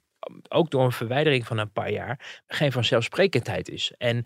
ook 0.50 0.72
door 0.72 0.84
een 0.84 0.92
verwijdering 0.92 1.48
van 1.48 1.58
een 1.58 1.72
paar 1.72 1.92
jaar, 1.92 2.42
geen 2.48 2.72
vanzelfsprekendheid 2.72 3.70
is. 3.70 3.94
En 3.98 4.26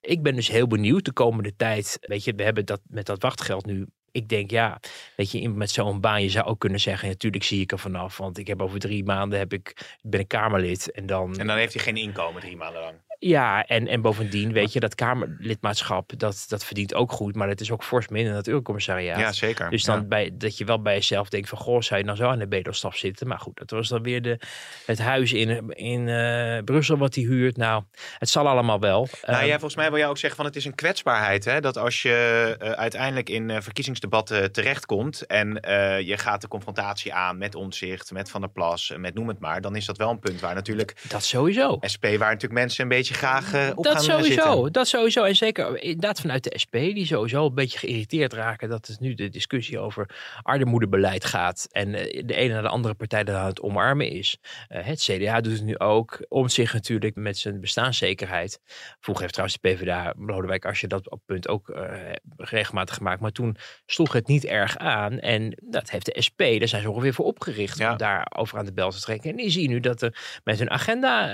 ik 0.00 0.22
ben 0.22 0.34
dus 0.34 0.48
heel 0.48 0.66
benieuwd 0.66 1.04
de 1.04 1.12
komende 1.12 1.56
tijd. 1.56 1.98
Weet 2.00 2.24
je, 2.24 2.34
we 2.34 2.42
hebben 2.42 2.66
dat 2.66 2.80
met 2.86 3.06
dat 3.06 3.22
wachtgeld 3.22 3.66
nu. 3.66 3.86
Ik 4.14 4.28
denk, 4.28 4.50
ja, 4.50 4.80
weet 5.16 5.30
je, 5.30 5.48
met 5.48 5.70
zo'n 5.70 6.00
baan, 6.00 6.22
je 6.22 6.28
zou 6.28 6.46
ook 6.46 6.58
kunnen 6.58 6.80
zeggen, 6.80 7.08
natuurlijk 7.08 7.44
zie 7.44 7.60
ik 7.60 7.72
er 7.72 7.78
vanaf. 7.78 8.16
Want 8.16 8.38
ik 8.38 8.46
heb 8.46 8.62
over 8.62 8.78
drie 8.78 9.04
maanden 9.04 9.38
heb 9.38 9.52
ik, 9.52 9.96
ben 10.02 10.20
ik 10.20 10.28
Kamerlid. 10.28 10.90
En 10.90 11.06
dan, 11.06 11.38
En 11.38 11.46
dan 11.46 11.56
heeft 11.56 11.74
hij 11.74 11.82
geen 11.82 11.96
inkomen 11.96 12.40
drie 12.40 12.56
maanden 12.56 12.80
lang. 12.80 12.94
Ja, 13.28 13.66
en, 13.66 13.88
en 13.88 14.00
bovendien, 14.00 14.52
weet 14.52 14.72
je, 14.72 14.80
dat 14.80 14.94
Kamerlidmaatschap, 14.94 16.18
dat, 16.18 16.44
dat 16.48 16.64
verdient 16.64 16.94
ook 16.94 17.12
goed. 17.12 17.34
Maar 17.34 17.48
dat 17.48 17.60
is 17.60 17.70
ook 17.70 17.84
fors 17.84 18.08
minder 18.08 18.28
dan 18.28 18.38
het 18.38 18.48
Eurocommissariaat. 18.48 19.18
Ja, 19.18 19.32
zeker. 19.32 19.70
Dus 19.70 19.84
dan 19.84 19.98
Ja. 19.98 20.04
bij, 20.04 20.30
dat 20.32 20.58
je 20.58 20.64
wel 20.64 20.82
bij 20.82 20.94
jezelf 20.94 21.28
denkt 21.28 21.48
van, 21.48 21.58
goh, 21.58 21.80
zou 21.80 22.00
je 22.00 22.06
nou 22.06 22.18
zo 22.18 22.28
aan 22.28 22.38
de 22.38 22.48
bedelstaf 22.48 22.96
zitten? 22.96 23.26
Maar 23.26 23.38
goed, 23.38 23.58
dat 23.58 23.70
was 23.70 23.88
dan 23.88 24.02
weer 24.02 24.22
de, 24.22 24.38
het 24.86 24.98
huis 24.98 25.32
in, 25.32 25.70
in 25.70 26.08
eh, 26.08 26.64
Brussel 26.64 26.96
wat 26.96 27.14
hij 27.14 27.24
huurt. 27.24 27.56
Nou, 27.56 27.82
het 28.18 28.28
zal 28.28 28.48
allemaal 28.48 28.80
wel. 28.80 29.08
Nou 29.26 29.38
Ehm, 29.38 29.46
ja, 29.46 29.52
volgens 29.52 29.76
mij 29.76 29.90
wil 29.90 29.98
jij 29.98 30.08
ook 30.08 30.18
zeggen 30.18 30.36
van 30.36 30.46
het 30.48 30.56
is 30.56 30.64
een 30.64 30.74
kwetsbaarheid. 30.74 31.44
Hè? 31.44 31.60
Dat 31.60 31.78
als 31.78 32.02
je 32.02 32.56
eh, 32.58 32.70
uiteindelijk 32.70 33.28
in 33.28 33.50
eh, 33.50 33.60
verkiezingsdebatten 33.60 34.52
terechtkomt 34.52 35.26
en 35.26 35.48
je 36.04 36.14
gaat 36.16 36.40
de 36.40 36.48
confrontatie 36.48 37.14
aan 37.14 37.38
met 37.38 37.54
Omtzigt, 37.54 38.12
met 38.12 38.30
Van 38.30 38.40
der 38.40 38.50
Plas, 38.50 38.92
met 38.96 39.14
noem 39.14 39.28
het 39.28 39.38
maar, 39.38 39.60
dan 39.60 39.76
is 39.76 39.84
dat 39.84 39.96
wel 39.96 40.10
een 40.10 40.18
punt 40.18 40.40
waar 40.40 40.54
natuurlijk 40.54 40.96
dat 41.08 41.24
sowieso. 41.24 41.78
SP, 41.92 42.04
waar 42.04 42.18
natuurlijk 42.18 42.52
mensen 42.52 42.82
een 42.82 42.88
beetje 42.88 43.13
je 43.14 43.26
graag 43.26 43.54
uh, 43.54 43.70
op 43.74 43.84
dat 43.84 43.92
gaan 43.92 44.02
sowieso, 44.02 44.52
zitten. 44.52 44.72
Dat 44.72 44.88
sowieso. 44.88 45.24
En 45.24 45.36
zeker 45.36 45.82
inderdaad 45.82 46.20
vanuit 46.20 46.44
de 46.44 46.58
SP, 46.62 46.72
die 46.72 47.06
sowieso 47.06 47.46
een 47.46 47.54
beetje 47.54 47.78
geïrriteerd 47.78 48.32
raken 48.32 48.68
dat 48.68 48.86
het 48.86 49.00
nu 49.00 49.14
de 49.14 49.28
discussie 49.28 49.78
over 49.78 50.10
armoedebeleid 50.42 51.24
gaat. 51.24 51.66
En 51.70 51.92
de 52.26 52.34
ene 52.34 52.52
naar 52.52 52.62
de 52.62 52.68
andere 52.68 52.94
partij 52.94 53.24
dat 53.24 53.36
aan 53.36 53.46
het 53.46 53.60
omarmen 53.60 54.10
is. 54.10 54.38
het 54.68 55.00
CDA 55.00 55.40
doet 55.40 55.52
het 55.52 55.64
nu 55.64 55.78
ook. 55.78 56.24
Om 56.28 56.48
zich 56.48 56.72
natuurlijk 56.72 57.14
met 57.14 57.38
zijn 57.38 57.60
bestaanszekerheid. 57.60 58.60
Vroeger 59.00 59.22
heeft 59.22 59.34
trouwens 59.34 59.60
de 59.60 59.68
PvdA, 59.68 60.14
Lodewijk 60.18 60.64
als 60.64 60.80
je 60.80 60.86
dat 60.86 61.10
op 61.10 61.20
punt 61.26 61.48
ook 61.48 61.72
regelmatig 62.36 62.94
gemaakt. 62.94 63.20
Maar 63.20 63.32
toen 63.32 63.56
sloeg 63.86 64.12
het 64.12 64.26
niet 64.26 64.44
erg 64.44 64.76
aan. 64.76 65.18
En 65.18 65.58
dat 65.62 65.90
heeft 65.90 66.06
de 66.06 66.22
SP, 66.26 66.40
daar 66.58 66.68
zijn 66.68 66.82
ze 66.82 66.90
ongeveer 66.90 67.14
voor 67.14 67.24
opgericht. 67.24 67.80
Om 67.80 67.96
daar 67.96 68.26
over 68.36 68.58
aan 68.58 68.64
de 68.64 68.72
bel 68.72 68.90
te 68.90 69.00
trekken. 69.00 69.30
En 69.30 69.36
die 69.36 69.50
zien 69.50 69.70
nu 69.70 69.80
dat 69.80 70.02
er 70.02 70.40
met 70.44 70.58
hun 70.58 70.70
agenda. 70.70 71.32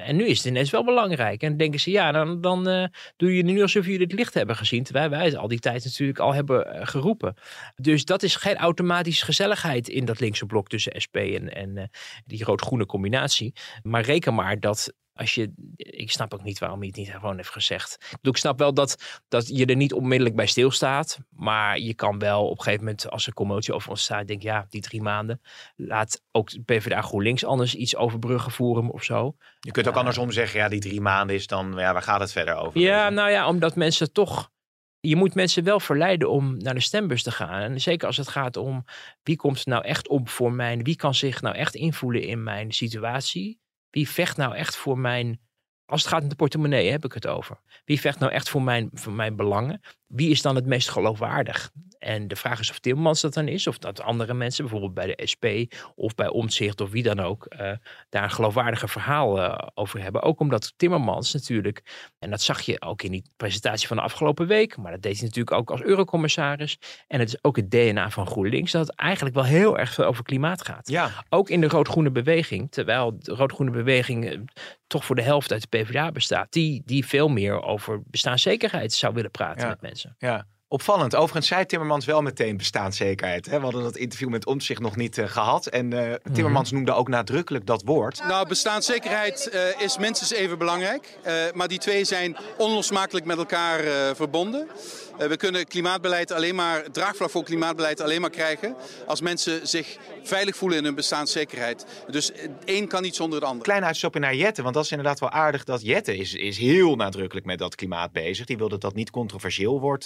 En 0.00 0.16
nu 0.16 0.26
is 0.26 0.36
het 0.36 0.46
ineens 0.46 0.70
wel 0.70 0.84
belangrijk. 0.84 1.18
En 1.20 1.56
denken 1.56 1.80
ze, 1.80 1.90
ja, 1.90 2.12
dan, 2.12 2.40
dan 2.40 2.68
uh, 2.68 2.84
doe 3.16 3.36
je 3.36 3.42
nu 3.42 3.62
alsof 3.62 3.86
jullie 3.86 4.02
het 4.02 4.12
licht 4.12 4.34
hebben 4.34 4.56
gezien. 4.56 4.82
Terwijl 4.82 5.08
wij 5.08 5.24
het 5.24 5.36
al 5.36 5.48
die 5.48 5.58
tijd 5.58 5.84
natuurlijk 5.84 6.18
al 6.18 6.34
hebben 6.34 6.66
uh, 6.66 6.86
geroepen. 6.86 7.34
Dus 7.76 8.04
dat 8.04 8.22
is 8.22 8.36
geen 8.36 8.56
automatische 8.56 9.24
gezelligheid 9.24 9.88
in 9.88 10.04
dat 10.04 10.20
linkse 10.20 10.46
blok 10.46 10.68
tussen 10.68 11.00
SP 11.04 11.16
en, 11.16 11.54
en 11.54 11.90
die 12.26 12.44
rood-groene 12.44 12.86
combinatie. 12.86 13.54
Maar 13.82 14.02
reken 14.02 14.34
maar 14.34 14.60
dat 14.60 14.92
als 15.20 15.34
je, 15.34 15.52
ik 15.76 16.10
snap 16.10 16.34
ook 16.34 16.42
niet 16.42 16.58
waarom 16.58 16.78
hij 16.78 16.86
het 16.86 16.96
niet 16.96 17.10
gewoon 17.10 17.36
heeft 17.36 17.50
gezegd. 17.50 17.94
Ik, 18.00 18.10
bedoel, 18.10 18.32
ik 18.32 18.38
snap 18.38 18.58
wel 18.58 18.74
dat, 18.74 19.20
dat 19.28 19.48
je 19.48 19.66
er 19.66 19.76
niet 19.76 19.92
onmiddellijk 19.92 20.36
bij 20.36 20.46
stilstaat. 20.46 21.18
Maar 21.30 21.78
je 21.78 21.94
kan 21.94 22.18
wel 22.18 22.44
op 22.44 22.56
een 22.58 22.62
gegeven 22.62 22.84
moment, 22.84 23.10
als 23.10 23.26
er 23.26 23.32
commotie 23.32 23.74
over 23.74 23.90
ontstaat, 23.90 24.26
denk 24.26 24.42
ja, 24.42 24.66
die 24.68 24.80
drie 24.80 25.02
maanden. 25.02 25.40
Laat 25.76 26.22
ook 26.32 26.64
PvdA 26.64 27.00
GroenLinks 27.00 27.44
anders 27.44 27.74
iets 27.74 27.96
overbruggen 27.96 28.52
voeren 28.52 28.90
of 28.90 29.04
zo. 29.04 29.36
Je 29.60 29.70
kunt 29.70 29.86
ook 29.86 29.92
uh, 29.92 29.98
andersom 29.98 30.30
zeggen, 30.30 30.60
ja, 30.60 30.68
die 30.68 30.80
drie 30.80 31.00
maanden 31.00 31.36
is 31.36 31.46
dan, 31.46 31.74
ja, 31.76 31.92
waar 31.92 32.02
gaat 32.02 32.20
het 32.20 32.32
verder 32.32 32.54
over? 32.54 32.80
Ja, 32.80 33.10
nou 33.10 33.30
ja, 33.30 33.48
omdat 33.48 33.76
mensen 33.76 34.12
toch 34.12 34.50
je 35.00 35.16
moet 35.16 35.34
mensen 35.34 35.64
wel 35.64 35.80
verleiden 35.80 36.30
om 36.30 36.56
naar 36.56 36.74
de 36.74 36.80
stembus 36.80 37.22
te 37.22 37.30
gaan. 37.30 37.60
En 37.60 37.80
zeker 37.80 38.06
als 38.06 38.16
het 38.16 38.28
gaat 38.28 38.56
om 38.56 38.84
wie 39.22 39.36
komt 39.36 39.66
nou 39.66 39.84
echt 39.84 40.08
op 40.08 40.28
voor 40.28 40.52
mijn, 40.52 40.82
wie 40.82 40.96
kan 40.96 41.14
zich 41.14 41.42
nou 41.42 41.56
echt 41.56 41.74
invoelen 41.74 42.22
in 42.22 42.42
mijn 42.42 42.72
situatie. 42.72 43.58
Wie 43.90 44.08
vecht 44.08 44.36
nou 44.36 44.54
echt 44.54 44.76
voor 44.76 44.98
mijn. 44.98 45.40
Als 45.84 46.02
het 46.02 46.10
gaat 46.10 46.22
om 46.22 46.28
de 46.28 46.34
portemonnee, 46.34 46.90
heb 46.90 47.04
ik 47.04 47.12
het 47.12 47.26
over. 47.26 47.60
Wie 47.84 48.00
vecht 48.00 48.18
nou 48.18 48.32
echt 48.32 48.48
voor 48.48 48.62
mijn, 48.62 48.90
voor 48.92 49.12
mijn 49.12 49.36
belangen? 49.36 49.80
Wie 50.10 50.30
is 50.30 50.42
dan 50.42 50.54
het 50.54 50.66
meest 50.66 50.88
geloofwaardig? 50.88 51.70
En 51.98 52.28
de 52.28 52.36
vraag 52.36 52.60
is 52.60 52.70
of 52.70 52.78
Timmermans 52.78 53.20
dat 53.20 53.34
dan 53.34 53.48
is, 53.48 53.66
of 53.66 53.78
dat 53.78 54.00
andere 54.00 54.34
mensen, 54.34 54.64
bijvoorbeeld 54.64 54.94
bij 54.94 55.14
de 55.14 55.26
SP 55.32 55.44
of 55.94 56.14
bij 56.14 56.28
Omtzigt 56.28 56.80
of 56.80 56.90
wie 56.90 57.02
dan 57.02 57.20
ook, 57.20 57.46
uh, 57.48 57.72
daar 58.08 58.22
een 58.22 58.30
geloofwaardige 58.30 58.88
verhaal 58.88 59.38
uh, 59.38 59.58
over 59.74 60.02
hebben. 60.02 60.22
Ook 60.22 60.40
omdat 60.40 60.72
Timmermans 60.76 61.32
natuurlijk, 61.32 61.82
en 62.18 62.30
dat 62.30 62.40
zag 62.40 62.60
je 62.60 62.80
ook 62.80 63.02
in 63.02 63.10
die 63.10 63.24
presentatie 63.36 63.88
van 63.88 63.96
de 63.96 64.02
afgelopen 64.02 64.46
week, 64.46 64.76
maar 64.76 64.92
dat 64.92 65.02
deed 65.02 65.16
hij 65.16 65.26
natuurlijk 65.26 65.56
ook 65.56 65.70
als 65.70 65.82
eurocommissaris. 65.82 66.78
En 67.06 67.20
het 67.20 67.28
is 67.28 67.44
ook 67.44 67.56
het 67.56 67.70
DNA 67.70 68.10
van 68.10 68.26
GroenLinks, 68.26 68.72
dat 68.72 68.86
het 68.86 68.96
eigenlijk 68.96 69.34
wel 69.34 69.44
heel 69.44 69.78
erg 69.78 69.92
veel 69.92 70.04
over 70.04 70.24
klimaat 70.24 70.64
gaat. 70.64 70.88
Ja. 70.88 71.10
Ook 71.28 71.50
in 71.50 71.60
de 71.60 71.68
rood-groene 71.68 72.10
beweging, 72.10 72.70
terwijl 72.70 73.18
de 73.18 73.34
rood-groene 73.34 73.72
beweging 73.72 74.32
uh, 74.32 74.40
toch 74.86 75.04
voor 75.04 75.16
de 75.16 75.22
helft 75.22 75.52
uit 75.52 75.70
de 75.70 75.78
PvdA 75.78 76.12
bestaat, 76.12 76.52
die, 76.52 76.82
die 76.84 77.06
veel 77.06 77.28
meer 77.28 77.62
over 77.62 78.02
bestaanszekerheid 78.04 78.92
zou 78.92 79.14
willen 79.14 79.30
praten 79.30 79.62
ja. 79.62 79.68
met 79.68 79.80
mensen. 79.80 79.99
Ja, 80.18 80.46
Opvallend. 80.72 81.14
Overigens 81.16 81.46
zei 81.46 81.66
Timmermans 81.66 82.04
wel 82.04 82.22
meteen 82.22 82.56
bestaanszekerheid. 82.56 83.46
Hè? 83.46 83.56
We 83.56 83.62
hadden 83.62 83.82
dat 83.82 83.96
interview 83.96 84.28
met 84.28 84.46
Omtzigt 84.46 84.80
nog 84.80 84.96
niet 84.96 85.18
uh, 85.18 85.28
gehad. 85.28 85.66
En 85.66 85.90
uh, 85.90 86.12
Timmermans 86.32 86.70
noemde 86.70 86.92
ook 86.92 87.08
nadrukkelijk 87.08 87.66
dat 87.66 87.82
woord. 87.84 88.22
Nou, 88.28 88.48
bestaanszekerheid 88.48 89.50
uh, 89.54 89.80
is 89.80 89.98
minstens 89.98 90.32
even 90.32 90.58
belangrijk. 90.58 91.18
maar 91.54 91.68
die 91.68 91.78
twee 91.78 92.04
zijn 92.04 92.36
onlosmakelijk 92.58 93.26
met 93.26 93.38
elkaar 93.38 93.80
verbonden. 94.16 94.68
We 95.28 95.36
kunnen 95.36 95.66
klimaatbeleid 95.66 96.32
alleen 96.32 96.54
maar, 96.54 96.90
draagvlak 96.90 97.30
voor 97.30 97.44
klimaatbeleid 97.44 98.00
alleen 98.00 98.20
maar 98.20 98.30
krijgen 98.30 98.76
als 99.06 99.20
mensen 99.20 99.68
zich 99.68 99.96
veilig 100.22 100.56
voelen 100.56 100.78
in 100.78 100.84
hun 100.84 100.94
bestaanszekerheid. 100.94 101.86
Dus 102.10 102.32
één 102.64 102.88
kan 102.88 103.02
niet 103.02 103.14
zonder 103.14 103.38
het 103.38 103.48
ander. 103.48 103.62
Klein 103.62 103.84
uitstapje 103.84 104.20
naar 104.20 104.34
Jette, 104.34 104.62
want 104.62 104.74
dat 104.74 104.84
is 104.84 104.90
inderdaad 104.90 105.20
wel 105.20 105.30
aardig 105.30 105.64
dat 105.64 105.82
Jette 105.82 106.16
is, 106.16 106.34
is 106.34 106.58
heel 106.58 106.96
nadrukkelijk 106.96 107.46
met 107.46 107.58
dat 107.58 107.74
klimaat 107.74 108.12
bezig. 108.12 108.46
Die 108.46 108.56
wil 108.56 108.68
dat 108.68 108.80
dat 108.80 108.94
niet 108.94 109.10
controversieel 109.10 109.80
wordt 109.80 110.04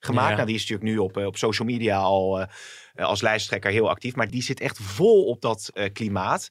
gemaakt. 0.00 0.28
Ja. 0.28 0.34
Nou, 0.34 0.46
die 0.46 0.54
is 0.54 0.60
natuurlijk 0.60 0.90
nu 0.90 0.98
op, 0.98 1.16
op 1.16 1.36
social 1.36 1.68
media 1.68 1.98
al 1.98 2.40
uh, 2.40 2.46
als 2.94 3.20
lijsttrekker 3.20 3.70
heel 3.70 3.88
actief. 3.88 4.14
Maar 4.14 4.30
die 4.30 4.42
zit 4.42 4.60
echt 4.60 4.78
vol 4.78 5.24
op 5.24 5.40
dat 5.40 5.70
uh, 5.74 5.84
klimaat. 5.92 6.48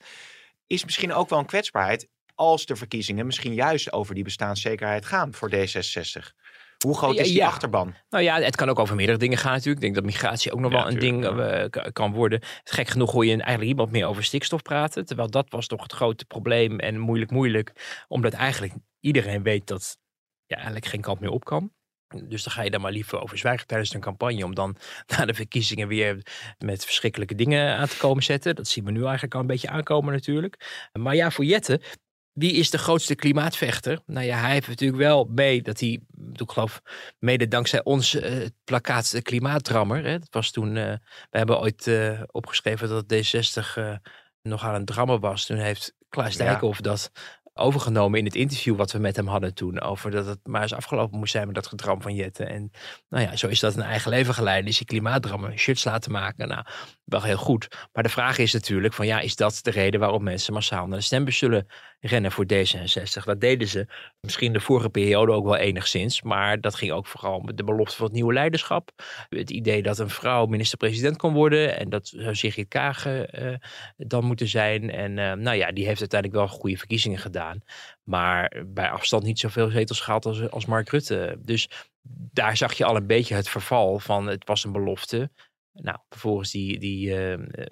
Is 0.68 0.84
misschien 0.84 1.14
ook 1.14 1.30
wel 1.30 1.40
een 1.40 1.46
kwetsbaarheid 1.46 2.08
als 2.36 2.66
de 2.66 2.76
verkiezingen 2.76 3.26
misschien 3.26 3.54
juist 3.54 3.94
over 3.94 4.16
die 4.16 4.24
bestaanszekerheid 4.24 5.06
gaan 5.06 5.34
voor 5.34 5.52
D66. 5.56 6.34
Hoe 6.86 6.98
groot 6.98 7.20
is 7.20 7.28
die 7.28 7.38
ja. 7.38 7.48
achterban? 7.48 7.94
Nou 8.10 8.24
ja, 8.24 8.40
het 8.42 8.56
kan 8.56 8.70
ook 8.70 8.80
over 8.80 8.96
meerdere 8.96 9.18
dingen 9.18 9.38
gaan 9.38 9.52
natuurlijk. 9.52 9.76
Ik 9.76 9.82
denk 9.82 9.96
dat 9.96 10.04
migratie 10.04 10.52
ook 10.52 10.60
nog 10.60 10.72
Ja, 10.72 10.78
wel 10.78 10.88
een 10.88 11.00
ding 11.00 11.26
uh, 11.26 11.66
kan 11.94 12.12
worden. 12.12 12.42
Gek 12.64 12.88
genoeg 12.88 13.12
hoor 13.12 13.26
je 13.26 13.32
eigenlijk 13.32 13.62
niemand 13.62 13.92
meer 13.92 14.06
over 14.06 14.24
stikstof 14.24 14.62
praten. 14.62 15.06
Terwijl 15.06 15.30
dat 15.30 15.46
was 15.50 15.68
toch 15.68 15.84
het 15.84 15.94
grote 15.94 16.26
probleem 16.26 16.80
en 16.80 17.00
moeilijk 17.00 17.32
moeilijk. 17.32 18.04
Omdat 18.08 18.34
eigenlijk 18.34 18.74
iedereen 19.00 19.44
weet 19.44 19.68
dat 19.68 19.98
ja, 20.46 20.56
eigenlijk 20.56 20.86
geen 20.86 21.02
kant 21.02 21.20
meer 21.20 21.32
op 21.32 21.46
kan. 21.46 21.72
Dus 22.24 22.44
dan 22.44 22.54
ga 22.54 22.62
je 22.62 22.70
daar 22.70 22.82
maar 22.82 22.92
liever 22.92 23.22
over 23.22 23.38
zwijgen 23.38 23.68
tijdens 23.68 23.94
een 23.94 24.00
campagne. 24.00 24.46
Om 24.46 24.56
dan 24.56 24.76
na 25.18 25.26
de 25.26 25.34
verkiezingen 25.34 25.88
weer 25.88 26.26
met 26.58 26.86
verschrikkelijke 26.86 27.36
dingen 27.36 27.76
aan 27.76 27.88
te 27.88 27.98
komen 27.98 28.24
zetten. 28.24 28.56
Dat 28.56 28.68
zien 28.68 28.86
we 28.86 28.92
nu 28.92 29.04
eigenlijk 29.04 29.34
al 29.34 29.40
een 29.40 29.48
beetje 29.48 29.70
aankomen 29.70 30.14
natuurlijk. 30.14 30.88
Maar 30.94 31.16
ja, 31.16 31.32
voor 31.32 31.46
Jette, 31.46 31.82
wie 32.36 32.54
is 32.54 32.70
de 32.70 32.78
grootste 32.78 33.16
klimaatvechter? 33.16 34.00
Nou 34.06 34.26
ja, 34.26 34.38
hij 34.38 34.52
heeft 34.52 34.68
natuurlijk 34.68 35.02
wel 35.02 35.30
mee 35.36 35.62
dat 35.62 35.80
hij, 35.80 36.00
ik 36.34 36.52
geloof, 36.52 36.82
mede 37.20 37.48
dankzij 37.48 37.84
ons 37.84 38.16
uh, 38.16 38.22
het 38.22 38.54
plakkaat 38.64 39.12
de 39.12 39.22
klimaatdrammer. 39.22 40.04
Hè, 40.04 40.20
dat 40.20 40.34
was 40.34 40.52
toen, 40.52 40.76
uh, 40.76 40.94
we 41.30 41.38
hebben 41.38 41.60
ooit 41.60 41.88
uh, 41.88 42.22
opgeschreven 42.32 42.90
dat 42.90 43.14
D60 43.14 43.82
nog 44.42 44.64
aan 44.64 44.74
het 44.74 44.86
drammen 44.86 45.20
was. 45.20 45.46
Toen 45.46 45.58
heeft 45.58 45.96
Klaas 46.10 46.38
Dijkhoff 46.38 46.82
dat 46.82 47.12
overgenomen 47.58 48.20
in 48.20 48.26
het 48.26 48.36
interview 48.36 48.76
wat 48.76 48.92
we 48.92 49.00
met 49.00 49.16
hem 49.16 49.28
hadden 49.28 49.54
toen. 49.54 49.82
Over 49.82 50.12
dat 50.12 50.26
het 50.26 50.40
maar 50.44 50.62
eens 50.62 50.74
afgelopen 50.74 51.20
moest 51.20 51.32
zijn 51.32 51.46
met 51.46 51.56
dat 51.56 51.68
gedram 51.68 52.02
van 52.02 52.16
Jette. 52.16 52.44
En 52.44 52.72
nou 53.10 53.24
ja, 53.24 53.36
zo 53.36 53.48
is 53.48 53.60
dat 53.60 53.76
een 53.76 53.82
eigen 53.82 54.12
leven 54.12 54.34
geleid. 54.34 54.68
Is 54.68 54.78
die 54.78 54.88
klimaatdrammen 54.88 55.58
shirts 55.58 55.84
laten 55.84 56.12
maken. 56.12 56.48
Nou, 56.48 56.66
wel 57.04 57.22
heel 57.22 57.38
goed. 57.38 57.88
Maar 57.94 58.04
de 58.04 58.10
vraag 58.10 58.38
is 58.38 58.54
natuurlijk 58.54 58.94
van 58.94 59.06
ja, 59.06 59.20
is 59.20 59.36
dat 59.36 59.60
de 59.62 59.72
reden 59.72 60.00
waarom 60.00 60.24
mensen 60.24 60.54
massaal 60.54 60.88
naar 60.88 60.98
de 60.98 61.04
stembus 61.04 61.38
zullen 61.38 61.68
rennen 62.06 62.32
voor 62.32 62.46
D66? 62.54 63.24
Dat 63.24 63.42
deden 63.42 63.68
ze 63.68 63.88
misschien 64.20 64.54
de 64.54 64.60
vorige 64.60 64.90
periode 64.90 65.32
ook 65.32 65.46
wel 65.46 65.56
enigszins. 65.56 66.22
Maar 66.22 66.62
dat 66.62 66.76
ging 66.76 66.92
ook 66.92 67.08
vooral 67.08 67.40
met 67.40 67.58
de 67.58 67.64
belofte 67.64 67.96
van 67.96 68.06
het 68.06 68.16
nieuwe 68.16 68.34
leiderschap. 68.34 68.92
Het 69.30 69.50
idee 69.50 69.84
dat 69.84 70.00
een 70.00 70.10
vrouw 70.10 70.46
minister-president 70.46 71.18
kon 71.18 71.34
worden. 71.34 71.78
En 71.78 71.90
dat 71.90 72.08
zou 72.08 72.36
Sigrid 72.36 72.68
Kagen 72.68 73.44
uh, 73.44 73.56
dan 73.98 74.26
moeten 74.26 74.48
zijn. 74.48 74.92
En 74.92 75.18
uh, 75.18 75.34
nou 75.34 75.58
ja, 75.58 75.72
die 75.72 75.86
heeft 75.86 76.00
uiteindelijk 76.00 76.40
wel 76.40 76.58
goede 76.58 76.78
verkiezingen 76.78 77.20
gedaan. 77.20 77.60
Maar 78.04 78.64
bij 78.68 78.90
afstand 78.90 79.24
niet 79.24 79.40
zoveel 79.40 79.70
zetels 79.70 80.00
gehaald 80.00 80.26
als, 80.26 80.50
als 80.50 80.66
Mark 80.66 80.90
Rutte. 80.90 81.38
Dus 81.42 81.70
daar 82.34 82.58
zag 82.58 82.74
je 82.74 82.86
al 82.86 82.96
een 82.96 83.08
beetje 83.08 83.36
het 83.36 83.50
verval 83.50 84.00
van 84.00 84.28
het 84.28 84.48
was 84.48 84.64
een 84.64 84.72
belofte. 84.72 85.30
Nou, 85.72 85.98
vervolgens 86.10 86.52
die, 86.52 86.80
die 86.80 87.16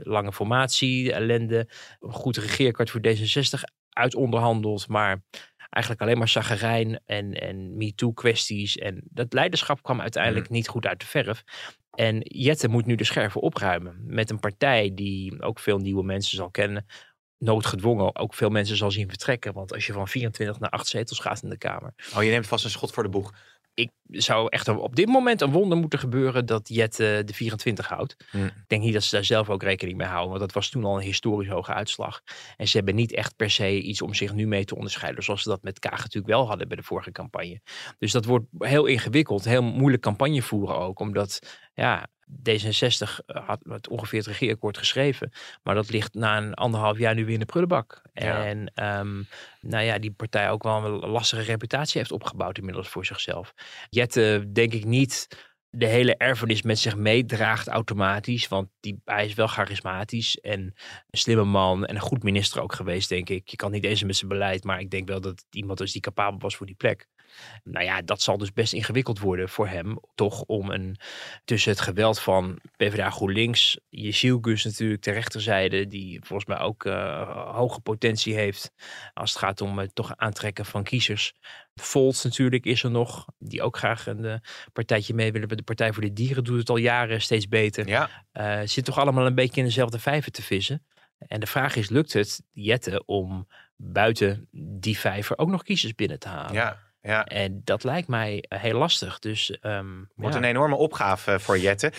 lange 0.03 0.33
formatie, 0.33 1.13
ellende, 1.13 1.67
goed 1.99 2.37
regeerkaart 2.37 2.89
voor 2.89 3.01
D66 3.07 3.81
uitonderhandeld. 3.93 4.87
Maar 4.87 5.21
eigenlijk 5.69 6.01
alleen 6.01 6.17
maar 6.17 6.27
zagerijn 6.27 6.99
en, 7.05 7.33
en 7.33 7.77
MeToo-kwesties. 7.77 8.77
En 8.77 9.01
dat 9.03 9.33
leiderschap 9.33 9.83
kwam 9.83 10.01
uiteindelijk 10.01 10.49
mm. 10.49 10.55
niet 10.55 10.67
goed 10.67 10.85
uit 10.85 10.99
de 10.99 11.05
verf. 11.05 11.43
En 11.91 12.19
Jette 12.23 12.67
moet 12.67 12.85
nu 12.85 12.95
de 12.95 13.03
scherven 13.03 13.41
opruimen 13.41 14.01
met 14.05 14.29
een 14.29 14.39
partij 14.39 14.91
die 14.93 15.41
ook 15.41 15.59
veel 15.59 15.77
nieuwe 15.77 16.03
mensen 16.03 16.37
zal 16.37 16.49
kennen 16.49 16.85
noodgedwongen 17.43 18.15
ook 18.15 18.33
veel 18.33 18.49
mensen 18.49 18.77
zal 18.77 18.91
zien 18.91 19.09
vertrekken. 19.09 19.53
Want 19.53 19.73
als 19.73 19.85
je 19.85 19.93
van 19.93 20.07
24 20.07 20.59
naar 20.59 20.69
8 20.69 20.87
zetels 20.87 21.19
gaat 21.19 21.43
in 21.43 21.49
de 21.49 21.57
Kamer. 21.57 21.93
Oh, 22.15 22.23
je 22.23 22.29
neemt 22.29 22.47
vast 22.47 22.63
een 22.63 22.69
schot 22.69 22.91
voor 22.91 23.03
de 23.03 23.09
boeg. 23.09 23.33
Ik 23.73 23.91
zou 24.07 24.47
echt 24.49 24.67
op 24.67 24.95
dit 24.95 25.07
moment 25.07 25.41
een 25.41 25.51
wonder 25.51 25.77
moeten 25.77 25.99
gebeuren 25.99 26.45
dat 26.45 26.69
Jet 26.69 26.99
uh, 26.99 27.07
de 27.25 27.33
24 27.33 27.87
houdt. 27.87 28.15
Hmm. 28.29 28.45
Ik 28.45 28.63
denk 28.67 28.83
niet 28.83 28.93
dat 28.93 29.03
ze 29.03 29.15
daar 29.15 29.25
zelf 29.25 29.49
ook 29.49 29.63
rekening 29.63 29.97
mee 29.97 30.07
houden. 30.07 30.29
Want 30.29 30.41
dat 30.41 30.53
was 30.53 30.69
toen 30.69 30.83
al 30.83 30.95
een 30.95 31.03
historisch 31.03 31.49
hoge 31.49 31.73
uitslag. 31.73 32.21
En 32.57 32.67
ze 32.67 32.77
hebben 32.77 32.95
niet 32.95 33.13
echt 33.13 33.35
per 33.35 33.49
se 33.49 33.81
iets 33.81 34.01
om 34.01 34.13
zich 34.13 34.33
nu 34.33 34.47
mee 34.47 34.65
te 34.65 34.75
onderscheiden. 34.75 35.23
Zoals 35.23 35.43
ze 35.43 35.49
dat 35.49 35.63
met 35.63 35.79
Kaag 35.79 35.97
natuurlijk 35.97 36.33
wel 36.33 36.47
hadden 36.47 36.67
bij 36.67 36.77
de 36.77 36.83
vorige 36.83 37.11
campagne. 37.11 37.61
Dus 37.99 38.11
dat 38.11 38.25
wordt 38.25 38.45
heel 38.57 38.85
ingewikkeld. 38.85 39.45
Heel 39.45 39.63
moeilijk 39.63 40.03
campagne 40.03 40.41
voeren 40.41 40.77
ook. 40.77 40.99
Omdat 40.99 41.39
ja, 41.73 42.07
D66 42.49 43.25
had 43.25 43.59
het 43.63 43.87
ongeveer 43.87 44.19
het 44.19 44.27
regeerakkoord 44.27 44.77
geschreven. 44.77 45.31
Maar 45.63 45.75
dat 45.75 45.89
ligt 45.89 46.13
na 46.13 46.37
een 46.37 46.53
anderhalf 46.53 46.97
jaar 46.97 47.15
nu 47.15 47.25
weer 47.25 47.33
in 47.33 47.39
de 47.39 47.45
prullenbak. 47.45 48.01
Ja. 48.13 48.45
En 48.45 48.57
um, 48.99 49.27
nou 49.61 49.83
ja, 49.83 49.99
die 49.99 50.11
partij 50.11 50.49
ook 50.49 50.63
wel 50.63 50.85
een 50.85 51.09
lastige 51.09 51.41
reputatie 51.41 51.99
heeft 51.99 52.11
opgebouwd 52.11 52.57
inmiddels 52.57 52.87
voor 52.89 53.05
zichzelf. 53.05 53.53
Jette 53.89 54.49
denk 54.51 54.73
ik 54.73 54.85
niet 54.85 55.27
de 55.75 55.85
hele 55.85 56.15
erfenis 56.17 56.61
met 56.61 56.79
zich 56.79 56.95
meedraagt 56.95 57.67
automatisch. 57.67 58.47
Want 58.47 58.69
die, 58.79 59.01
hij 59.05 59.25
is 59.25 59.33
wel 59.33 59.47
charismatisch 59.47 60.39
en 60.39 60.59
een 60.59 61.19
slimme 61.19 61.43
man 61.43 61.85
en 61.85 61.95
een 61.95 62.01
goed 62.01 62.23
minister 62.23 62.61
ook 62.61 62.73
geweest, 62.73 63.09
denk 63.09 63.29
ik. 63.29 63.47
Je 63.47 63.55
kan 63.55 63.71
niet 63.71 63.83
eens 63.83 64.03
met 64.03 64.15
zijn 64.15 64.29
beleid, 64.29 64.63
maar 64.63 64.79
ik 64.79 64.89
denk 64.89 65.07
wel 65.07 65.21
dat 65.21 65.31
het 65.31 65.45
iemand 65.49 65.81
is 65.81 65.91
die 65.91 66.01
capabel 66.01 66.39
was 66.39 66.55
voor 66.55 66.65
die 66.65 66.75
plek. 66.75 67.07
Nou 67.63 67.85
ja, 67.85 68.01
dat 68.01 68.21
zal 68.21 68.37
dus 68.37 68.53
best 68.53 68.73
ingewikkeld 68.73 69.19
worden 69.19 69.49
voor 69.49 69.67
hem, 69.67 69.99
toch 70.15 70.41
om 70.41 70.69
een 70.71 70.97
tussen 71.45 71.71
het 71.71 71.81
geweld 71.81 72.19
van 72.19 72.59
PvdA 72.77 73.09
GroenLinks, 73.09 73.79
Gus 73.89 74.63
natuurlijk 74.63 75.01
ter 75.01 75.13
rechterzijde, 75.13 75.87
die 75.87 76.19
volgens 76.23 76.47
mij 76.47 76.59
ook 76.59 76.85
uh, 76.85 77.55
hoge 77.55 77.81
potentie 77.81 78.33
heeft 78.33 78.71
als 79.13 79.29
het 79.29 79.39
gaat 79.39 79.61
om 79.61 79.77
het 79.77 79.95
toch 79.95 80.13
aantrekken 80.15 80.65
van 80.65 80.83
kiezers. 80.83 81.33
Volt 81.75 82.23
natuurlijk 82.23 82.65
is 82.65 82.83
er 82.83 82.91
nog, 82.91 83.25
die 83.39 83.61
ook 83.61 83.77
graag 83.77 84.07
een 84.07 84.23
uh, 84.23 84.35
partijtje 84.73 85.13
mee 85.13 85.31
willen. 85.31 85.47
De 85.47 85.63
Partij 85.63 85.93
voor 85.93 86.03
de 86.03 86.13
Dieren 86.13 86.43
doet 86.43 86.59
het 86.59 86.69
al 86.69 86.77
jaren 86.77 87.21
steeds 87.21 87.47
beter. 87.47 87.87
Ja. 87.87 88.09
Uh, 88.33 88.61
zit 88.65 88.85
toch 88.85 88.97
allemaal 88.97 89.25
een 89.25 89.35
beetje 89.35 89.61
in 89.61 89.67
dezelfde 89.67 89.99
vijver 89.99 90.31
te 90.31 90.41
vissen. 90.41 90.85
En 91.27 91.39
de 91.39 91.47
vraag 91.47 91.75
is, 91.75 91.89
lukt 91.89 92.13
het 92.13 92.41
Jette 92.51 93.05
om 93.05 93.47
buiten 93.75 94.47
die 94.51 94.97
vijver 94.97 95.37
ook 95.37 95.49
nog 95.49 95.63
kiezers 95.63 95.95
binnen 95.95 96.19
te 96.19 96.27
halen? 96.27 96.53
Ja. 96.53 96.82
Ja. 97.03 97.25
En 97.25 97.61
dat 97.63 97.83
lijkt 97.83 98.07
mij 98.07 98.43
eh, 98.47 98.59
heel 98.59 98.77
lastig. 98.77 99.19
Dus, 99.19 99.57
um, 99.61 100.09
Wordt 100.15 100.35
een 100.35 100.43
enorme 100.43 100.75
opgave 100.75 101.39
voor 101.39 101.57
Jette. 101.57 101.91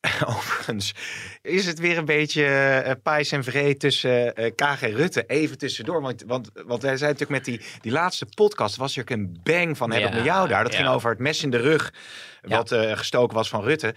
Overigens 0.26 0.94
is 1.42 1.66
het 1.66 1.78
weer 1.78 1.98
een 1.98 2.04
beetje 2.04 2.42
uh, 2.86 2.92
pijs 3.02 3.32
en 3.32 3.44
vreed 3.44 3.80
tussen 3.80 4.40
uh, 4.40 4.50
Kaag 4.54 4.82
en 4.82 4.94
Rutte. 4.94 5.24
Even 5.26 5.58
tussendoor. 5.58 6.00
Want, 6.00 6.24
want, 6.26 6.50
want 6.66 6.82
wij 6.82 6.96
zijn 6.96 7.12
natuurlijk 7.12 7.46
met 7.46 7.54
die, 7.54 7.66
die 7.80 7.92
laatste 7.92 8.26
podcast. 8.34 8.76
was 8.76 8.96
er 8.96 9.10
een 9.10 9.40
bang 9.42 9.76
van 9.76 9.92
heb 9.92 10.00
ja, 10.00 10.08
ik 10.08 10.14
met 10.14 10.24
jou 10.24 10.48
daar. 10.48 10.64
Dat 10.64 10.74
ging 10.74 10.88
over 10.88 11.10
het 11.10 11.18
mes 11.18 11.42
in 11.42 11.50
de 11.50 11.60
rug. 11.60 11.92
Wat 12.40 12.72
uh, 12.72 12.96
gestoken 12.96 13.36
was 13.36 13.48
van 13.48 13.62
Rutte. 13.62 13.94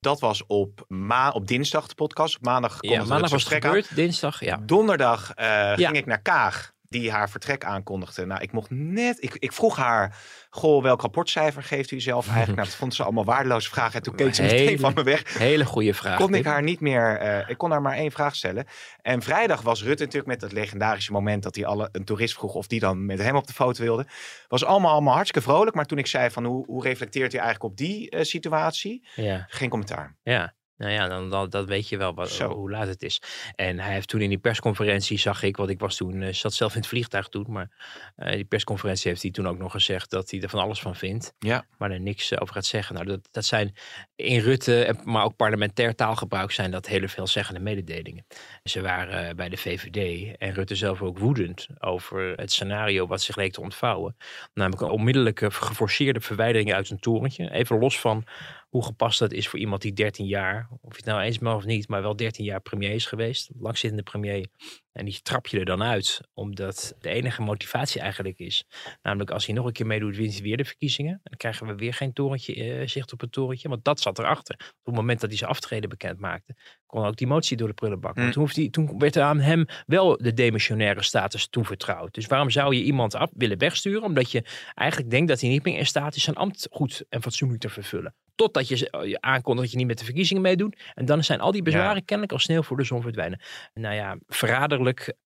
Dat 0.00 0.20
was 0.20 0.46
op, 0.46 0.84
ma 0.88 1.30
op 1.30 1.46
dinsdag 1.46 1.86
de 1.86 1.94
podcast. 1.94 2.36
Op 2.36 2.44
maandag 2.44 2.78
ja, 2.80 3.04
maandag 3.04 3.30
was 3.30 3.44
het 3.44 3.52
gebeurd. 3.52 3.94
Dinsdag, 3.94 4.44
ja. 4.44 4.60
Donderdag 4.62 5.32
ging 5.76 5.96
ik 5.96 6.06
naar 6.06 6.22
Kaag 6.22 6.72
die 6.90 7.10
haar 7.10 7.30
vertrek 7.30 7.64
aankondigde. 7.64 8.26
Nou, 8.26 8.40
ik 8.42 8.52
mocht 8.52 8.70
net, 8.70 9.22
ik, 9.22 9.36
ik 9.38 9.52
vroeg 9.52 9.76
haar, 9.76 10.16
goh, 10.50 10.82
welk 10.82 11.00
rapportcijfer 11.00 11.62
geeft 11.62 11.90
u 11.90 12.00
zelf 12.00 12.26
eigenlijk? 12.26 12.56
Nou, 12.56 12.68
dat 12.68 12.76
vond 12.76 12.94
ze 12.94 13.02
allemaal 13.02 13.24
waardeloze 13.24 13.68
vragen 13.68 13.94
en 13.94 14.02
toen 14.02 14.14
keek 14.14 14.34
ze 14.34 14.42
meteen 14.42 14.78
van 14.78 14.92
me 14.94 15.02
weg. 15.02 15.38
Hele 15.38 15.64
goede 15.64 15.94
vraag. 15.94 16.18
Kon 16.18 16.34
ik 16.34 16.44
haar 16.44 16.62
niet 16.62 16.80
meer, 16.80 17.22
uh, 17.22 17.48
ik 17.48 17.58
kon 17.58 17.70
haar 17.70 17.82
maar 17.82 17.96
één 17.96 18.10
vraag 18.10 18.36
stellen. 18.36 18.66
En 19.02 19.22
vrijdag 19.22 19.62
was 19.62 19.82
Rutte 19.82 20.02
natuurlijk 20.02 20.30
met 20.30 20.40
dat 20.40 20.52
legendarische 20.52 21.12
moment 21.12 21.42
dat 21.42 21.54
hij 21.54 21.66
alle, 21.66 21.88
een 21.92 22.04
toerist 22.04 22.34
vroeg 22.34 22.54
of 22.54 22.66
die 22.66 22.80
dan 22.80 23.06
met 23.06 23.18
hem 23.18 23.36
op 23.36 23.46
de 23.46 23.52
foto 23.52 23.82
wilde. 23.82 24.06
Was 24.48 24.64
allemaal, 24.64 24.92
allemaal 24.92 25.14
hartstikke 25.14 25.48
vrolijk, 25.48 25.76
maar 25.76 25.86
toen 25.86 25.98
ik 25.98 26.06
zei 26.06 26.30
van 26.30 26.44
hoe, 26.44 26.64
hoe 26.66 26.82
reflecteert 26.82 27.34
u 27.34 27.36
eigenlijk 27.36 27.70
op 27.72 27.76
die 27.76 28.16
uh, 28.16 28.22
situatie? 28.22 29.06
Ja. 29.14 29.44
Geen 29.48 29.68
commentaar. 29.68 30.16
Ja. 30.22 30.54
Nou 30.80 30.92
ja, 30.92 31.08
dan, 31.08 31.30
dan, 31.30 31.50
dat 31.50 31.66
weet 31.66 31.88
je 31.88 31.96
wel 31.96 32.14
wat, 32.14 32.38
hoe 32.38 32.70
laat 32.70 32.86
het 32.86 33.02
is. 33.02 33.22
En 33.54 33.78
hij 33.78 33.92
heeft 33.92 34.08
toen 34.08 34.20
in 34.20 34.28
die 34.28 34.38
persconferentie, 34.38 35.18
zag 35.18 35.42
ik, 35.42 35.56
want 35.56 35.70
ik 35.70 35.78
was 35.78 35.96
toen, 35.96 36.20
uh, 36.20 36.32
zat 36.32 36.54
zelf 36.54 36.72
in 36.74 36.80
het 36.80 36.88
vliegtuig 36.88 37.28
toen, 37.28 37.46
maar 37.48 37.70
uh, 38.16 38.32
die 38.32 38.44
persconferentie 38.44 39.10
heeft 39.10 39.22
hij 39.22 39.30
toen 39.30 39.48
ook 39.48 39.58
nog 39.58 39.72
gezegd 39.72 40.10
dat 40.10 40.30
hij 40.30 40.40
er 40.40 40.48
van 40.48 40.60
alles 40.60 40.80
van 40.80 40.96
vindt. 40.96 41.34
Ja. 41.38 41.66
Maar 41.78 41.90
er 41.90 42.00
niks 42.00 42.38
over 42.40 42.54
gaat 42.54 42.64
zeggen. 42.64 42.94
Nou, 42.94 43.06
dat, 43.06 43.28
dat 43.30 43.44
zijn 43.44 43.74
in 44.16 44.40
Rutte, 44.40 44.96
maar 45.04 45.24
ook 45.24 45.36
parlementair 45.36 45.94
taalgebruik 45.94 46.50
zijn 46.50 46.70
dat 46.70 46.86
hele 46.86 47.08
veelzeggende 47.08 47.60
mededelingen. 47.60 48.26
Ze 48.62 48.80
waren 48.80 49.36
bij 49.36 49.48
de 49.48 49.56
VVD 49.56 50.36
en 50.38 50.52
Rutte 50.52 50.74
zelf 50.74 51.02
ook 51.02 51.18
woedend 51.18 51.66
over 51.78 52.32
het 52.36 52.52
scenario 52.52 53.06
wat 53.06 53.22
zich 53.22 53.36
leek 53.36 53.52
te 53.52 53.60
ontvouwen. 53.60 54.16
Namelijk 54.54 54.82
een 54.82 54.90
onmiddellijke 54.90 55.50
geforceerde 55.50 56.20
verwijdering 56.20 56.74
uit 56.74 56.90
een 56.90 57.00
torentje. 57.00 57.50
Even 57.50 57.78
los 57.78 58.00
van 58.00 58.24
hoe 58.70 58.84
gepast 58.84 59.18
dat 59.18 59.32
is 59.32 59.48
voor 59.48 59.58
iemand 59.58 59.82
die 59.82 59.92
13 59.92 60.26
jaar, 60.26 60.68
of 60.70 60.90
je 60.90 60.96
het 60.96 61.04
nou 61.04 61.20
eens 61.20 61.38
mag 61.38 61.56
of 61.56 61.64
niet, 61.64 61.88
maar 61.88 62.02
wel 62.02 62.16
13 62.16 62.44
jaar 62.44 62.60
premier 62.60 62.90
is 62.90 63.06
geweest, 63.06 63.50
langzittende 63.58 64.02
premier. 64.02 64.46
En 64.92 65.04
die 65.04 65.20
trap 65.22 65.46
je 65.46 65.58
er 65.58 65.64
dan 65.64 65.82
uit, 65.82 66.20
omdat 66.34 66.94
de 67.00 67.08
enige 67.08 67.42
motivatie 67.42 68.00
eigenlijk 68.00 68.38
is, 68.38 68.64
namelijk 69.02 69.30
als 69.30 69.46
hij 69.46 69.54
nog 69.54 69.66
een 69.66 69.72
keer 69.72 69.86
meedoet, 69.86 70.16
wint 70.16 70.32
hij 70.32 70.42
weer 70.42 70.56
de 70.56 70.64
verkiezingen. 70.64 71.20
Dan 71.22 71.36
krijgen 71.36 71.66
we 71.66 71.74
weer 71.74 71.94
geen 71.94 72.12
torentje, 72.12 72.56
uh, 72.56 72.86
zicht 72.86 73.12
op 73.12 73.20
het 73.20 73.32
torentje, 73.32 73.68
want 73.68 73.84
dat 73.84 74.00
zat 74.00 74.18
erachter. 74.18 74.54
Op 74.58 74.86
het 74.86 74.94
moment 74.94 75.20
dat 75.20 75.28
hij 75.28 75.38
zijn 75.38 75.50
aftreden 75.50 75.88
bekend 75.88 76.18
maakte, 76.18 76.54
kon 76.86 77.04
ook 77.04 77.16
die 77.16 77.26
motie 77.26 77.56
door 77.56 77.68
de 77.68 77.74
prullenbak. 77.74 78.16
Mm. 78.16 78.30
Toen, 78.30 78.48
hij, 78.52 78.68
toen 78.68 78.98
werd 78.98 79.16
er 79.16 79.22
aan 79.22 79.40
hem 79.40 79.66
wel 79.86 80.16
de 80.16 80.34
demissionaire 80.34 81.02
status 81.02 81.48
toevertrouwd. 81.48 82.14
Dus 82.14 82.26
waarom 82.26 82.50
zou 82.50 82.74
je 82.74 82.82
iemand 82.82 83.14
af 83.14 83.30
willen 83.34 83.58
wegsturen? 83.58 84.02
Omdat 84.02 84.30
je 84.30 84.44
eigenlijk 84.74 85.10
denkt 85.10 85.28
dat 85.28 85.40
hij 85.40 85.50
niet 85.50 85.64
meer 85.64 85.78
in 85.78 85.86
staat 85.86 86.14
is 86.14 86.22
zijn 86.22 86.36
ambt 86.36 86.68
goed 86.70 87.04
en 87.08 87.22
fatsoenlijk 87.22 87.60
te 87.60 87.68
vervullen. 87.68 88.14
Totdat 88.34 88.68
je, 88.68 88.76
je 89.06 89.20
aankondigt 89.20 89.62
dat 89.62 89.70
je 89.70 89.76
niet 89.76 89.86
met 89.86 89.98
de 89.98 90.04
verkiezingen 90.04 90.42
meedoet. 90.42 90.80
En 90.94 91.04
dan 91.04 91.24
zijn 91.24 91.40
al 91.40 91.52
die 91.52 91.62
bezwaren 91.62 91.94
ja. 91.94 92.02
kennelijk 92.04 92.32
als 92.32 92.42
sneeuw 92.42 92.62
voor 92.62 92.76
de 92.76 92.84
zon 92.84 93.02
verdwijnen. 93.02 93.40
Nou 93.74 93.94
ja, 93.94 94.18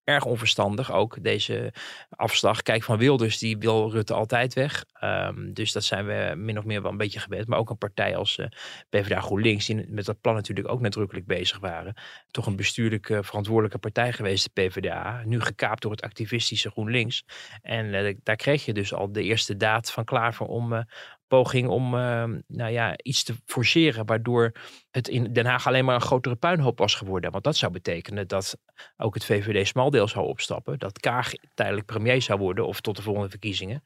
erg 0.05 0.24
onverstandig 0.24 0.92
ook 0.92 1.22
deze 1.22 1.72
afslag. 2.11 2.62
Kijk, 2.62 2.82
van 2.82 2.98
Wilders, 2.98 3.38
die 3.38 3.59
wil 3.59 3.90
Rutte 3.90 4.14
altijd 4.14 4.55
weg. 4.55 4.84
Um, 5.05 5.52
dus 5.52 5.72
dat 5.72 5.84
zijn 5.84 6.07
we 6.07 6.32
min 6.36 6.59
of 6.59 6.64
meer 6.64 6.82
wel 6.82 6.90
een 6.90 6.96
beetje 6.96 7.20
gewend. 7.20 7.46
Maar 7.46 7.59
ook 7.59 7.70
een 7.70 7.78
partij 7.78 8.16
als 8.16 8.38
uh, 8.38 8.46
PvdA 8.90 9.20
GroenLinks, 9.20 9.66
die 9.66 9.86
met 9.88 10.05
dat 10.05 10.20
plan 10.20 10.34
natuurlijk 10.34 10.68
ook 10.68 10.80
nadrukkelijk 10.80 11.26
bezig 11.26 11.59
waren. 11.59 11.94
Toch 12.30 12.46
een 12.46 12.57
bestuurlijke, 12.57 13.22
verantwoordelijke 13.22 13.78
partij 13.78 14.12
geweest, 14.12 14.50
de 14.55 14.62
PvdA. 14.62 15.22
Nu 15.24 15.40
gekaapt 15.40 15.82
door 15.82 15.90
het 15.90 16.02
activistische 16.02 16.70
GroenLinks. 16.70 17.24
En 17.62 17.86
uh, 17.86 18.14
daar 18.22 18.36
kreeg 18.36 18.64
je 18.64 18.72
dus 18.72 18.94
al 18.94 19.12
de 19.12 19.22
eerste 19.22 19.57
daad 19.57 19.90
van 19.90 20.05
klaar 20.05 20.34
voor 20.34 20.46
om, 20.46 20.72
uh, 20.72 20.80
poging 21.27 21.68
om 21.68 21.95
uh, 21.95 22.25
nou 22.47 22.70
ja, 22.70 22.97
iets 23.03 23.25
te 23.25 23.35
forceren, 23.47 24.07
waardoor 24.07 24.53
het 24.91 25.09
in 25.09 25.33
Den 25.33 25.47
Haag 25.47 25.66
alleen 25.66 25.85
maar 25.85 25.95
een 25.95 26.01
grotere 26.01 26.37
puinhoop 26.37 26.79
was 26.79 26.95
geworden. 26.95 27.31
Want 27.31 27.45
dat 27.45 27.57
zou 27.57 27.72
betekenen 27.72 28.29
dat 28.29 28.59
ook 28.97 29.14
het 29.14 29.25
VVD 29.25 29.66
smaldeel 29.66 30.09
zou 30.09 30.27
opstappen, 30.27 30.79
dat 30.79 30.99
Kaag 30.99 31.33
tijdelijk 31.55 31.87
premier 31.87 32.22
zou 32.22 32.39
worden 32.39 32.66
of 32.66 32.81
tot 32.81 32.97
de 32.97 33.03
volgende 33.03 33.31
verkiezingen. 33.31 33.85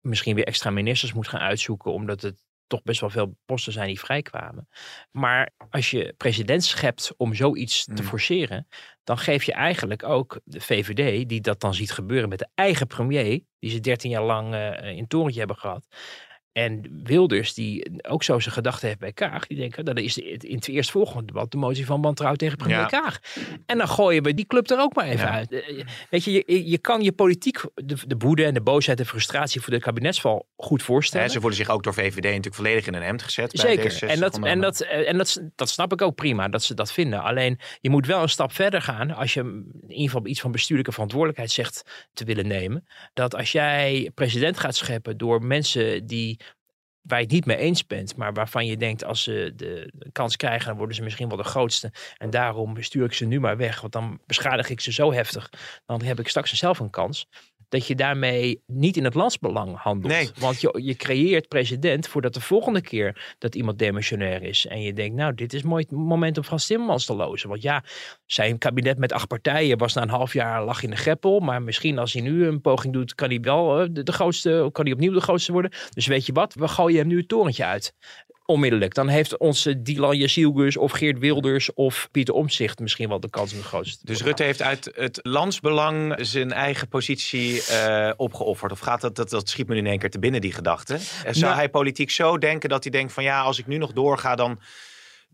Misschien 0.00 0.34
weer 0.34 0.46
extra 0.46 0.70
ministers 0.70 1.12
moet 1.12 1.28
gaan 1.28 1.40
uitzoeken, 1.40 1.92
omdat 1.92 2.22
het 2.22 2.44
toch 2.70 2.82
best 2.82 3.00
wel 3.00 3.10
veel 3.10 3.36
posten 3.44 3.72
zijn 3.72 3.86
die 3.86 4.00
vrijkwamen. 4.00 4.68
Maar 5.10 5.50
als 5.70 5.90
je 5.90 6.14
president 6.16 6.64
schept 6.64 7.14
om 7.16 7.34
zoiets 7.34 7.84
te 7.84 8.02
forceren, 8.02 8.66
dan 9.04 9.18
geef 9.18 9.44
je 9.44 9.52
eigenlijk 9.52 10.02
ook 10.04 10.40
de 10.44 10.60
VVD, 10.60 11.28
die 11.28 11.40
dat 11.40 11.60
dan 11.60 11.74
ziet 11.74 11.92
gebeuren 11.92 12.28
met 12.28 12.38
de 12.38 12.48
eigen 12.54 12.86
premier, 12.86 13.40
die 13.58 13.70
ze 13.70 13.80
13 13.80 14.10
jaar 14.10 14.22
lang 14.22 14.54
uh, 14.54 14.96
in 14.96 15.06
torentje 15.06 15.38
hebben 15.38 15.56
gehad, 15.56 15.86
en 16.52 17.00
Wilders, 17.04 17.54
die 17.54 18.02
ook 18.02 18.22
zo 18.22 18.38
zijn 18.38 18.54
gedachten 18.54 18.86
heeft 18.86 19.00
bij 19.00 19.12
Kaag, 19.12 19.46
die 19.46 19.56
denken, 19.56 19.84
dat 19.84 19.98
is 19.98 20.18
in 20.18 20.54
het 20.54 20.68
eerstvolgende 20.68 21.24
debat 21.24 21.50
de 21.50 21.56
motie 21.56 21.86
van 21.86 22.02
wantrouwen 22.02 22.38
tegen 22.38 22.56
premier 22.56 22.76
ja. 22.76 22.86
Kaag. 22.86 23.20
En 23.66 23.78
dan 23.78 23.88
gooien 23.88 24.22
we 24.22 24.34
die 24.34 24.46
club 24.46 24.70
er 24.70 24.78
ook 24.78 24.94
maar 24.94 25.06
even 25.06 25.26
ja. 25.26 25.32
uit. 25.32 25.64
Weet 26.10 26.24
je, 26.24 26.32
je, 26.32 26.68
je 26.70 26.78
kan 26.78 27.02
je 27.02 27.12
politiek, 27.12 27.60
de, 27.74 27.96
de 28.06 28.14
woede 28.18 28.44
en 28.44 28.54
de 28.54 28.60
boosheid 28.60 28.98
en 28.98 29.06
frustratie 29.06 29.60
voor 29.60 29.72
de 29.72 29.78
kabinetsval 29.78 30.46
goed 30.56 30.82
voorstellen. 30.82 31.30
Ze 31.30 31.40
voelen 31.40 31.58
zich 31.58 31.68
ook 31.68 31.82
door 31.82 31.94
VVD 31.94 32.22
natuurlijk 32.22 32.54
volledig 32.54 32.86
in 32.86 32.94
een 32.94 33.02
hemd 33.02 33.22
gezet. 33.22 33.50
Zeker, 33.58 34.08
en, 34.08 34.20
dat, 34.20 34.38
en, 34.38 34.60
dat, 34.60 34.80
en 34.80 35.18
dat, 35.18 35.42
dat 35.54 35.68
snap 35.68 35.92
ik 35.92 36.02
ook 36.02 36.14
prima, 36.14 36.48
dat 36.48 36.62
ze 36.62 36.74
dat 36.74 36.92
vinden. 36.92 37.22
Alleen, 37.22 37.58
je 37.80 37.90
moet 37.90 38.06
wel 38.06 38.22
een 38.22 38.28
stap 38.28 38.52
verder 38.52 38.82
gaan 38.82 39.10
als 39.10 39.34
je 39.34 39.40
in 39.40 39.82
ieder 39.88 40.04
geval 40.04 40.26
iets 40.26 40.40
van 40.40 40.52
bestuurlijke 40.52 40.92
verantwoordelijkheid 40.92 41.50
zegt 41.50 42.08
te 42.12 42.24
willen 42.24 42.46
nemen. 42.46 42.86
Dat 43.14 43.34
als 43.34 43.52
jij 43.52 44.10
president 44.14 44.58
gaat 44.58 44.76
scheppen 44.76 45.16
door 45.16 45.42
mensen 45.42 46.06
die 46.06 46.40
waar 47.02 47.18
je 47.18 47.24
het 47.24 47.32
niet 47.32 47.46
mee 47.46 47.56
eens 47.56 47.86
bent, 47.86 48.16
maar 48.16 48.32
waarvan 48.32 48.66
je 48.66 48.76
denkt 48.76 49.04
als 49.04 49.22
ze 49.22 49.52
de 49.56 49.92
kans 50.12 50.36
krijgen, 50.36 50.66
dan 50.66 50.76
worden 50.76 50.96
ze 50.96 51.02
misschien 51.02 51.28
wel 51.28 51.36
de 51.36 51.44
grootste. 51.44 51.92
En 52.16 52.30
daarom 52.30 52.82
stuur 52.82 53.04
ik 53.04 53.12
ze 53.12 53.24
nu 53.24 53.40
maar 53.40 53.56
weg, 53.56 53.80
want 53.80 53.92
dan 53.92 54.20
beschadig 54.26 54.68
ik 54.68 54.80
ze 54.80 54.92
zo 54.92 55.12
heftig. 55.12 55.50
Dan 55.86 56.02
heb 56.02 56.20
ik 56.20 56.28
straks 56.28 56.52
zelf 56.52 56.78
een 56.78 56.90
kans 56.90 57.28
dat 57.70 57.86
je 57.86 57.94
daarmee 57.94 58.62
niet 58.66 58.96
in 58.96 59.04
het 59.04 59.14
landsbelang 59.14 59.76
handelt. 59.76 60.12
Nee. 60.12 60.30
Want 60.38 60.60
je, 60.60 60.80
je 60.82 60.94
creëert 60.94 61.48
president 61.48 62.08
voordat 62.08 62.34
de 62.34 62.40
volgende 62.40 62.80
keer 62.80 63.34
dat 63.38 63.54
iemand 63.54 63.78
demissionair 63.78 64.42
is. 64.42 64.66
En 64.66 64.82
je 64.82 64.92
denkt, 64.92 65.16
nou, 65.16 65.34
dit 65.34 65.52
is 65.52 65.62
mooi 65.62 65.86
moment 65.88 66.36
om 66.36 66.44
Frans 66.44 66.66
Timmermans 66.66 67.04
te 67.04 67.14
lozen. 67.14 67.48
Want 67.48 67.62
ja, 67.62 67.84
zijn 68.26 68.58
kabinet 68.58 68.98
met 68.98 69.12
acht 69.12 69.28
partijen 69.28 69.78
was 69.78 69.94
na 69.94 70.02
een 70.02 70.08
half 70.08 70.32
jaar 70.32 70.64
lag 70.64 70.82
in 70.82 70.90
de 70.90 70.96
greppel. 70.96 71.40
Maar 71.40 71.62
misschien 71.62 71.98
als 71.98 72.12
hij 72.12 72.22
nu 72.22 72.46
een 72.46 72.60
poging 72.60 72.92
doet, 72.92 73.14
kan 73.14 73.28
hij 73.28 73.40
wel 73.40 73.92
de, 73.92 74.02
de 74.02 74.12
grootste, 74.12 74.68
kan 74.72 74.84
hij 74.84 74.94
opnieuw 74.94 75.12
de 75.12 75.20
grootste 75.20 75.52
worden. 75.52 75.72
Dus 75.90 76.06
weet 76.06 76.26
je 76.26 76.32
wat, 76.32 76.54
we 76.54 76.68
gooien 76.68 76.98
hem 76.98 77.08
nu 77.08 77.16
het 77.16 77.28
torentje 77.28 77.64
uit 77.64 77.94
onmiddellijk. 78.50 78.94
Dan 78.94 79.08
heeft 79.08 79.36
onze 79.36 79.82
Dylan 79.82 80.16
Jazielgus 80.16 80.76
of 80.76 80.92
Geert 80.92 81.18
Wilders 81.18 81.74
of 81.74 82.08
Pieter 82.10 82.34
Omzicht 82.34 82.78
misschien 82.78 83.08
wel 83.08 83.20
de 83.20 83.30
kans 83.30 83.52
om 83.52 83.58
de 83.58 83.64
grootste. 83.64 84.06
Dus 84.06 84.22
Rutte 84.22 84.42
heeft 84.42 84.62
uit 84.62 84.90
het 84.94 85.18
landsbelang 85.22 86.14
zijn 86.18 86.52
eigen 86.52 86.88
positie 86.88 87.62
uh, 87.70 88.10
opgeofferd. 88.16 88.72
Of 88.72 88.78
gaat 88.78 89.00
dat, 89.00 89.16
dat, 89.16 89.30
dat 89.30 89.48
schiet 89.48 89.68
me 89.68 89.74
nu 89.74 89.80
in 89.80 89.86
één 89.86 89.98
keer 89.98 90.10
te 90.10 90.18
binnen, 90.18 90.40
die 90.40 90.52
gedachte? 90.52 90.98
Zou 90.98 91.38
nou, 91.40 91.54
hij 91.54 91.68
politiek 91.68 92.10
zo 92.10 92.38
denken 92.38 92.68
dat 92.68 92.82
hij 92.82 92.92
denkt 92.92 93.12
van 93.12 93.22
ja, 93.22 93.40
als 93.40 93.58
ik 93.58 93.66
nu 93.66 93.76
nog 93.76 93.92
doorga, 93.92 94.34
dan 94.34 94.58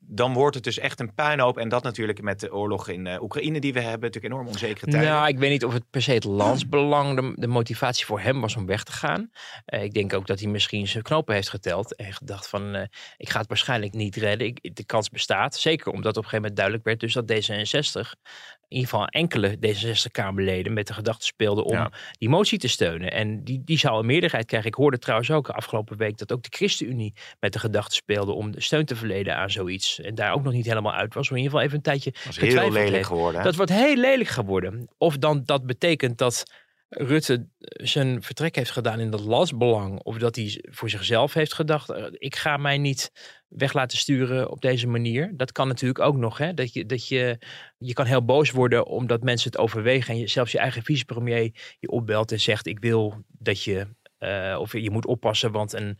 dan 0.09 0.32
wordt 0.32 0.54
het 0.54 0.64
dus 0.64 0.78
echt 0.78 1.00
een 1.00 1.14
puinhoop. 1.14 1.59
En 1.59 1.68
dat 1.68 1.82
natuurlijk 1.82 2.22
met 2.22 2.40
de 2.40 2.54
oorlog 2.54 2.88
in 2.88 3.07
uh, 3.07 3.22
Oekraïne 3.22 3.61
die 3.61 3.72
we 3.72 3.80
hebben. 3.80 4.00
Natuurlijk 4.00 4.34
enorm 4.34 4.46
onzekere 4.46 4.90
tijden. 4.90 5.11
Nou, 5.11 5.28
ik 5.28 5.38
weet 5.38 5.50
niet 5.50 5.64
of 5.64 5.72
het 5.72 5.90
per 5.90 6.02
se 6.02 6.12
het 6.12 6.24
landsbelang 6.24 7.20
de, 7.20 7.32
de 7.40 7.46
motivatie 7.46 8.07
voor 8.07 8.20
hem 8.20 8.40
was 8.40 8.57
om 8.57 8.66
weg 8.66 8.82
te 8.82 8.92
gaan. 8.92 9.30
Uh, 9.66 9.82
ik 9.82 9.94
denk 9.94 10.12
ook 10.12 10.26
dat 10.26 10.40
hij 10.40 10.48
misschien 10.48 10.88
zijn 10.88 11.02
knopen 11.02 11.34
heeft 11.34 11.48
geteld. 11.48 11.94
En 11.94 12.12
gedacht 12.12 12.48
van, 12.48 12.76
uh, 12.76 12.82
ik 13.16 13.28
ga 13.28 13.38
het 13.38 13.48
waarschijnlijk 13.48 13.92
niet 13.92 14.16
redden. 14.16 14.46
Ik, 14.46 14.76
de 14.76 14.84
kans 14.84 15.09
bestaat. 15.09 15.57
Zeker 15.57 15.92
omdat 15.92 16.16
op 16.16 16.24
een 16.24 16.30
gegeven 16.30 16.36
moment 16.36 16.57
duidelijk 16.57 16.84
werd 16.84 17.00
dus 17.00 17.12
dat 17.12 17.32
D66 17.32 18.20
in 18.68 18.76
ieder 18.76 18.90
geval 18.90 19.06
enkele 19.06 19.56
D66-Kamerleden 19.56 20.72
met 20.72 20.86
de 20.86 20.92
gedachte 20.92 21.26
speelden 21.26 21.64
om 21.64 21.72
ja. 21.72 21.90
die 22.18 22.28
motie 22.28 22.58
te 22.58 22.68
steunen. 22.68 23.12
En 23.12 23.44
die, 23.44 23.62
die 23.64 23.78
zou 23.78 23.98
een 23.98 24.06
meerderheid 24.06 24.46
krijgen. 24.46 24.68
Ik 24.68 24.74
hoorde 24.74 24.98
trouwens 24.98 25.30
ook 25.30 25.48
afgelopen 25.48 25.96
week 25.96 26.18
dat 26.18 26.32
ook 26.32 26.42
de 26.42 26.56
ChristenUnie 26.56 27.14
met 27.40 27.52
de 27.52 27.58
gedachte 27.58 27.94
speelde 27.94 28.32
om 28.32 28.50
de 28.50 28.60
steun 28.60 28.84
te 28.84 28.96
verleden 28.96 29.36
aan 29.36 29.50
zoiets. 29.50 30.00
En 30.00 30.14
daar 30.14 30.32
ook 30.32 30.42
nog 30.42 30.52
niet 30.52 30.66
helemaal 30.66 30.92
uit 30.92 31.14
was. 31.14 31.30
Maar 31.30 31.38
in 31.38 31.44
ieder 31.44 31.58
geval 31.58 31.66
even 31.66 31.76
een 31.76 31.82
tijdje. 31.82 32.10
Dat 32.24 32.42
is 32.42 32.54
heel 32.54 32.70
lelijk 32.70 32.94
heeft. 32.94 33.06
geworden. 33.06 33.42
Dat 33.42 33.56
wordt 33.56 33.72
heel 33.72 33.96
lelijk 33.96 34.28
geworden. 34.28 34.88
Of 34.98 35.18
dan 35.18 35.42
dat 35.44 35.66
betekent 35.66 36.18
dat 36.18 36.44
Rutte 36.88 37.48
zijn 37.68 38.22
vertrek 38.22 38.56
heeft 38.56 38.70
gedaan 38.70 39.00
in 39.00 39.10
dat 39.10 39.20
lastbelang. 39.20 40.00
Of 40.02 40.18
dat 40.18 40.36
hij 40.36 40.64
voor 40.70 40.90
zichzelf 40.90 41.32
heeft 41.32 41.54
gedacht. 41.54 41.92
Ik 42.12 42.36
ga 42.36 42.56
mij 42.56 42.78
niet 42.78 43.10
weg 43.49 43.72
laten 43.72 43.99
sturen 43.99 44.51
op 44.51 44.61
deze 44.61 44.86
manier. 44.86 45.32
Dat 45.36 45.53
kan 45.53 45.68
natuurlijk 45.68 46.01
ook 46.01 46.16
nog. 46.16 46.38
Hè? 46.38 46.55
Dat 46.55 46.72
je, 46.72 46.86
dat 46.86 47.09
je, 47.09 47.38
je 47.78 47.92
kan 47.92 48.07
heel 48.07 48.24
boos 48.24 48.51
worden 48.51 48.86
omdat 48.86 49.22
mensen 49.22 49.51
het 49.51 49.61
overwegen. 49.61 50.14
En 50.14 50.20
je, 50.20 50.26
zelfs 50.26 50.53
je 50.53 50.59
eigen 50.59 50.82
vicepremier 50.82 51.76
je 51.78 51.88
opbelt 51.88 52.32
en 52.32 52.40
zegt: 52.40 52.66
Ik 52.66 52.78
wil 52.78 53.24
dat 53.28 53.62
je. 53.62 53.86
Uh, 54.18 54.57
of 54.61 54.72
je 54.72 54.90
moet 54.90 55.07
oppassen, 55.07 55.53
want 55.53 55.72
een 55.72 55.97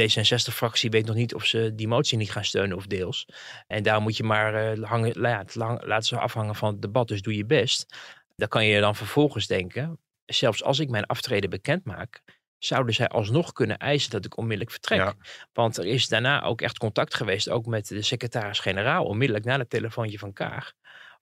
D66-fractie 0.00 0.90
weet 0.90 1.06
nog 1.06 1.14
niet 1.14 1.34
of 1.34 1.44
ze 1.44 1.74
die 1.74 1.88
motie 1.88 2.18
niet 2.18 2.30
gaan 2.30 2.44
steunen 2.44 2.76
of 2.76 2.86
deels. 2.86 3.26
En 3.66 3.82
daar 3.82 4.00
moet 4.00 4.16
je 4.16 4.22
maar 4.22 4.78
uh, 4.78 4.84
hangen, 4.84 5.18
laat, 5.18 5.54
lang, 5.54 5.84
laten 5.84 6.06
ze 6.06 6.18
afhangen 6.18 6.54
van 6.54 6.72
het 6.72 6.82
debat, 6.82 7.08
dus 7.08 7.22
doe 7.22 7.36
je 7.36 7.46
best. 7.46 7.96
Dan 8.36 8.48
kan 8.48 8.66
je 8.66 8.80
dan 8.80 8.96
vervolgens 8.96 9.46
denken, 9.46 9.98
zelfs 10.26 10.62
als 10.62 10.78
ik 10.78 10.88
mijn 10.88 11.06
aftreden 11.06 11.50
bekend 11.50 11.84
maak, 11.84 12.22
zouden 12.60 12.94
zij 12.94 13.08
alsnog 13.08 13.52
kunnen 13.52 13.78
eisen 13.78 14.10
dat 14.10 14.24
ik 14.24 14.36
onmiddellijk 14.36 14.70
vertrek. 14.70 14.98
Ja. 14.98 15.14
Want 15.52 15.76
er 15.76 15.86
is 15.86 16.08
daarna 16.08 16.42
ook 16.42 16.60
echt 16.60 16.78
contact 16.78 17.14
geweest, 17.14 17.48
ook 17.50 17.66
met 17.66 17.88
de 17.88 18.02
secretaris-generaal, 18.02 19.04
onmiddellijk 19.04 19.46
na 19.46 19.58
het 19.58 19.70
telefoontje 19.70 20.18
van 20.18 20.32
Kaag, 20.32 20.72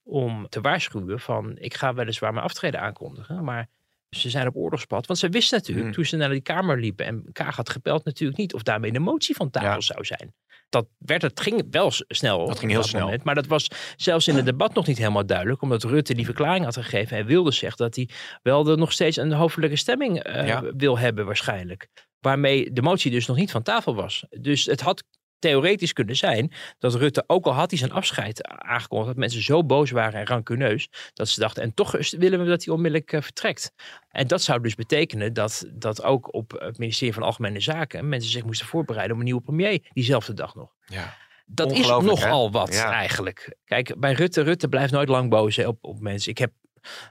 om 0.03 0.49
te 0.49 0.61
waarschuwen 0.61 1.21
van, 1.21 1.57
ik 1.59 1.75
ga 1.75 1.95
weliswaar 1.95 2.33
mijn 2.33 2.45
aftreden 2.45 2.81
aankondigen, 2.81 3.45
maar 3.45 3.69
ze 4.11 4.31
zijn 4.31 4.47
op 4.47 4.57
oorlogspad. 4.57 5.07
Want 5.07 5.19
ze 5.19 5.29
wisten 5.29 5.59
natuurlijk, 5.59 5.85
Hmm. 5.87 5.95
toen 5.95 6.05
ze 6.05 6.17
naar 6.17 6.29
die 6.31 6.41
Kamer 6.41 6.81
liepen 6.81 7.07
en 7.07 7.25
Kaag 7.33 7.57
had 7.57 7.71
gebeld, 7.71 8.05
natuurlijk 8.05 8.39
niet 8.39 8.55
of 8.55 8.63
daarmee 8.63 8.93
de 8.93 8.99
motie 8.99 9.35
van 9.37 9.51
tafel 9.51 9.69
Ja. 9.71 9.81
zou 9.81 10.05
zijn. 10.05 10.35
Dat 10.69 10.87
werd, 10.99 11.23
het 11.23 11.41
ging 11.41 11.67
wel 11.71 11.91
snel. 12.09 12.47
Dat 12.47 12.59
ging 12.59 12.71
heel 12.71 12.83
snel. 12.83 13.03
Moment, 13.03 13.25
maar 13.25 13.35
dat 13.35 13.47
was 13.47 13.71
zelfs 13.97 14.29
in 14.29 14.37
het 14.37 14.45
debat 14.45 14.75
nog 14.75 14.87
niet 14.87 14.99
helemaal 14.99 15.27
duidelijk. 15.27 15.63
Omdat 15.63 15.83
Rutte 15.85 16.15
die 16.15 16.25
verklaring 16.25 16.65
had 16.65 16.75
gegeven 16.77 17.17
en 17.17 17.27
wilde 17.27 17.51
zeggen 17.53 17.79
dat 17.79 17.97
hij 17.97 18.09
wel 18.43 18.69
er 18.69 18.79
nog 18.79 18.93
steeds 18.93 19.17
een 19.17 19.33
hoofdelijke 19.33 19.77
stemming 19.77 20.19
eh, 20.23 20.47
Ja. 20.47 20.63
wil 20.77 20.99
hebben 20.99 21.27
waarschijnlijk. 21.27 21.89
Waarmee 22.21 22.73
de 22.73 22.83
motie 22.83 23.11
dus 23.11 23.27
nog 23.27 23.37
niet 23.37 23.51
van 23.51 23.63
tafel 23.63 23.95
was. 23.95 24.25
Dus 24.41 24.65
het 24.65 24.81
had 24.81 25.05
theoretisch 25.39 25.93
kunnen 25.93 26.17
zijn 26.17 26.53
dat 26.79 26.95
Rutte, 26.95 27.25
ook 27.27 27.47
al 27.47 27.53
had 27.53 27.71
hij 27.71 27.79
zijn 27.79 27.93
afscheid 27.93 28.47
aangekondigd, 28.49 29.09
dat 29.09 29.19
mensen 29.19 29.43
zo 29.43 29.65
boos 29.65 29.91
waren 29.91 30.21
en 30.21 30.27
rancuneus, 30.27 30.89
dat 31.15 31.29
ze 31.29 31.41
dachten, 31.41 31.63
en 31.63 31.75
toch 31.75 31.93
willen 32.11 32.41
we 32.41 32.47
dat 32.47 32.65
hij 32.65 32.75
onmiddellijk 32.75 33.13
eh, 33.13 33.23
vertrekt. 33.23 33.73
En 34.11 34.27
dat 34.27 34.43
zou 34.43 34.61
dus 34.63 34.75
betekenen 34.75 35.33
dat, 35.33 35.67
dat 35.73 36.03
ook 36.03 36.35
op 36.35 36.51
het 36.59 36.79
ministerie 36.79 37.15
van 37.15 37.23
Algemene 37.23 37.61
Zaken 37.61 38.09
mensen 38.09 38.31
zich 38.31 38.45
moesten 38.45 38.67
voorbereiden 38.67 39.13
op 39.13 39.19
een 39.19 39.25
nieuwe 39.27 39.43
premier 39.43 39.89
diezelfde 39.93 40.35
dag 40.35 40.55
nog. 40.55 40.75
Ja. 40.87 41.17
Dat 41.47 41.73
is 41.73 41.87
hè? 41.87 42.03
nogal 42.03 42.51
wat 42.51 42.75
Ja. 42.75 42.93
eigenlijk. 42.93 43.57
Kijk, 43.65 44.01
bij 44.01 44.13
Rutte, 44.13 44.43
Rutte 44.43 44.69
blijft 44.69 44.93
nooit 44.93 45.09
lang 45.09 45.31
boos 45.31 45.57
hè, 45.57 45.67
op, 45.67 45.79
op 45.81 46.01
mensen. 46.01 46.31
Ik 46.31 46.39
heb 46.39 46.53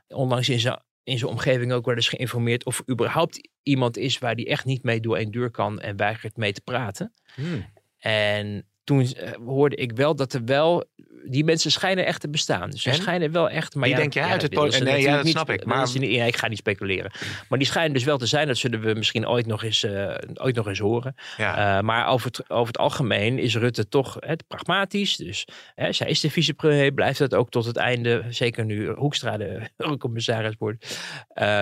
onlangs 0.08 0.50
in 0.50 0.60
zijn, 0.60 0.80
in 1.04 1.18
zijn 1.18 1.32
omgeving 1.32 1.72
ook 1.72 1.86
wel 1.86 1.96
eens 1.96 2.10
geïnformeerd 2.10 2.66
of 2.66 2.80
er 2.80 2.92
überhaupt 2.92 3.50
iemand 3.64 3.98
is 3.98 4.18
waar 4.18 4.36
die 4.36 4.48
echt 4.48 4.66
niet 4.66 4.84
mee 4.84 5.00
door 5.00 5.18
één 5.18 5.32
deur 5.32 5.52
kan 5.52 5.80
en 5.80 5.98
weigert 5.98 6.38
mee 6.38 6.52
te 6.52 6.62
praten. 6.62 7.14
Hmm. 7.36 7.66
En 8.04 8.66
toen 8.88 9.02
eh, 9.02 9.32
hoorde 9.46 9.76
ik 9.76 9.92
wel 9.92 10.16
dat 10.16 10.34
er 10.34 10.46
wel. 10.46 10.84
Die 11.30 11.44
mensen 11.44 11.72
schijnen 11.72 12.06
echt 12.06 12.22
te 12.22 12.30
bestaan. 12.30 12.70
Dus 12.70 12.82
ze 12.82 12.90
En? 12.90 12.96
schijnen 12.96 13.32
wel 13.32 13.50
echt. 13.50 13.76
Maar 13.76 13.90
ja, 13.90 13.96
denk 13.96 14.14
jij 14.14 14.24
ja, 14.26 14.32
uit 14.32 14.42
het 14.42 14.54
willen 14.54 14.70
po- 14.70 14.76
ze 14.76 14.84
nee, 14.84 15.02
ja, 15.02 15.16
dat 15.16 15.24
niet- 15.24 15.32
snap 15.34 15.50
ik, 15.50 15.66
maar- 15.66 15.88
niet- 15.94 16.12
ja, 16.12 16.24
ik 16.26 16.36
ga 16.38 16.48
niet 16.48 16.58
speculeren. 16.58 17.12
Maar 17.50 17.58
die 17.60 17.68
schijnen 17.68 17.94
dus 17.94 18.04
wel 18.04 18.18
te 18.18 18.26
zijn. 18.26 18.48
Dat 18.48 18.58
zullen 18.58 18.80
we 18.82 18.94
misschien 18.94 19.28
ooit 19.28 19.46
nog 19.46 19.64
eens, 19.64 19.84
eh, 19.84 20.16
ooit 20.34 20.56
nog 20.56 20.68
eens 20.68 20.80
horen. 20.80 21.16
Ja. 21.38 21.78
Eh, 21.78 21.84
maar 21.84 22.08
over 22.08 22.28
het, 22.28 22.50
over 22.50 22.68
het 22.68 22.78
algemeen 22.78 23.40
is 23.40 23.56
Rutte 23.56 23.88
toch 23.88 24.18
hè, 24.20 24.34
pragmatisch. 24.48 25.16
Dus 25.16 25.48
hè, 25.76 25.92
zij 25.94 26.08
is 26.10 26.20
de 26.20 26.30
vicepremier, 26.32 26.92
blijft 26.92 27.20
dat 27.20 27.36
ook 27.36 27.50
tot 27.50 27.66
het 27.66 27.78
einde. 27.78 28.24
Zeker 28.30 28.66
nu 28.66 28.90
Hoekstra 28.92 29.38
de 29.38 29.62
commissaris 30.00 30.56
wordt. 30.58 31.00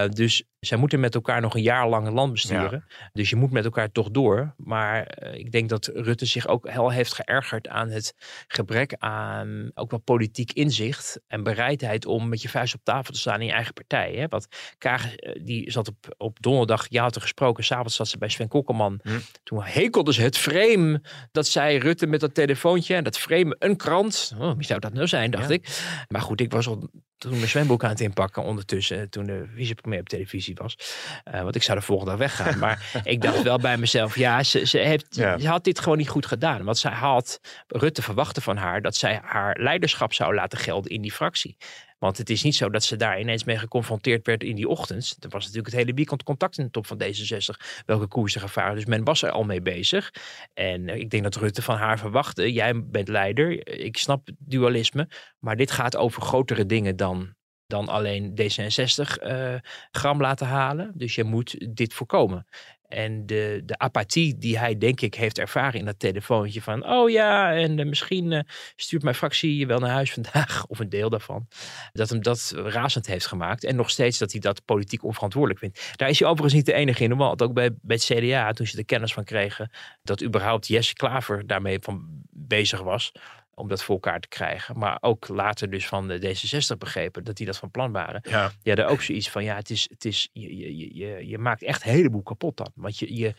Dus 0.09 0.43
zij 0.59 0.77
moeten 0.77 0.99
met 0.99 1.15
elkaar 1.15 1.41
nog 1.41 1.55
een 1.55 1.61
jaar 1.61 1.89
lang 1.89 2.07
een 2.07 2.13
land 2.13 2.31
besturen. 2.31 2.85
Dus 3.13 3.29
je 3.29 3.35
moet 3.35 3.51
met 3.51 3.65
elkaar 3.65 3.91
toch 3.91 4.09
door. 4.11 4.53
Maar 4.57 5.17
ik 5.33 5.51
denk 5.51 5.69
dat 5.69 5.91
Rutte 5.93 6.25
zich 6.25 6.47
ook 6.47 6.69
heel 6.69 6.89
heeft 6.91 7.13
geërgerd 7.15 7.67
aan 7.67 7.89
het 7.89 8.13
gebrek 8.47 8.95
aan 8.97 9.71
ook 9.73 9.89
wel 9.91 9.99
politiek 9.99 10.51
inzicht. 10.51 11.19
En 11.27 11.43
bereidheid 11.43 12.05
om 12.05 12.29
met 12.29 12.41
je 12.41 12.49
vuist 12.49 12.73
op 12.75 12.83
tafel 12.83 13.13
te 13.13 13.19
staan 13.19 13.39
in 13.39 13.45
je 13.45 13.51
eigen 13.51 13.73
partij. 13.73 14.13
Hè? 14.13 14.27
Want 14.27 14.47
Kaag, 14.77 15.15
eh, 15.15 15.43
die 15.45 15.71
zat 15.71 15.87
op, 15.87 16.13
op 16.17 16.41
donderdag, 16.41 16.85
ja 16.89 17.01
had 17.03 17.15
er 17.15 17.21
gesproken. 17.21 17.63
S'avonds 17.63 17.95
zat 17.95 18.07
ze 18.07 18.17
bij 18.17 18.29
Sven 18.29 18.47
Kokkelman. 18.47 18.99
Hm. 19.03 19.19
Toen 19.43 19.63
hekelde 19.63 20.13
ze 20.13 20.21
het 20.21 20.37
frame 20.37 21.01
dat 21.31 21.47
zei 21.47 21.77
Rutte 21.77 22.07
met 22.07 22.19
dat 22.19 22.33
telefoontje. 22.33 22.95
En 22.95 23.03
dat 23.03 23.17
frame 23.17 23.55
een 23.59 23.75
krant. 23.77 24.33
Oh, 24.39 24.55
wie 24.55 24.65
zou 24.65 24.79
dat 24.79 24.93
nou 24.93 25.07
zijn, 25.07 25.31
dacht 25.31 25.47
Ja. 25.49 25.53
ik. 25.53 25.79
Maar 26.07 26.21
goed, 26.21 26.41
ik 26.41 26.51
was 26.51 26.67
al 26.67 26.89
toen 27.17 27.31
mijn 27.35 27.47
zwembroek 27.49 27.83
aan 27.83 27.89
het 27.89 27.99
inpakken 27.99 28.43
ondertussen. 28.43 29.09
Toen 29.09 29.25
de 29.25 29.45
vicepremier 29.55 29.99
op 29.99 30.09
televisie 30.09 30.55
was. 30.55 30.77
Eh, 31.23 31.41
want 31.41 31.55
ik 31.55 31.63
zou 31.63 31.79
de 31.79 31.85
volgende 31.85 32.11
dag 32.11 32.19
weggaan. 32.19 32.59
Maar 32.59 32.91
ik 33.03 33.21
dacht 33.21 33.41
wel 33.41 33.59
bij 33.59 33.77
mezelf, 33.77 34.15
ja, 34.17 34.43
ze, 34.43 34.65
ze, 34.65 34.77
heeft, 34.77 35.15
Ja. 35.15 35.37
ze 35.37 35.47
had 35.47 35.63
dit 35.63 35.79
gewoon 35.79 35.97
niet 35.97 36.09
goed 36.09 36.25
gedaan. 36.25 36.63
Want 36.63 36.77
zij 36.77 36.91
had, 36.91 37.39
Rutte 37.67 38.01
verwachtte 38.01 38.41
van 38.41 38.57
haar 38.57 38.81
dat 38.81 38.95
zij 38.95 39.19
haar 39.23 39.57
leiderschap 39.59 40.13
zou 40.13 40.33
laten 40.35 40.59
gelden 40.59 40.91
in 40.91 41.01
die 41.01 41.11
fractie. 41.11 41.57
Want 42.05 42.17
het 42.17 42.29
is 42.29 42.43
niet 42.43 42.55
zo 42.55 42.69
dat 42.69 42.83
ze 42.83 42.95
daar 42.95 43.19
ineens 43.19 43.43
mee 43.43 43.57
geconfronteerd 43.57 44.25
werd 44.25 44.43
in 44.43 44.55
die 44.55 44.67
ochtend. 44.67 45.17
Er 45.19 45.29
was 45.29 45.41
natuurlijk 45.41 45.73
het 45.73 45.75
hele 45.75 45.93
weekend 45.93 46.23
contact 46.23 46.57
in 46.57 46.63
de 46.63 46.69
top 46.69 46.87
van 46.87 47.01
D66. 47.03 47.83
Welke 47.85 48.07
koersen 48.07 48.41
gevaren. 48.41 48.75
Dus 48.75 48.85
men 48.85 49.03
was 49.03 49.21
er 49.21 49.31
al 49.31 49.43
mee 49.43 49.61
bezig. 49.61 50.13
En 50.53 50.89
eh, 50.89 50.99
ik 50.99 51.09
denk 51.09 51.23
dat 51.23 51.35
Rutte 51.35 51.61
van 51.61 51.77
haar 51.77 51.99
verwachtte. 51.99 52.53
Jij 52.53 52.85
bent 52.85 53.07
leider. 53.07 53.67
Ik 53.79 53.97
snap 53.97 54.29
dualisme. 54.37 55.09
Maar 55.39 55.55
dit 55.55 55.71
gaat 55.71 55.97
over 55.97 56.21
grotere 56.21 56.65
dingen 56.65 56.95
dan, 56.95 57.33
dan 57.67 57.87
alleen 57.87 58.41
D66 58.41 59.21
eh, 59.21 59.55
gram 59.91 60.21
laten 60.21 60.47
halen. 60.47 60.91
Dus 60.95 61.15
je 61.15 61.23
moet 61.23 61.75
dit 61.75 61.93
voorkomen. 61.93 62.45
En 62.87 63.25
de, 63.25 63.61
de 63.65 63.77
apathie 63.77 64.37
die 64.37 64.59
hij 64.59 64.77
denk 64.77 65.01
ik 65.01 65.15
heeft 65.15 65.39
ervaren 65.39 65.79
in 65.79 65.85
dat 65.85 65.99
telefoontje 65.99 66.61
van... 66.61 66.89
oh 66.89 67.09
ja, 67.09 67.53
en 67.53 67.79
eh, 67.79 67.85
misschien 67.85 68.31
eh, 68.31 68.39
stuurt 68.75 69.03
mijn 69.03 69.15
fractie 69.15 69.57
je 69.57 69.65
wel 69.65 69.79
naar 69.79 69.89
huis 69.89 70.13
vandaag. 70.19 70.65
Of 70.67 70.79
een 70.79 70.89
deel 70.89 71.09
daarvan. 71.09 71.47
Dat 71.93 72.09
hem 72.09 72.21
dat 72.21 72.53
razend 72.55 73.07
heeft 73.07 73.27
gemaakt. 73.27 73.63
En 73.63 73.75
nog 73.75 73.89
steeds 73.89 74.17
dat 74.17 74.31
hij 74.31 74.41
dat 74.41 74.65
politiek 74.65 75.03
onverantwoordelijk 75.03 75.59
vindt. 75.59 75.93
Daar 75.95 76.09
is 76.09 76.19
hij 76.19 76.27
overigens 76.27 76.55
niet 76.55 76.65
de 76.65 76.73
enige 76.73 77.03
in. 77.03 77.17
Want 77.17 77.41
ook 77.41 77.53
bij, 77.53 77.69
bij 77.81 77.95
het 77.95 78.05
CDA, 78.05 78.51
toen 78.51 78.67
ze 78.67 78.77
er 78.77 78.85
kennis 78.85 79.13
van 79.13 79.23
kregen... 79.23 79.71
dat 80.03 80.23
überhaupt 80.23 80.67
Jesse 80.67 80.93
Klaver 80.93 81.47
daarmee 81.47 81.79
van 81.81 82.23
bezig 82.31 82.81
was 82.81 83.11
om 83.55 83.67
dat 83.67 83.83
voor 83.83 83.95
elkaar 83.95 84.19
te 84.19 84.27
krijgen. 84.27 84.77
Maar 84.77 84.97
ook 85.01 85.27
later 85.27 85.69
dus 85.69 85.87
van 85.87 86.07
de 86.07 86.19
D66 86.19 86.77
begrepen 86.77 87.23
dat 87.23 87.35
die 87.37 87.45
dat 87.45 87.57
van 87.57 87.71
plan 87.71 87.91
waren. 87.91 88.21
Ja. 88.29 88.47
Die 88.47 88.73
hadden 88.73 88.87
ook 88.87 89.01
zoiets 89.01 89.29
van, 89.29 89.43
ja, 89.43 89.55
het 89.55 89.69
is, 89.69 89.89
het 89.89 90.05
is, 90.05 90.29
je, 90.33 90.57
je, 90.57 90.95
je- 90.95 91.27
je, 91.27 91.37
maakt 91.37 91.63
echt 91.63 91.85
een 91.85 91.91
heleboel 91.91 92.23
kapot 92.23 92.57
dan. 92.57 92.71
Want 92.75 92.99
je, 92.99 93.15
je, 93.15 93.33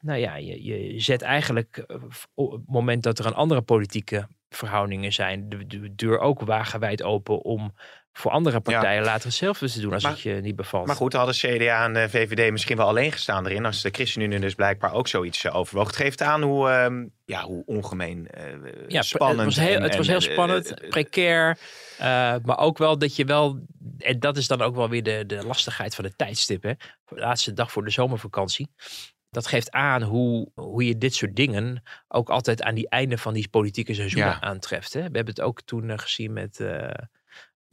nou 0.00 0.18
ja, 0.18 0.34
je, 0.36 0.62
je 0.62 1.00
zet 1.00 1.22
eigenlijk 1.22 1.76
eh, 1.76 1.96
op 2.34 2.52
het 2.52 2.66
moment 2.66 3.02
dat 3.02 3.18
er 3.18 3.26
een 3.26 3.34
andere 3.34 3.62
politieke 3.62 4.28
verhoudingen 4.48 5.12
zijn, 5.12 5.48
de, 5.48 5.66
de 5.66 5.94
deur 5.94 6.18
ook 6.18 6.40
wagenwijd 6.40 7.02
open 7.02 7.42
om 7.42 7.74
voor 8.12 8.30
andere 8.30 8.60
partijen 8.60 9.04
later 9.04 9.24
hetzelfde 9.26 9.70
te 9.70 9.80
doen 9.80 9.92
als 9.92 10.02
Maar- 10.02 10.12
het 10.12 10.20
je 10.20 10.32
niet 10.32 10.56
bevalt. 10.56 10.86
Maar 10.86 10.96
goed, 10.96 11.12
hadden 11.12 11.34
CDA 11.34 11.84
en 11.84 11.96
eh, 11.96 12.08
VVD 12.08 12.50
misschien 12.50 12.76
wel 12.76 12.86
alleen 12.86 13.12
gestaan 13.12 13.46
erin. 13.46 13.64
Als 13.64 13.82
de 13.82 13.90
ChristenUnie 13.90 14.38
dus 14.40 14.54
blijkbaar 14.54 14.92
ook 14.92 15.08
zoiets 15.08 15.44
eh, 15.44 15.56
overwoog. 15.56 15.86
Het 15.86 15.96
geeft 15.96 16.22
aan 16.22 16.42
hoe, 16.42 16.68
ehm, 16.70 17.06
ja, 17.24 17.42
hoe 17.42 17.62
ongemeen 17.66 18.26
eh, 18.26 18.44
ja, 18.88 19.02
spannend. 19.02 19.38
Het 19.38 19.56
was 19.56 19.66
heel, 19.66 19.76
en- 19.76 19.82
het 19.82 19.96
was 19.96 20.06
heel 20.06 20.20
spannend, 20.20 20.74
eh, 20.80 20.88
precair. 20.88 21.58
maar 22.42 22.58
ook 22.58 22.78
wel 22.78 22.98
dat 22.98 23.16
je 23.16 23.24
wel. 23.24 23.60
En 23.98 24.20
dat 24.20 24.36
is 24.36 24.46
dan 24.46 24.62
ook 24.62 24.74
wel 24.74 24.88
weer 24.88 25.02
de, 25.02 25.24
de 25.26 25.46
lastigheid 25.46 25.94
van 25.94 26.04
de 26.04 26.16
tijdstip. 26.16 26.62
Hè? 26.62 26.72
De 27.04 27.20
laatste 27.20 27.52
dag 27.52 27.72
voor 27.72 27.84
de 27.84 27.90
zomervakantie. 27.90 28.70
Dat 29.30 29.46
geeft 29.46 29.70
aan 29.70 30.02
hoe, 30.02 30.50
hoe 30.54 30.84
je 30.86 30.98
dit 30.98 31.14
soort 31.14 31.36
dingen 31.36 31.82
ook 32.08 32.30
altijd 32.30 32.62
aan 32.62 32.74
die 32.74 32.88
einde 32.88 33.18
van 33.18 33.34
die 33.34 33.48
politieke 33.48 33.94
seizoenen 33.94 34.30
Ja. 34.30 34.40
aantreft. 34.40 34.92
Hè? 34.92 34.98
We 35.00 35.16
hebben 35.16 35.34
het 35.34 35.40
ook 35.40 35.60
toen 35.62 35.98
gezien 35.98 36.32
met. 36.32 36.60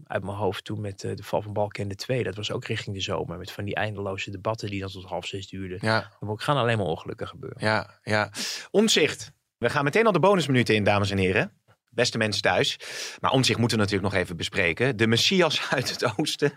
Uit 0.03 0.23
mijn 0.23 0.37
hoofd 0.37 0.63
toen 0.63 0.81
met 0.81 1.03
eh, 1.03 1.15
de 1.15 1.23
val 1.23 1.41
van 1.41 1.53
Balkenende 1.53 1.95
2. 1.95 2.23
Dat 2.23 2.35
was 2.35 2.51
ook 2.51 2.65
richting 2.65 2.95
de 2.95 3.01
zomer. 3.01 3.37
Met 3.37 3.51
van 3.51 3.65
die 3.65 3.75
eindeloze 3.75 4.31
debatten 4.31 4.69
die 4.69 4.79
dan 4.79 4.89
tot 4.89 5.05
half 5.05 5.25
zes 5.25 5.47
duurden. 5.47 5.77
Ja, 5.81 6.11
Er 6.19 6.27
gaan 6.35 6.57
alleen 6.57 6.77
maar 6.77 6.85
ongelukken 6.85 7.27
gebeuren. 7.27 7.57
ja, 7.65 7.99
ja. 8.03 8.31
Omzicht. 8.71 9.31
We 9.57 9.69
gaan 9.69 9.83
meteen 9.83 10.05
al 10.05 10.11
de 10.11 10.19
bonusminuten 10.19 10.75
in, 10.75 10.83
dames 10.83 11.11
en 11.11 11.17
heren. 11.17 11.51
beste 11.89 12.17
mensen 12.17 12.41
thuis. 12.41 12.79
Maar 13.19 13.31
om 13.31 13.43
zich 13.43 13.57
moeten 13.57 13.77
we 13.77 13.83
natuurlijk 13.83 14.13
nog 14.13 14.21
even 14.21 14.37
bespreken. 14.37 14.97
De 14.97 15.07
Messias 15.07 15.69
uit 15.69 15.89
het 15.89 16.17
oosten. 16.17 16.51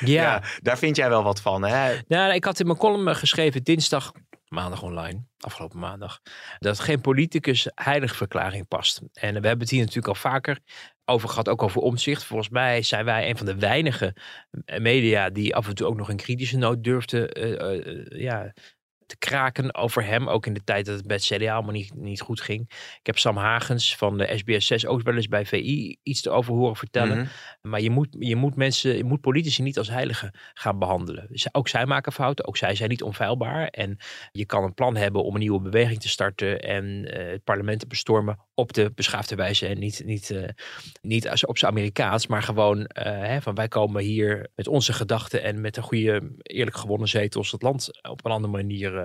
Ja. 0.00 0.42
daar 0.62 0.78
vind 0.78 0.96
jij 0.96 1.08
wel 1.08 1.22
wat 1.22 1.40
van, 1.40 1.62
hè? 1.64 1.98
Nou, 2.08 2.34
ik 2.34 2.44
had 2.44 2.60
in 2.60 2.66
mijn 2.66 2.78
column 2.78 3.08
eh, 3.08 3.14
geschreven 3.14 3.62
dinsdag, 3.62 4.12
maandag 4.48 4.82
online, 4.82 5.24
afgelopen 5.38 5.78
maandag, 5.78 6.20
dat 6.58 6.80
geen 6.80 7.00
politicus 7.00 7.68
heilige 7.74 8.14
verklaring 8.14 8.68
past. 8.68 9.00
En 9.12 9.28
we 9.40 9.46
hebben 9.46 9.58
het 9.60 9.70
hier 9.70 9.80
natuurlijk 9.80 10.08
al 10.08 10.14
vaker 10.14 10.58
over 11.04 11.28
gehad, 11.28 11.48
ook 11.48 11.62
over 11.62 11.80
omzicht. 11.80 12.24
Volgens 12.24 12.48
mij 12.48 12.82
zijn 12.82 13.04
wij 13.04 13.28
een 13.28 13.36
van 13.36 13.46
de 13.46 13.58
weinige 13.58 14.16
eh, 14.64 14.80
media 14.80 15.30
die 15.30 15.54
af 15.54 15.68
en 15.68 15.74
toe 15.74 15.86
ook 15.86 15.96
nog 15.96 16.08
een 16.08 16.16
kritische 16.16 16.58
noot 16.58 16.84
durfde 16.84 17.36
uh, 17.38 17.86
uh, 17.86 18.20
ja, 18.20 18.52
te 19.12 19.18
kraken 19.18 19.74
over 19.74 20.04
hem. 20.04 20.28
Ook 20.28 20.46
in 20.46 20.54
de 20.54 20.64
tijd 20.64 20.86
dat 20.86 20.96
het 20.96 21.06
bij 21.06 21.16
het 21.16 21.24
CDA 21.24 21.54
allemaal 21.54 21.72
niet, 21.72 21.94
niet 21.94 22.20
goed 22.20 22.40
ging. 22.40 22.60
Ik 22.70 23.06
heb 23.06 23.18
Sam 23.18 23.36
Hagens 23.36 23.96
van 23.96 24.18
de 24.18 24.32
SBS 24.36 24.66
6 24.66 24.86
ook 24.86 25.02
wel 25.02 25.14
eens 25.14 25.28
bij 25.28 25.46
VI 25.46 25.96
iets 26.02 26.24
erover 26.24 26.54
horen 26.54 26.76
vertellen. 26.76 27.18
Mhm. 27.18 27.26
Maar 27.60 27.80
je 27.80 27.90
moet, 27.90 28.16
je 28.18 28.36
moet 28.36 28.56
mensen, 28.56 28.96
je 28.96 29.04
moet 29.04 29.20
politici 29.20 29.62
niet 29.62 29.78
als 29.78 29.88
heiligen 29.88 30.34
gaan 30.54 30.78
behandelen. 30.78 31.28
Ook 31.52 31.68
zij 31.68 31.86
maken 31.86 32.12
fouten, 32.12 32.46
ook 32.46 32.56
zij 32.56 32.74
zijn 32.74 32.88
niet 32.88 33.02
onfeilbaar. 33.02 33.66
En 33.66 33.96
je 34.32 34.46
kan 34.46 34.64
een 34.64 34.74
plan 34.74 34.96
hebben 34.96 35.24
om 35.24 35.34
een 35.34 35.40
nieuwe 35.40 35.60
beweging 35.60 36.00
te 36.00 36.08
starten 36.08 36.62
en 36.62 37.04
eh, 37.04 37.30
het 37.30 37.44
parlement 37.44 37.80
te 37.80 37.86
bestormen 37.86 38.38
op 38.54 38.72
de 38.72 38.92
beschaafde 38.94 39.34
wijze. 39.34 39.66
En 39.66 39.78
niet, 39.78 40.02
niet, 40.04 40.30
eh, 40.30 40.48
niet 41.00 41.28
als, 41.28 41.46
op 41.46 41.58
zijn 41.58 41.72
Amerikaans, 41.72 42.26
maar 42.26 42.42
gewoon 42.42 42.86
eh, 42.86 43.04
hè, 43.04 43.42
van 43.42 43.54
wij 43.54 43.68
komen 43.68 44.02
hier 44.02 44.50
met 44.54 44.68
onze 44.68 44.92
gedachten 44.92 45.42
en 45.42 45.60
met 45.60 45.76
een 45.76 45.82
goede, 45.82 46.32
eerlijk 46.42 46.76
gewonnen 46.76 47.08
zetels 47.08 47.50
het 47.52 47.62
land 47.62 48.00
op 48.08 48.24
een 48.24 48.30
andere 48.30 48.52
manier 48.52 49.01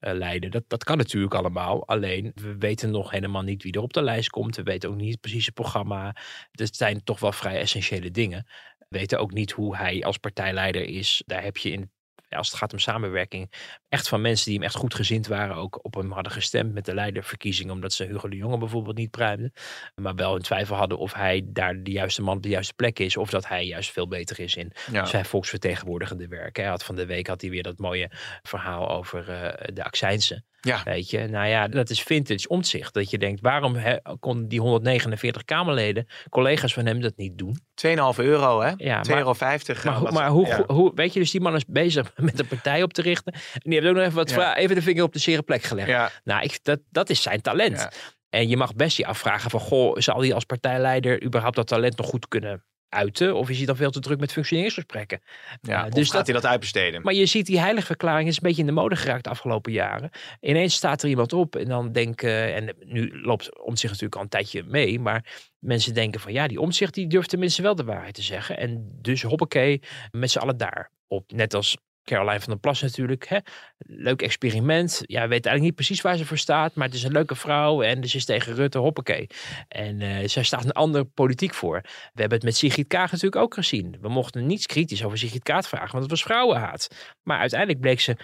leiden. 0.00 0.50
Dat, 0.50 0.64
dat 0.66 0.84
kan 0.84 0.96
natuurlijk 0.96 1.34
allemaal. 1.34 1.86
Alleen 1.86 2.32
we 2.34 2.56
weten 2.58 2.90
nog 2.90 3.10
helemaal 3.10 3.42
niet 3.42 3.62
wie 3.62 3.72
er 3.72 3.80
op 3.80 3.92
de 3.92 4.02
lijst 4.02 4.30
komt. 4.30 4.56
We 4.56 4.62
weten 4.62 4.90
ook 4.90 4.96
niet 4.96 5.20
precies 5.20 5.46
het 5.46 5.54
programma. 5.54 6.16
Dat 6.52 6.76
zijn 6.76 7.04
toch 7.04 7.20
wel 7.20 7.32
vrij 7.32 7.60
essentiële 7.60 8.10
dingen. 8.10 8.46
We 8.78 8.98
weten 8.98 9.18
ook 9.18 9.32
niet 9.32 9.52
hoe 9.52 9.76
hij 9.76 10.02
als 10.02 10.18
partijleider 10.18 10.82
is. 10.82 11.22
Daar 11.26 11.42
heb 11.42 11.56
je 11.56 11.70
in 11.70 11.90
als 12.36 12.48
het 12.48 12.56
gaat 12.56 12.72
om 12.72 12.78
samenwerking, 12.78 13.52
echt 13.88 14.08
van 14.08 14.20
mensen 14.20 14.44
die 14.44 14.54
hem 14.54 14.62
echt 14.64 14.74
goed 14.74 14.94
gezind 14.94 15.26
waren, 15.26 15.56
ook 15.56 15.78
op 15.84 15.94
hem 15.94 16.12
hadden 16.12 16.32
gestemd 16.32 16.72
met 16.74 16.84
de 16.84 16.94
leiderverkiezing, 16.94 17.70
omdat 17.70 17.92
ze 17.92 18.04
Hugo 18.04 18.28
de 18.28 18.36
Jonge 18.36 18.58
bijvoorbeeld 18.58 18.96
niet 18.96 19.10
pruimden. 19.10 19.52
Maar 19.94 20.14
wel 20.14 20.36
in 20.36 20.42
twijfel 20.42 20.76
hadden 20.76 20.98
of 20.98 21.12
hij 21.14 21.42
daar 21.46 21.82
de 21.82 21.90
juiste 21.90 22.22
man 22.22 22.36
op 22.36 22.42
de 22.42 22.48
juiste 22.48 22.74
plek 22.74 22.98
is, 22.98 23.16
of 23.16 23.30
dat 23.30 23.48
hij 23.48 23.66
juist 23.66 23.90
veel 23.92 24.08
beter 24.08 24.40
is 24.40 24.56
in 24.56 24.72
Ja. 24.92 25.04
zijn 25.04 25.24
volksvertegenwoordigende 25.24 26.28
werk. 26.28 26.56
Hij 26.56 26.66
had 26.66 26.84
van 26.84 26.94
de 26.96 27.06
week 27.06 27.26
had 27.26 27.40
hij 27.40 27.50
weer 27.50 27.62
dat 27.62 27.78
mooie 27.78 28.10
verhaal 28.42 28.88
over 28.90 29.28
eh, 29.30 29.68
de 29.74 29.84
accijnsen. 29.84 30.44
Ja. 30.60 30.80
Weet 30.84 31.10
je, 31.10 31.26
nou 31.26 31.46
ja, 31.48 31.68
dat 31.68 31.90
is 31.90 32.02
vintage 32.02 32.48
omzicht. 32.48 32.94
Dat 32.94 33.10
je 33.10 33.18
denkt, 33.18 33.40
waarom 33.40 33.76
kon 34.20 34.48
die 34.48 34.60
149 34.60 35.44
Kamerleden, 35.44 36.06
collega's 36.30 36.72
van 36.72 36.86
hem, 36.86 37.00
dat 37.00 37.16
niet 37.16 37.38
doen? 37.38 37.58
2,5 37.74 38.18
euro, 38.24 38.60
hè? 38.60 38.70
2,50 38.76 38.76
Ja, 38.76 39.02
euro. 39.14 39.34
maar- 39.34 40.02
Maar, 40.02 40.06
eh, 40.06 40.12
maar 40.12 40.28
hoe, 40.28 40.46
ja. 40.46 40.64
hoe, 40.66 40.92
weet 40.94 41.12
je, 41.12 41.20
dus 41.20 41.30
die 41.30 41.40
man 41.40 41.54
is 41.54 41.64
bezig 41.66 42.12
met 42.30 42.38
een 42.38 42.46
partij 42.46 42.82
op 42.82 42.92
te 42.92 43.02
richten. 43.02 43.32
En 43.32 43.40
die 43.62 43.72
heeft 43.74 43.86
ook 43.86 43.94
nog 43.94 44.02
even, 44.02 44.16
wat 44.16 44.30
Ja. 44.30 44.56
even 44.56 44.74
de 44.74 44.82
vinger 44.82 45.02
op 45.02 45.12
de 45.12 45.18
zere 45.18 45.42
plek 45.42 45.62
gelegd. 45.62 45.88
Ja. 45.88 46.10
Nou, 46.24 46.42
ik, 46.42 46.58
dat, 46.62 46.80
dat 46.90 47.10
is 47.10 47.22
zijn 47.22 47.40
talent. 47.40 47.78
Ja. 47.78 47.92
En 48.30 48.48
je 48.48 48.56
mag 48.56 48.74
best 48.74 48.96
je 48.96 49.06
afvragen 49.06 49.50
van, 49.50 49.60
goh, 49.60 49.96
zal 49.98 50.20
hij 50.20 50.34
als 50.34 50.44
partijleider 50.44 51.22
überhaupt 51.24 51.56
dat 51.56 51.66
talent 51.66 51.96
nog 51.96 52.06
goed 52.06 52.28
kunnen 52.28 52.64
uiten? 52.88 53.34
Of 53.34 53.50
is 53.50 53.56
hij 53.56 53.66
dan 53.66 53.76
veel 53.76 53.90
te 53.90 54.00
druk 54.00 54.20
met 54.20 54.32
functioneringsgesprekken? 54.32 55.20
Ja, 55.60 55.80
Uh, 55.80 55.86
of 55.86 55.92
dus 55.92 56.06
gaat 56.06 56.16
dat, 56.16 56.26
hij 56.26 56.34
dat 56.34 56.46
uitbesteden? 56.46 57.02
maar 57.02 57.14
je 57.14 57.26
ziet 57.26 57.46
die 57.46 57.58
heilige 57.60 57.86
verklaring 57.86 58.28
is 58.28 58.36
een 58.36 58.42
beetje 58.42 58.60
in 58.60 58.66
de 58.66 58.72
mode 58.72 58.96
geraakt 58.96 59.24
de 59.24 59.30
afgelopen 59.30 59.72
jaren. 59.72 60.10
Ineens 60.40 60.74
staat 60.74 61.02
er 61.02 61.08
iemand 61.08 61.32
op 61.32 61.56
en 61.56 61.68
dan 61.68 61.92
denken, 61.92 62.54
en 62.54 62.76
nu 62.80 63.20
loopt 63.22 63.58
omzicht 63.62 63.92
natuurlijk 63.92 64.16
al 64.16 64.22
een 64.22 64.28
tijdje 64.28 64.62
mee, 64.66 65.00
maar 65.00 65.24
mensen 65.58 65.94
denken 65.94 66.20
van 66.20 66.32
ja, 66.32 66.46
die 66.46 66.60
omzicht 66.60 66.94
die 66.94 67.06
durft 67.06 67.28
tenminste 67.28 67.62
wel 67.62 67.74
de 67.74 67.84
waarheid 67.84 68.14
te 68.14 68.22
zeggen. 68.22 68.58
En 68.58 68.88
dus 69.02 69.22
hoppakee, 69.22 69.82
met 70.10 70.30
z'n 70.30 70.38
allen 70.38 70.56
daar 70.56 70.90
op. 71.06 71.32
Net 71.32 71.54
als 71.54 71.76
Caroline 72.06 72.40
van 72.40 72.48
der 72.48 72.58
Plas 72.58 72.82
natuurlijk. 72.82 73.28
Hè? 73.28 73.38
Leuk 73.78 74.22
experiment. 74.22 75.02
Ja, 75.06 75.22
we 75.22 75.28
weten 75.28 75.50
eigenlijk 75.50 75.62
niet 75.62 75.74
precies 75.74 76.00
waar 76.00 76.16
ze 76.16 76.26
voor 76.26 76.38
staat, 76.38 76.74
maar 76.74 76.86
het 76.86 76.94
is 76.94 77.02
een 77.02 77.12
leuke 77.12 77.34
vrouw 77.34 77.82
en 77.82 78.00
dus 78.00 78.14
is 78.14 78.24
tegen 78.24 78.54
Rutte, 78.54 78.78
hoppakee. 78.78 79.26
En 79.68 80.00
eh, 80.00 80.28
zij 80.28 80.42
staat 80.42 80.64
een 80.64 80.72
andere 80.72 81.04
politiek 81.04 81.54
voor. 81.54 81.80
We 81.82 82.20
hebben 82.20 82.38
het 82.38 82.46
met 82.46 82.56
Sigrid 82.56 82.86
Kaag 82.86 83.10
natuurlijk 83.10 83.42
ook 83.42 83.54
gezien. 83.54 83.96
We 84.00 84.08
mochten 84.08 84.46
niets 84.46 84.66
kritisch 84.66 85.04
over 85.04 85.18
Sigrid 85.18 85.42
Kaag 85.42 85.68
vragen, 85.68 85.90
want 85.90 86.02
het 86.02 86.10
was 86.10 86.22
vrouwenhaat. 86.22 86.88
Maar 87.22 87.38
uiteindelijk 87.38 87.80
bleek 87.80 88.00
ze 88.00 88.16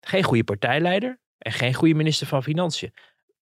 geen 0.00 0.22
goede 0.22 0.44
partijleider 0.44 1.18
en 1.38 1.52
geen 1.52 1.74
goede 1.74 1.94
minister 1.94 2.26
van 2.26 2.42
Financiën. 2.42 2.92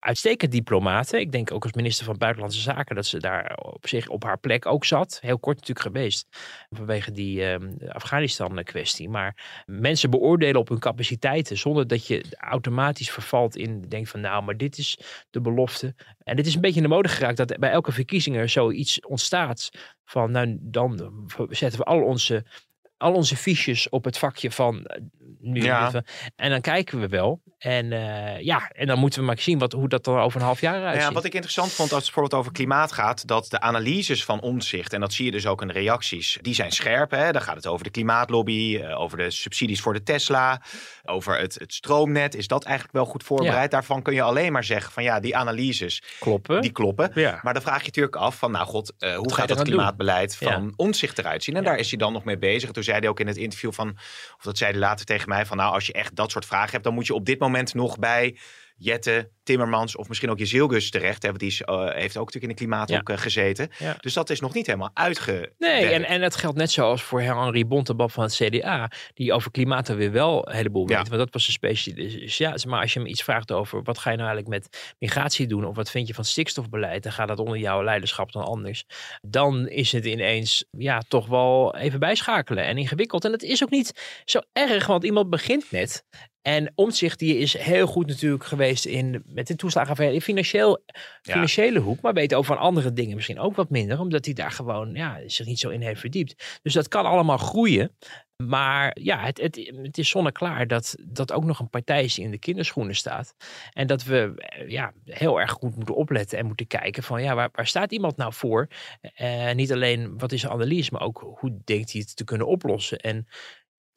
Uitstekend 0.06 0.52
diplomaten. 0.52 1.20
Ik 1.20 1.32
denk 1.32 1.52
ook 1.52 1.62
als 1.62 1.72
minister 1.72 2.04
van 2.04 2.18
Buitenlandse 2.18 2.60
Zaken 2.60 2.94
dat 2.94 3.06
ze 3.06 3.18
daar 3.18 3.56
op 3.56 3.88
zich 3.88 4.08
op 4.08 4.22
haar 4.22 4.38
plek 4.38 4.66
ook 4.66 4.84
zat. 4.84 5.18
Heel 5.20 5.38
kort 5.38 5.56
natuurlijk 5.56 5.86
geweest 5.86 6.26
vanwege 6.70 7.12
die 7.12 7.44
ehm, 7.44 7.72
Afghanistan-kwestie. 7.88 9.08
Maar 9.08 9.62
mensen 9.66 10.10
beoordelen 10.10 10.60
op 10.60 10.68
hun 10.68 10.78
capaciteiten 10.78 11.58
zonder 11.58 11.86
dat 11.86 12.06
je 12.06 12.24
automatisch 12.38 13.10
vervalt 13.10 13.56
in 13.56 13.80
denkt 13.80 14.08
van 14.08 14.20
nou, 14.20 14.42
maar 14.42 14.56
dit 14.56 14.78
is 14.78 14.98
de 15.30 15.40
belofte. 15.40 15.94
En 16.22 16.36
dit 16.36 16.46
is 16.46 16.54
een 16.54 16.60
beetje 16.60 16.80
in 16.80 16.88
de 16.88 16.94
mode 16.94 17.08
geraakt 17.08 17.36
dat 17.36 17.58
bij 17.58 17.70
elke 17.70 17.92
verkiezing 17.92 18.36
er 18.36 18.48
zoiets 18.48 19.00
ontstaat 19.00 19.68
van 20.04 20.30
nou, 20.30 20.56
dan 20.60 21.24
zetten 21.50 21.78
we 21.78 21.84
al 21.84 22.02
onze 22.02 22.44
al 22.96 23.14
onze 23.14 23.36
fiches 23.36 23.88
op 23.88 24.04
het 24.04 24.18
vakje 24.18 24.50
van 24.50 24.90
nu. 25.38 25.62
Ja. 25.62 26.02
En 26.36 26.50
dan 26.50 26.60
kijken 26.60 27.00
we 27.00 27.08
wel. 27.08 27.42
En 27.66 27.92
eh, 27.92 28.40
ja, 28.44 28.70
en 28.74 28.86
dan 28.86 28.98
moeten 28.98 29.20
we 29.20 29.26
maar 29.26 29.38
zien 29.38 29.58
wat, 29.58 29.72
hoe 29.72 29.88
dat 29.88 30.06
er 30.06 30.18
over 30.18 30.40
een 30.40 30.46
half 30.46 30.60
jaar 30.60 30.80
Nou 30.80 30.96
ja, 30.96 31.04
ziet. 31.04 31.12
wat 31.12 31.24
ik 31.24 31.32
interessant 31.34 31.72
vond 31.72 31.92
als 31.92 32.04
het 32.04 32.12
bijvoorbeeld 32.14 32.40
over 32.40 32.52
klimaat 32.52 32.92
gaat, 32.92 33.26
dat 33.26 33.50
de 33.50 33.60
analyses 33.60 34.24
van 34.24 34.40
omzicht, 34.40 34.92
en 34.92 35.00
dat 35.00 35.12
zie 35.12 35.24
je 35.24 35.30
dus 35.30 35.46
ook 35.46 35.60
in 35.60 35.66
de 35.66 35.72
reacties, 35.72 36.38
die 36.40 36.54
zijn 36.54 36.72
scherp. 36.72 37.10
Hè? 37.10 37.32
Dan 37.32 37.42
gaat 37.42 37.56
het 37.56 37.66
over 37.66 37.84
de 37.84 37.90
klimaatlobby, 37.90 38.80
eh, 38.82 39.00
over 39.00 39.18
de 39.18 39.30
subsidies 39.30 39.80
voor 39.80 39.92
de 39.92 40.02
Tesla, 40.02 40.60
over 41.04 41.38
het, 41.38 41.54
het 41.54 41.74
stroomnet. 41.74 42.34
Is 42.34 42.46
dat 42.46 42.64
eigenlijk 42.64 42.96
wel 42.96 43.04
goed 43.06 43.22
voorbereid? 43.22 43.70
Daarvan 43.70 44.02
kun 44.02 44.14
je 44.14 44.22
alleen 44.22 44.52
maar 44.52 44.64
zeggen 44.64 44.92
van 44.92 45.02
ja, 45.02 45.20
die 45.20 45.36
analyses, 45.36 46.02
kloppen. 46.20 46.62
die 46.62 46.72
kloppen. 46.72 47.10
ja. 47.14 47.40
Maar 47.42 47.52
dan 47.52 47.62
vraag 47.62 47.80
je 47.80 47.86
natuurlijk 47.86 48.16
af 48.16 48.38
van, 48.38 48.50
nou 48.50 48.66
god, 48.66 48.92
eh, 48.98 49.16
hoe 49.16 49.34
gaat 49.34 49.48
doen? 49.48 49.64
klimaatbeleid 49.64 50.36
van 50.36 50.62
Ja. 50.64 50.70
omzicht 50.76 51.18
eruit 51.18 51.44
zien? 51.44 51.56
En 51.56 51.62
Ja. 51.62 51.68
daar 51.68 51.78
is 51.78 51.88
hij 51.88 51.98
dan 51.98 52.12
nog 52.12 52.24
mee 52.24 52.38
bezig. 52.38 52.70
Toen 52.70 52.82
zei 52.82 52.98
hij 52.98 53.08
ook 53.08 53.20
in 53.20 53.26
het 53.26 53.36
interview 53.36 53.72
van, 53.72 53.90
of 54.36 54.42
dat 54.42 54.58
zei 54.58 54.70
hij 54.70 54.80
later 54.80 55.06
tegen 55.06 55.28
mij, 55.28 55.46
van 55.46 55.56
nou, 55.56 55.72
als 55.74 55.86
je 55.86 55.92
echt 55.92 56.16
dat 56.16 56.30
soort 56.30 56.44
vragen 56.46 56.70
hebt, 56.70 56.84
dan 56.84 56.94
moet 56.94 57.06
je 57.06 57.14
op 57.14 57.26
dit 57.26 57.38
moment 57.38 57.54
nog 57.74 57.98
bij 57.98 58.36
Jette, 58.78 59.30
Timmermans 59.42 59.96
of 59.96 60.08
misschien 60.08 60.30
ook 60.30 60.38
Jezilgus 60.38 60.90
terecht. 60.90 61.22
Hè, 61.22 61.28
want 61.28 61.40
die 61.40 61.48
is, 61.48 61.62
eh, 61.62 61.76
heeft 61.78 62.16
ook 62.16 62.24
natuurlijk 62.24 62.42
in 62.42 62.48
de 62.48 62.54
klimaathoek 62.54 63.08
eh, 63.08 63.18
gezeten. 63.18 63.70
Ja. 63.78 63.96
Dus 64.00 64.12
dat 64.12 64.30
is 64.30 64.40
nog 64.40 64.54
niet 64.54 64.66
helemaal 64.66 64.90
uitgewerkt. 64.94 65.54
Nee, 65.58 65.86
en, 65.86 66.04
en 66.04 66.20
dat 66.20 66.36
geldt 66.36 66.56
net 66.56 66.70
zoals 66.70 67.02
voor 67.02 67.20
Henri 67.20 67.66
Bontebal 67.66 68.08
van 68.08 68.22
het 68.24 68.34
CDA, 68.34 68.90
die 69.14 69.32
over 69.32 69.50
klimaat 69.50 69.88
er 69.88 69.96
weer 69.96 70.12
wel 70.12 70.48
een 70.48 70.54
heleboel 70.54 70.90
Ja. 70.90 70.98
weet. 70.98 71.08
Want 71.08 71.20
dat 71.20 71.32
was 71.32 71.46
een 71.46 71.52
specialist. 71.52 72.38
Ja, 72.38 72.56
maar 72.68 72.80
als 72.80 72.92
je 72.92 72.98
hem 72.98 73.08
iets 73.08 73.22
vraagt 73.22 73.52
over 73.52 73.82
wat 73.82 73.98
ga 73.98 74.10
je 74.10 74.16
nou 74.16 74.28
eigenlijk 74.28 74.62
met 74.62 74.94
migratie 74.98 75.46
doen, 75.46 75.64
of 75.64 75.76
wat 75.76 75.90
vind 75.90 76.06
je 76.06 76.14
van 76.14 76.24
stikstofbeleid, 76.24 77.02
dan 77.02 77.12
gaat 77.12 77.28
dat 77.28 77.38
onder 77.38 77.58
jouw 77.58 77.84
leiderschap 77.84 78.32
dan 78.32 78.44
anders. 78.44 78.84
Dan 79.20 79.68
is 79.68 79.92
het 79.92 80.04
ineens 80.04 80.64
ja, 80.70 81.02
toch 81.08 81.26
wel 81.26 81.76
even 81.76 82.00
bijschakelen 82.00 82.64
en 82.64 82.78
ingewikkeld. 82.78 83.24
En 83.24 83.30
dat 83.30 83.42
is 83.42 83.62
ook 83.62 83.70
niet 83.70 84.20
zo 84.24 84.40
erg, 84.52 84.86
want 84.86 85.04
iemand 85.04 85.30
begint 85.30 85.70
net. 85.70 86.04
En 86.46 86.72
Omtzigt 86.74 87.18
die 87.18 87.38
is 87.38 87.58
heel 87.58 87.86
goed 87.86 88.06
natuurlijk 88.06 88.44
geweest 88.44 88.84
in, 88.84 89.22
met 89.26 89.46
de 89.46 89.56
toeslagenaffaire 89.56 90.14
in 90.14 90.20
financieel, 90.20 90.82
Ja. 90.86 91.00
financiële 91.32 91.78
hoek. 91.78 92.00
Maar 92.00 92.12
weet 92.12 92.34
over 92.34 92.56
andere 92.56 92.92
dingen 92.92 93.14
misschien 93.14 93.38
ook 93.38 93.56
wat 93.56 93.70
minder. 93.70 94.00
Omdat 94.00 94.24
hij 94.24 94.34
daar 94.34 94.50
gewoon 94.50 94.94
ja, 94.94 95.20
zich 95.26 95.46
niet 95.46 95.58
zo 95.58 95.68
in 95.68 95.80
heeft 95.80 96.00
verdiept. 96.00 96.58
Dus 96.62 96.72
dat 96.72 96.88
kan 96.88 97.04
allemaal 97.04 97.38
groeien. 97.38 97.96
Maar 98.44 98.96
ja, 99.00 99.18
het, 99.18 99.40
het, 99.40 99.72
het 99.82 99.98
is 99.98 100.08
zonneklaar 100.08 100.66
dat 100.66 100.94
dat 101.08 101.32
ook 101.32 101.44
nog 101.44 101.58
een 101.58 101.70
partij 101.70 102.04
is 102.04 102.14
die 102.14 102.24
in 102.24 102.30
de 102.30 102.38
kinderschoenen 102.38 102.94
staat. 102.94 103.34
En 103.72 103.86
dat 103.86 104.04
we 104.04 104.32
eh, 104.36 104.68
ja, 104.68 104.92
heel 105.04 105.40
erg 105.40 105.50
goed 105.50 105.76
moeten 105.76 105.94
opletten 105.94 106.38
en 106.38 106.46
moeten 106.46 106.66
kijken 106.66 107.02
van 107.02 107.22
ja, 107.22 107.34
waar, 107.34 107.48
waar 107.52 107.66
staat 107.66 107.92
iemand 107.92 108.16
nou 108.16 108.32
voor? 108.32 108.68
Eh, 109.00 109.52
niet 109.52 109.72
alleen 109.72 110.18
wat 110.18 110.32
is 110.32 110.40
de 110.40 110.50
analyse, 110.50 110.92
maar 110.92 111.02
ook 111.02 111.36
hoe 111.38 111.60
denkt 111.64 111.92
hij 111.92 112.00
het 112.00 112.16
te 112.16 112.24
kunnen 112.24 112.46
oplossen. 112.46 112.98
En 112.98 113.26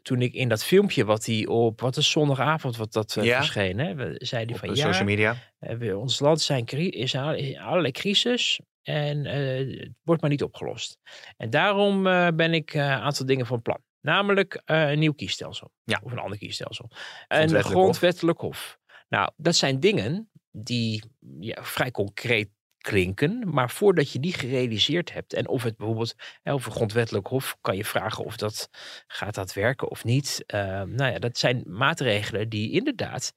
toen 0.09 0.21
ik 0.21 0.33
in 0.33 0.49
dat 0.49 0.63
filmpje 0.63 1.05
wat 1.05 1.25
hij 1.25 1.45
op, 1.47 1.81
wat 1.81 1.97
is 1.97 2.11
zondagavond, 2.11 2.77
wat 2.77 2.93
dat 2.93 3.15
eh, 3.17 3.23
Ja. 3.23 3.35
verscheen, 3.37 3.79
hè, 3.79 3.93
we- 3.95 4.15
zei 4.17 4.43
hij 4.45 4.53
op 4.53 4.59
van 4.59 4.69
de 4.69 4.75
ja, 4.75 4.81
social 4.85 5.03
media. 5.05 5.35
eh, 5.59 5.75
we- 5.77 5.97
ons 5.97 6.19
land 6.19 6.41
zijn 6.41 6.65
is 6.67 7.15
aan- 7.15 7.35
is 7.35 7.47
in 7.49 7.59
allerlei 7.59 7.91
crisis 7.91 8.59
en 8.81 9.25
eh, 9.25 9.77
het 9.79 9.91
wordt 10.03 10.21
maar 10.21 10.29
niet 10.29 10.43
opgelost. 10.43 10.97
En 11.37 11.49
daarom 11.49 12.07
eh, 12.07 12.27
ben 12.35 12.53
ik 12.53 12.73
eh, 12.73 12.81
een 12.81 12.89
aantal 12.91 13.25
dingen 13.25 13.45
van 13.45 13.61
plan. 13.61 13.79
Namelijk 14.01 14.61
eh, 14.65 14.89
een 14.91 14.99
nieuw 14.99 15.13
kiesstelsel. 15.13 15.71
Ja. 15.83 15.99
Of 16.03 16.11
een 16.11 16.19
ander 16.19 16.37
kiesstelsel. 16.37 16.85
Een 16.89 16.97
Grondwettelijk 17.27 17.63
hof. 17.65 17.73
grondwettelijk 17.73 18.39
hof. 18.39 18.79
Nou, 19.09 19.31
dat 19.37 19.55
zijn 19.55 19.79
dingen 19.79 20.29
die 20.51 21.03
ja, 21.39 21.63
vrij 21.63 21.91
concreet 21.91 22.49
klinken. 22.81 23.53
Maar 23.53 23.69
voordat 23.69 24.11
je 24.11 24.19
die 24.19 24.33
gerealiseerd 24.33 25.13
hebt. 25.13 25.33
En 25.33 25.47
of 25.47 25.63
het 25.63 25.77
bijvoorbeeld 25.77 26.15
hè, 26.41 26.53
over 26.53 26.71
grondwettelijk 26.71 27.27
hof 27.27 27.57
kan 27.61 27.75
je 27.75 27.85
vragen 27.85 28.25
of 28.25 28.37
dat 28.37 28.69
gaat 29.07 29.35
dat 29.35 29.53
werken 29.53 29.89
of 29.89 30.03
niet. 30.03 30.43
Eh, 30.45 30.61
nou 30.81 31.11
ja, 31.11 31.19
dat 31.19 31.37
zijn 31.37 31.63
maatregelen 31.65 32.49
die 32.49 32.71
inderdaad 32.71 33.33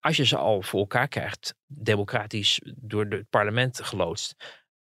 als 0.00 0.16
je 0.16 0.26
ze 0.26 0.36
al 0.36 0.62
voor 0.62 0.80
elkaar 0.80 1.08
krijgt, 1.08 1.54
democratisch 1.66 2.60
door 2.76 3.06
het 3.08 3.30
parlement 3.30 3.82
geloodst, 3.82 4.34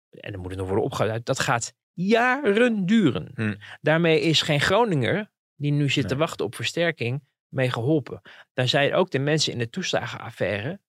en 0.09 0.31
dan 0.31 0.41
moet 0.41 0.49
het 0.49 0.59
nog 0.59 0.67
worden 0.67 0.85
opgehouden. 0.85 1.23
Dat 1.23 1.39
gaat 1.39 1.73
jaren 1.93 2.85
duren. 2.85 3.31
Hm. 3.35 3.55
Daarmee 3.81 4.21
is 4.21 4.41
geen 4.41 4.61
Groninger 4.61 5.31
die 5.55 5.71
nu 5.71 5.89
zit 5.89 6.07
te 6.07 6.15
wachten 6.15 6.45
op 6.45 6.55
versterking 6.55 7.23
mee 7.47 7.71
geholpen. 7.71 8.21
Daar 8.53 8.67
zijn 8.67 8.93
ook 8.93 9.11
de 9.11 9.19
mensen 9.19 9.51
in 9.51 9.59
de 9.59 9.69
toeslagenaffaire 9.69 10.79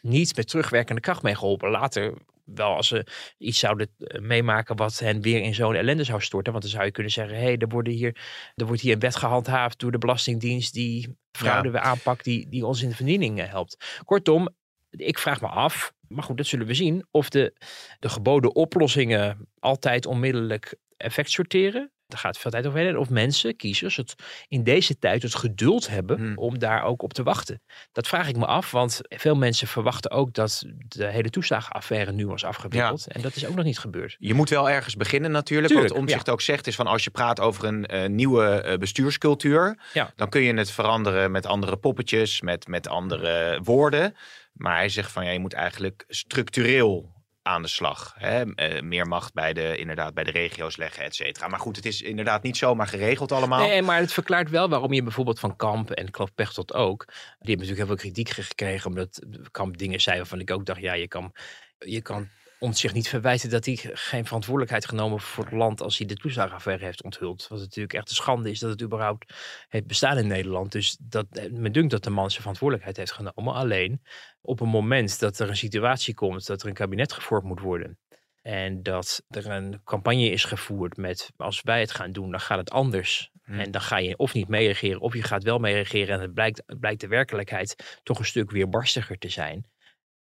niet 0.00 0.36
met 0.36 0.48
terugwerkende 0.48 1.00
kracht 1.00 1.22
mee 1.22 1.34
geholpen. 1.34 1.70
Later 1.70 2.14
wel 2.44 2.74
als 2.74 2.88
ze 2.88 3.06
iets 3.38 3.58
zouden 3.58 3.88
eh, 3.98 4.20
meemaken 4.20 4.76
wat 4.76 4.98
hen 4.98 5.20
weer 5.20 5.40
in 5.40 5.54
zo'n 5.54 5.74
ellende 5.74 6.04
zou 6.04 6.20
storten. 6.20 6.52
Want 6.52 6.64
dan 6.64 6.72
zou 6.72 6.84
je 6.84 6.90
kunnen 6.90 7.12
zeggen, 7.12 7.36
hé, 7.36 7.42
hey, 7.42 7.56
er, 7.56 7.68
worden 7.68 7.92
hier, 7.92 8.16
er 8.54 8.66
wordt 8.66 8.80
hier 8.80 8.92
een 8.92 8.98
wet 8.98 9.16
gehandhaafd 9.16 9.78
door 9.78 9.90
de 9.90 9.98
Belastingdienst 9.98 10.72
die 10.72 11.16
fraude 11.32 11.70
weer 11.70 11.80
aanpakt, 11.80 12.24
die, 12.24 12.48
die 12.48 12.66
ons 12.66 12.82
in 12.82 12.88
de 12.88 12.94
verdiening 12.94 13.40
eh, 13.40 13.48
helpt. 13.48 14.00
Kortom, 14.04 14.48
ik 14.90 15.18
vraag 15.18 15.40
me 15.40 15.48
af, 15.48 15.92
maar 16.08 16.22
goed, 16.22 16.36
dat 16.36 16.46
zullen 16.46 16.66
we 16.66 16.74
zien, 16.74 17.06
of 17.10 17.28
de, 17.28 17.54
de 17.98 18.08
geboden 18.08 18.54
oplossingen 18.54 19.48
altijd 19.58 20.06
onmiddellijk 20.06 20.76
effect 20.96 21.30
sorteren. 21.30 21.92
Daar 22.06 22.18
gaat 22.18 22.38
veel 22.38 22.50
tijd 22.50 22.66
overheen. 22.66 22.98
Of 22.98 23.10
mensen, 23.10 23.56
kiezers, 23.56 23.96
het 23.96 24.14
in 24.48 24.64
deze 24.64 24.98
tijd 24.98 25.22
het 25.22 25.34
geduld 25.34 25.88
hebben 25.88 26.18
Hmm. 26.18 26.38
om 26.38 26.58
daar 26.58 26.82
ook 26.82 27.02
op 27.02 27.12
te 27.12 27.22
wachten. 27.22 27.62
Dat 27.92 28.08
vraag 28.08 28.28
ik 28.28 28.36
me 28.36 28.46
af, 28.46 28.70
want 28.70 29.00
veel 29.08 29.36
mensen 29.36 29.68
verwachten 29.68 30.10
ook 30.10 30.32
dat 30.34 30.64
de 30.88 31.06
hele 31.06 31.30
toeslagenaffaire 31.30 32.12
nu 32.12 32.26
was 32.26 32.44
afgewikkeld. 32.44 33.06
En 33.06 33.22
dat 33.22 33.36
is 33.36 33.46
ook 33.46 33.54
nog 33.54 33.64
niet 33.64 33.78
gebeurd. 33.78 34.16
Je 34.18 34.34
moet 34.34 34.48
wel 34.48 34.70
ergens 34.70 34.96
beginnen 34.96 35.30
natuurlijk. 35.30 35.68
Tuurlijk, 35.68 35.88
wat 35.92 35.98
Omtzigt 36.02 36.28
ook 36.30 36.40
zegt 36.40 36.66
is 36.66 36.74
van 36.74 36.86
als 36.86 37.04
je 37.04 37.10
praat 37.10 37.40
over 37.40 37.64
een 37.64 37.86
eh, 37.86 38.08
nieuwe 38.08 38.44
eh, 38.46 38.78
bestuurscultuur, 38.78 39.78
Ja. 39.92 40.12
dan 40.16 40.28
kun 40.28 40.42
je 40.42 40.54
het 40.54 40.70
veranderen 40.70 41.30
met 41.30 41.46
andere 41.46 41.76
poppetjes, 41.76 42.40
met, 42.40 42.66
met 42.68 42.88
andere 42.88 43.60
woorden. 43.62 44.16
Maar 44.52 44.76
hij 44.76 44.88
zegt 44.88 45.12
van 45.12 45.24
ja, 45.24 45.30
je 45.30 45.38
moet 45.38 45.52
eigenlijk 45.52 46.04
structureel 46.08 47.12
aan 47.46 47.62
de 47.62 47.68
slag. 47.68 48.14
Hè? 48.18 48.54
Eh, 48.54 48.82
meer 48.82 49.06
macht 49.06 49.32
bij 49.32 49.52
de, 49.52 49.76
inderdaad, 49.76 50.14
bij 50.14 50.24
de 50.24 50.30
regio's 50.30 50.76
leggen, 50.76 51.04
et 51.04 51.14
cetera. 51.14 51.48
Maar 51.48 51.58
goed, 51.58 51.76
het 51.76 51.86
is 51.86 52.02
inderdaad 52.02 52.42
niet 52.42 52.56
zomaar 52.56 52.86
geregeld 52.86 53.32
allemaal. 53.32 53.66
Nee, 53.66 53.82
maar 53.82 54.00
het 54.00 54.12
verklaart 54.12 54.50
wel 54.50 54.68
waarom 54.68 54.92
je 54.92 55.02
bijvoorbeeld 55.02 55.40
van 55.40 55.56
Kamp 55.56 55.90
en 55.90 56.14
geloof 56.14 56.34
Pechtold 56.34 56.74
ook. 56.74 57.04
Die 57.06 57.16
hebben 57.38 57.66
natuurlijk 57.66 57.78
heel 57.78 57.86
veel 57.86 57.96
kritiek 57.96 58.28
gekregen 58.28 58.90
omdat 58.90 59.26
Kamp 59.50 59.78
dingen 59.78 60.00
zei 60.00 60.16
waarvan 60.16 60.40
ik 60.40 60.50
ook 60.50 60.66
dacht, 60.66 60.80
ja, 60.80 60.92
je 60.92 61.08
kan, 61.08 61.32
je 61.78 62.02
kan 62.02 62.28
ons 62.58 62.80
zich 62.80 62.92
niet 62.92 63.08
verwijten 63.08 63.50
dat 63.50 63.64
hij 63.64 63.78
geen 63.92 64.24
verantwoordelijkheid 64.24 64.86
genomen 64.86 65.20
voor 65.20 65.44
het 65.44 65.52
land 65.52 65.80
als 65.80 65.98
hij 65.98 66.06
de 66.06 66.16
toeslagenaffaire 66.16 66.84
heeft 66.84 67.02
onthuld. 67.02 67.48
Wat 67.48 67.58
natuurlijk 67.58 67.94
echt 67.94 68.08
een 68.08 68.14
schande 68.14 68.50
is 68.50 68.58
dat 68.58 68.70
het 68.70 68.82
überhaupt 68.82 69.34
heeft 69.68 69.86
bestaan 69.86 70.18
in 70.18 70.26
Nederland. 70.26 70.72
Dus 70.72 70.96
dat, 71.00 71.26
me 71.50 71.70
dunkt 71.70 71.90
dat 71.90 72.04
de 72.04 72.10
man 72.10 72.28
zijn 72.28 72.40
verantwoordelijkheid 72.40 72.96
heeft 72.96 73.12
genomen. 73.12 73.54
Alleen 73.54 74.02
op 74.44 74.60
een 74.60 74.68
moment 74.68 75.20
dat 75.20 75.38
er 75.38 75.48
een 75.48 75.56
situatie 75.56 76.14
komt 76.14 76.46
dat 76.46 76.62
er 76.62 76.68
een 76.68 76.74
kabinet 76.74 77.12
gevormd 77.12 77.44
moet 77.44 77.60
worden. 77.60 77.98
En 78.42 78.82
dat 78.82 79.22
er 79.28 79.46
een 79.46 79.80
campagne 79.84 80.30
is 80.30 80.44
gevoerd 80.44 80.96
met 80.96 81.30
als 81.36 81.62
wij 81.62 81.80
het 81.80 81.90
gaan 81.90 82.12
doen, 82.12 82.30
dan 82.30 82.40
gaat 82.40 82.58
het 82.58 82.70
anders. 82.70 83.30
Hmm. 83.44 83.58
En 83.60 83.70
dan 83.70 83.80
ga 83.80 83.96
je 83.98 84.16
of 84.16 84.34
niet 84.34 84.48
meeregeren, 84.48 85.00
of 85.00 85.14
je 85.14 85.22
gaat 85.22 85.42
wel 85.42 85.58
meeregeren. 85.58 86.14
En 86.14 86.20
het 86.20 86.34
blijkt, 86.34 86.62
het 86.66 86.80
blijkt 86.80 87.00
de 87.00 87.08
werkelijkheid 87.08 88.00
toch 88.02 88.18
een 88.18 88.24
stuk 88.24 88.50
weerbarstiger 88.50 89.18
te 89.18 89.28
zijn. 89.28 89.64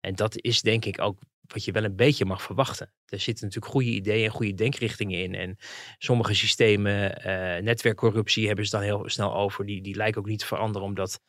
En 0.00 0.14
dat 0.14 0.40
is 0.40 0.60
denk 0.62 0.84
ik 0.84 1.00
ook 1.00 1.18
wat 1.46 1.64
je 1.64 1.72
wel 1.72 1.84
een 1.84 1.96
beetje 1.96 2.24
mag 2.24 2.42
verwachten. 2.42 2.92
Er 3.06 3.20
zitten 3.20 3.44
natuurlijk 3.44 3.72
goede 3.72 3.90
ideeën 3.90 4.24
en 4.24 4.30
goede 4.30 4.54
denkrichtingen 4.54 5.22
in. 5.22 5.34
En 5.34 5.56
sommige 5.98 6.34
systemen, 6.34 7.22
eh, 7.22 7.62
netwerkcorruptie 7.62 8.46
hebben 8.46 8.64
ze 8.64 8.70
dan 8.70 8.82
heel 8.82 9.08
snel 9.08 9.36
over. 9.36 9.66
Die, 9.66 9.82
die 9.82 9.96
lijken 9.96 10.20
ook 10.20 10.26
niet 10.26 10.38
te 10.38 10.46
veranderen, 10.46 10.88
omdat 10.88 11.20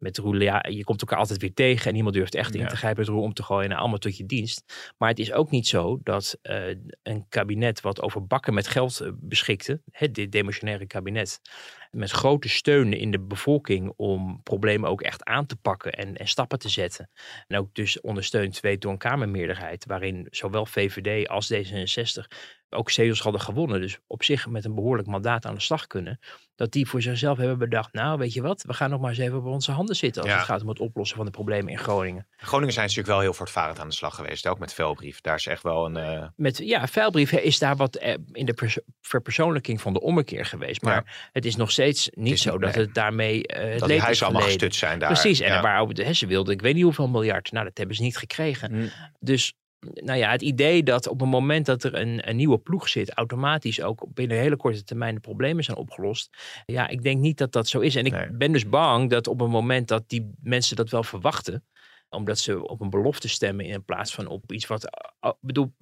met 0.00 0.18
roelen, 0.18 0.42
ja, 0.42 0.64
je 0.68 0.84
komt 0.84 1.00
elkaar 1.00 1.18
altijd 1.18 1.40
weer 1.40 1.54
tegen. 1.54 1.86
En 1.86 1.92
niemand 1.92 2.14
durft 2.14 2.34
echt 2.34 2.54
in 2.54 2.66
te 2.66 2.76
grijpen, 2.76 3.02
het 3.02 3.12
roer 3.12 3.22
om 3.22 3.32
te 3.32 3.42
gooien. 3.42 3.70
En 3.70 3.76
allemaal 3.76 3.98
tot 3.98 4.16
je 4.16 4.26
dienst. 4.26 4.92
Maar 4.98 5.08
het 5.08 5.18
is 5.18 5.32
ook 5.32 5.50
niet 5.50 5.66
zo 5.66 5.98
dat 6.02 6.38
eh, 6.42 6.74
een 7.02 7.28
kabinet 7.28 7.80
wat 7.80 8.02
over 8.02 8.26
bakken 8.26 8.54
met 8.54 8.68
geld 8.68 9.00
eh, 9.00 9.10
beschikte, 9.14 9.82
het 9.90 10.14
dit 10.14 10.32
demissionaire 10.32 10.86
kabinet, 10.86 11.40
met 11.90 12.10
grote 12.10 12.48
steun 12.48 12.92
in 12.92 13.10
de 13.10 13.20
bevolking 13.20 13.92
om 13.96 14.42
problemen 14.42 14.90
ook 14.90 15.02
echt 15.02 15.24
aan 15.24 15.46
te 15.46 15.56
pakken 15.56 15.92
en, 15.92 16.16
en 16.16 16.28
stappen 16.28 16.58
te 16.58 16.68
zetten. 16.68 17.10
En 17.46 17.58
ook 17.58 17.74
dus 17.74 18.00
ondersteund 18.00 18.60
weet 18.60 18.80
door 18.80 18.92
een 18.92 18.98
Kamermeerderheid, 18.98 19.84
waarin 19.86 20.26
zowel 20.30 20.66
VVD 20.66 21.28
als 21.28 21.52
D66 21.52 22.26
ook 22.70 22.90
zetels 22.90 23.20
hadden 23.20 23.40
gewonnen. 23.40 23.80
Dus 23.80 23.98
op 24.06 24.22
zich 24.22 24.46
met 24.46 24.64
een 24.64 24.74
behoorlijk 24.74 25.08
mandaat 25.08 25.46
aan 25.46 25.54
de 25.54 25.60
slag 25.60 25.86
kunnen. 25.86 26.20
Dat 26.54 26.72
die 26.72 26.86
voor 26.88 27.02
zichzelf 27.02 27.38
hebben 27.38 27.58
bedacht, 27.58 27.92
nou 27.92 28.18
weet 28.18 28.32
je 28.32 28.42
wat, 28.42 28.62
we 28.66 28.72
gaan 28.74 28.90
nog 28.90 29.00
maar 29.00 29.10
eens 29.10 29.18
even 29.18 29.38
op 29.38 29.44
onze 29.46 29.72
handen 29.72 29.96
zitten 29.96 30.22
als 30.22 30.30
Ja. 30.30 30.36
het 30.36 30.46
gaat 30.46 30.62
om 30.62 30.68
het 30.68 30.80
oplossen 30.80 31.16
van 31.16 31.26
de 31.26 31.32
problemen 31.32 31.72
in 31.72 31.78
Groningen. 31.78 32.26
Groningen 32.36 32.72
zijn 32.72 32.86
natuurlijk 32.86 33.12
wel 33.14 33.22
heel 33.22 33.34
voortvarend 33.34 33.78
aan 33.80 33.88
de 33.88 33.94
slag 33.94 34.14
geweest. 34.14 34.46
Ook 34.46 34.58
met 34.58 34.74
Velbrief. 34.74 35.20
Daar 35.20 35.34
is 35.36 35.46
echt 35.46 35.62
wel 35.62 35.86
een... 35.86 35.96
eh, 35.96 36.26
Met 36.36 36.58
ja, 36.58 36.86
vuilbrief 36.86 37.32
is 37.32 37.58
daar 37.58 37.76
wat 37.76 37.96
eh, 37.96 38.14
in 38.32 38.46
de 38.46 38.52
pers- 38.54 38.78
verpersoonlijking 39.00 39.80
van 39.80 39.92
de 39.92 40.00
ommekeer 40.00 40.44
geweest. 40.44 40.82
Maar 40.82 41.28
het 41.32 41.44
is 41.44 41.56
nog 41.56 41.70
steeds 41.70 42.08
niet 42.12 42.38
zo 42.38 42.52
niet- 42.52 42.60
dat 42.60 42.74
nee. 42.74 42.84
het 42.84 42.94
daarmee 42.94 43.46
eh 43.46 43.70
het 43.70 43.78
dat 43.78 43.88
leed 43.88 44.08
is 44.08 44.22
allemaal 44.22 44.42
gestut 44.42 44.74
zijn 44.74 44.98
daar. 44.98 45.08
Precies, 45.12 45.40
en 45.40 45.48
Ja. 45.50 45.56
er 45.56 45.62
waren 45.62 45.80
ook 45.80 45.94
de 45.94 46.04
hè, 46.04 46.12
ze 46.12 46.26
wilden, 46.26 46.54
ik 46.54 46.60
weet 46.60 46.74
niet 46.74 46.82
hoeveel 46.84 47.08
miljard. 47.08 47.52
Nou, 47.52 47.64
dat 47.64 47.78
hebben 47.78 47.96
ze 47.96 48.02
niet 48.02 48.16
gekregen. 48.16 48.72
Hm. 48.74 48.88
Dus 49.20 49.54
nou 49.80 50.18
ja, 50.18 50.30
het 50.30 50.42
idee 50.42 50.82
dat 50.82 51.08
op 51.08 51.20
het 51.20 51.28
moment 51.28 51.66
dat 51.66 51.82
er 51.84 51.94
een, 51.94 52.28
een 52.28 52.36
nieuwe 52.36 52.58
ploeg 52.58 52.88
zit, 52.88 53.10
automatisch 53.14 53.82
ook 53.82 54.04
binnen 54.14 54.36
een 54.36 54.42
hele 54.42 54.56
korte 54.56 54.84
termijn 54.84 55.14
de 55.14 55.20
problemen 55.20 55.64
zijn 55.64 55.76
opgelost. 55.76 56.30
Ja, 56.66 56.88
ik 56.88 57.02
denk 57.02 57.20
niet 57.20 57.38
dat 57.38 57.52
dat 57.52 57.68
zo 57.68 57.80
is. 57.80 57.94
En 57.94 58.04
ik 58.04 58.12
Nee. 58.12 58.30
ben 58.30 58.52
dus 58.52 58.68
bang 58.68 59.10
dat 59.10 59.26
op 59.26 59.40
het 59.40 59.50
moment 59.50 59.88
dat 59.88 60.08
die 60.08 60.30
mensen 60.42 60.76
dat 60.76 60.90
wel 60.90 61.02
verwachten, 61.02 61.64
omdat 62.08 62.38
ze 62.38 62.68
op 62.68 62.80
een 62.80 62.90
belofte 62.90 63.28
stemmen 63.28 63.64
in 63.64 63.84
plaats 63.84 64.14
van 64.14 64.26
op 64.26 64.52
iets 64.52 64.66
wat, 64.66 64.84
eh, 65.20 65.30
ik 65.30 65.36
bedoel, 65.40 65.72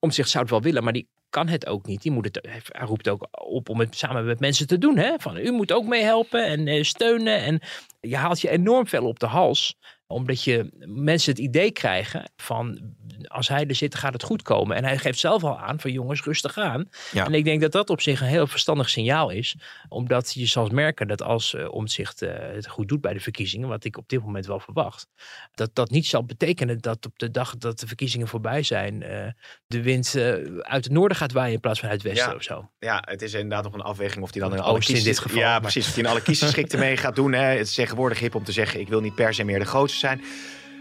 om 0.00 0.10
zich 0.10 0.28
zou 0.28 0.42
het 0.42 0.52
wel 0.52 0.62
willen, 0.62 0.84
maar 0.84 0.92
die 0.92 1.08
kan 1.30 1.48
het 1.48 1.66
ook 1.66 1.86
niet. 1.86 2.02
Die 2.02 2.12
moet 2.12 2.24
het, 2.24 2.48
hij 2.68 2.86
roept 2.86 3.08
ook 3.08 3.28
op 3.30 3.68
om 3.68 3.80
het 3.80 3.96
samen 3.96 4.24
met 4.26 4.40
mensen 4.40 4.66
te 4.66 4.78
doen. 4.78 4.96
Hè? 4.96 5.14
Van, 5.18 5.36
u 5.36 5.50
moet 5.50 5.72
ook 5.72 5.84
meehelpen 5.86 6.44
en 6.46 6.66
eh, 6.66 6.82
steunen. 6.82 7.38
En 7.42 7.60
je 8.00 8.16
haalt 8.16 8.40
je 8.40 8.48
enorm 8.50 8.86
veel 8.86 9.06
op 9.06 9.18
de 9.18 9.26
hals 9.26 9.76
omdat 10.10 10.44
je 10.44 10.70
mensen 10.86 11.30
het 11.30 11.40
idee 11.40 11.70
krijgen 11.70 12.30
van 12.36 12.94
als 13.26 13.48
hij 13.48 13.66
er 13.66 13.74
zit 13.74 13.94
gaat 13.94 14.12
het 14.12 14.22
goed 14.22 14.42
komen. 14.42 14.76
En 14.76 14.84
hij 14.84 14.98
geeft 14.98 15.18
zelf 15.18 15.44
al 15.44 15.58
aan 15.58 15.80
van 15.80 15.92
jongens 15.92 16.22
rustig 16.22 16.58
aan. 16.58 16.88
Ja. 17.12 17.26
En 17.26 17.34
ik 17.34 17.44
denk 17.44 17.60
dat 17.60 17.72
dat 17.72 17.90
op 17.90 18.00
zich 18.00 18.20
een 18.20 18.26
heel 18.26 18.46
verstandig 18.46 18.88
signaal 18.88 19.30
is. 19.30 19.56
Omdat 19.88 20.32
je 20.34 20.46
zal 20.46 20.68
merken 20.72 21.08
dat 21.08 21.22
als 21.22 21.54
uh, 21.54 21.72
Omtzigt 21.72 22.22
uh, 22.22 22.30
het 22.38 22.68
goed 22.68 22.88
doet 22.88 23.00
bij 23.00 23.12
de 23.12 23.20
verkiezingen. 23.20 23.68
Wat 23.68 23.84
ik 23.84 23.96
op 23.96 24.08
dit 24.08 24.22
moment 24.22 24.46
wel 24.46 24.60
verwacht. 24.60 25.06
Dat 25.54 25.70
dat 25.74 25.90
niet 25.90 26.06
zal 26.06 26.24
betekenen 26.24 26.78
dat 26.78 27.06
op 27.06 27.18
de 27.18 27.30
dag 27.30 27.56
dat 27.56 27.80
de 27.80 27.86
verkiezingen 27.86 28.28
voorbij 28.28 28.62
zijn. 28.62 29.02
Uh, 29.02 29.26
de 29.66 29.82
wind 29.82 30.16
uit 30.60 30.84
het 30.84 30.92
noorden 30.92 31.16
gaat 31.16 31.32
waaien 31.32 31.54
in 31.54 31.60
plaats 31.60 31.80
van 31.80 31.88
uit 31.88 32.02
het 32.02 32.12
westen 32.12 32.30
Ja. 32.30 32.36
of 32.36 32.42
zo. 32.42 32.70
Ja, 32.78 33.02
het 33.06 33.22
is 33.22 33.32
inderdaad 33.34 33.64
nog 33.64 33.74
een 33.74 33.80
afweging 33.80 34.22
of 34.22 34.32
hij 34.32 34.40
dan 34.42 34.52
in 34.54 34.60
alle 34.60 34.76
oosten 34.76 34.94
in 34.94 35.00
kiezers... 35.00 35.16
dit 35.16 35.26
geval, 35.26 35.42
Ja, 35.42 35.50
maar- 35.50 35.60
precies. 35.60 35.86
Of 35.88 35.94
hij 35.94 36.02
in 36.02 36.08
alle 36.10 36.22
kiesdistricten 36.22 36.78
mee 36.78 36.96
gaat 36.96 37.14
doen. 37.14 37.32
Hè. 37.32 37.42
Het 37.44 37.66
is 37.66 37.74
tegenwoordig 37.74 38.18
hip 38.18 38.34
om 38.34 38.44
te 38.44 38.52
zeggen, 38.52 38.80
ik 38.80 38.88
wil 38.88 39.00
niet 39.00 39.14
per 39.14 39.34
se 39.34 39.44
meer 39.44 39.58
de 39.58 39.64
grootste 39.64 39.98
zijn. 40.00 40.20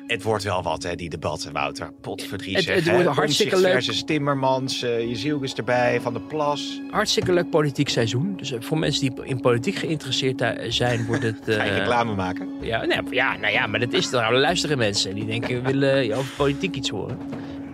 Het 0.07 0.23
wordt 0.23 0.43
wel 0.43 0.63
wat, 0.63 0.83
hè, 0.83 0.95
die 0.95 1.09
debatten, 1.09 1.51
Wouter. 1.53 1.91
Potverdriet 2.01 2.55
Het- 2.55 2.63
zeg, 2.63 2.75
het 2.75 2.89
wordt 2.89 3.07
hartstikke 3.07 3.59
leuk. 3.59 3.71
versus 3.71 4.03
Timmermans, 4.03 4.83
uh, 4.83 4.99
Jezielkes 4.99 5.53
erbij, 5.53 6.01
Van 6.01 6.13
der 6.13 6.21
Plas. 6.21 6.81
Hartstikke 6.91 7.33
leuk 7.33 7.49
politiek 7.49 7.89
seizoen. 7.89 8.33
Dus 8.37 8.51
eh, 8.51 8.61
voor 8.61 8.77
mensen 8.79 9.01
die 9.01 9.25
in 9.25 9.39
politiek 9.39 9.75
geïnteresseerd 9.75 10.41
eh, 10.41 10.71
zijn, 10.71 11.05
wordt 11.05 11.23
het. 11.23 11.37
Ga 11.45 11.63
je 11.63 11.69
eh, 11.69 11.77
reclame 11.77 12.15
maken? 12.15 12.49
Ja, 12.61 12.85
nou, 12.85 13.03
ja, 13.09 13.37
nou 13.37 13.53
ja, 13.53 13.67
maar 13.67 13.79
dat 13.79 13.93
is 13.93 14.11
er. 14.13 14.21
Nou, 14.21 14.35
luisteren 14.35 14.77
mensen 14.77 15.15
die 15.15 15.25
denken, 15.25 15.63
we 15.63 15.71
willen 15.71 16.15
over 16.17 16.33
politiek 16.37 16.75
iets 16.75 16.89
horen. 16.89 17.17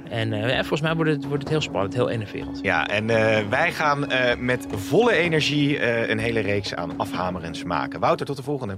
En 0.10 0.34
eh, 0.34 0.56
volgens 0.58 0.82
mij 0.82 0.96
wordt 0.96 1.12
het, 1.12 1.26
wordt 1.26 1.41
het 1.43 1.52
heel 1.52 1.62
spannend, 1.62 1.93
heel 1.93 2.10
enerverend. 2.10 2.60
Ja, 2.62 2.88
en 2.88 3.04
uh, 3.10 3.38
wij 3.50 3.72
gaan 3.72 4.12
uh, 4.12 4.36
met 4.39 4.66
volle 4.70 5.14
energie 5.14 5.78
uh, 5.80 6.10
een 6.10 6.20
hele 6.20 6.39
reeks 6.39 6.76
aan 6.76 6.98
afhamerens 6.98 7.64
maken. 7.64 8.00
Wouter, 8.00 8.26
tot 8.26 8.36
de 8.36 8.43
volgende. 8.43 8.76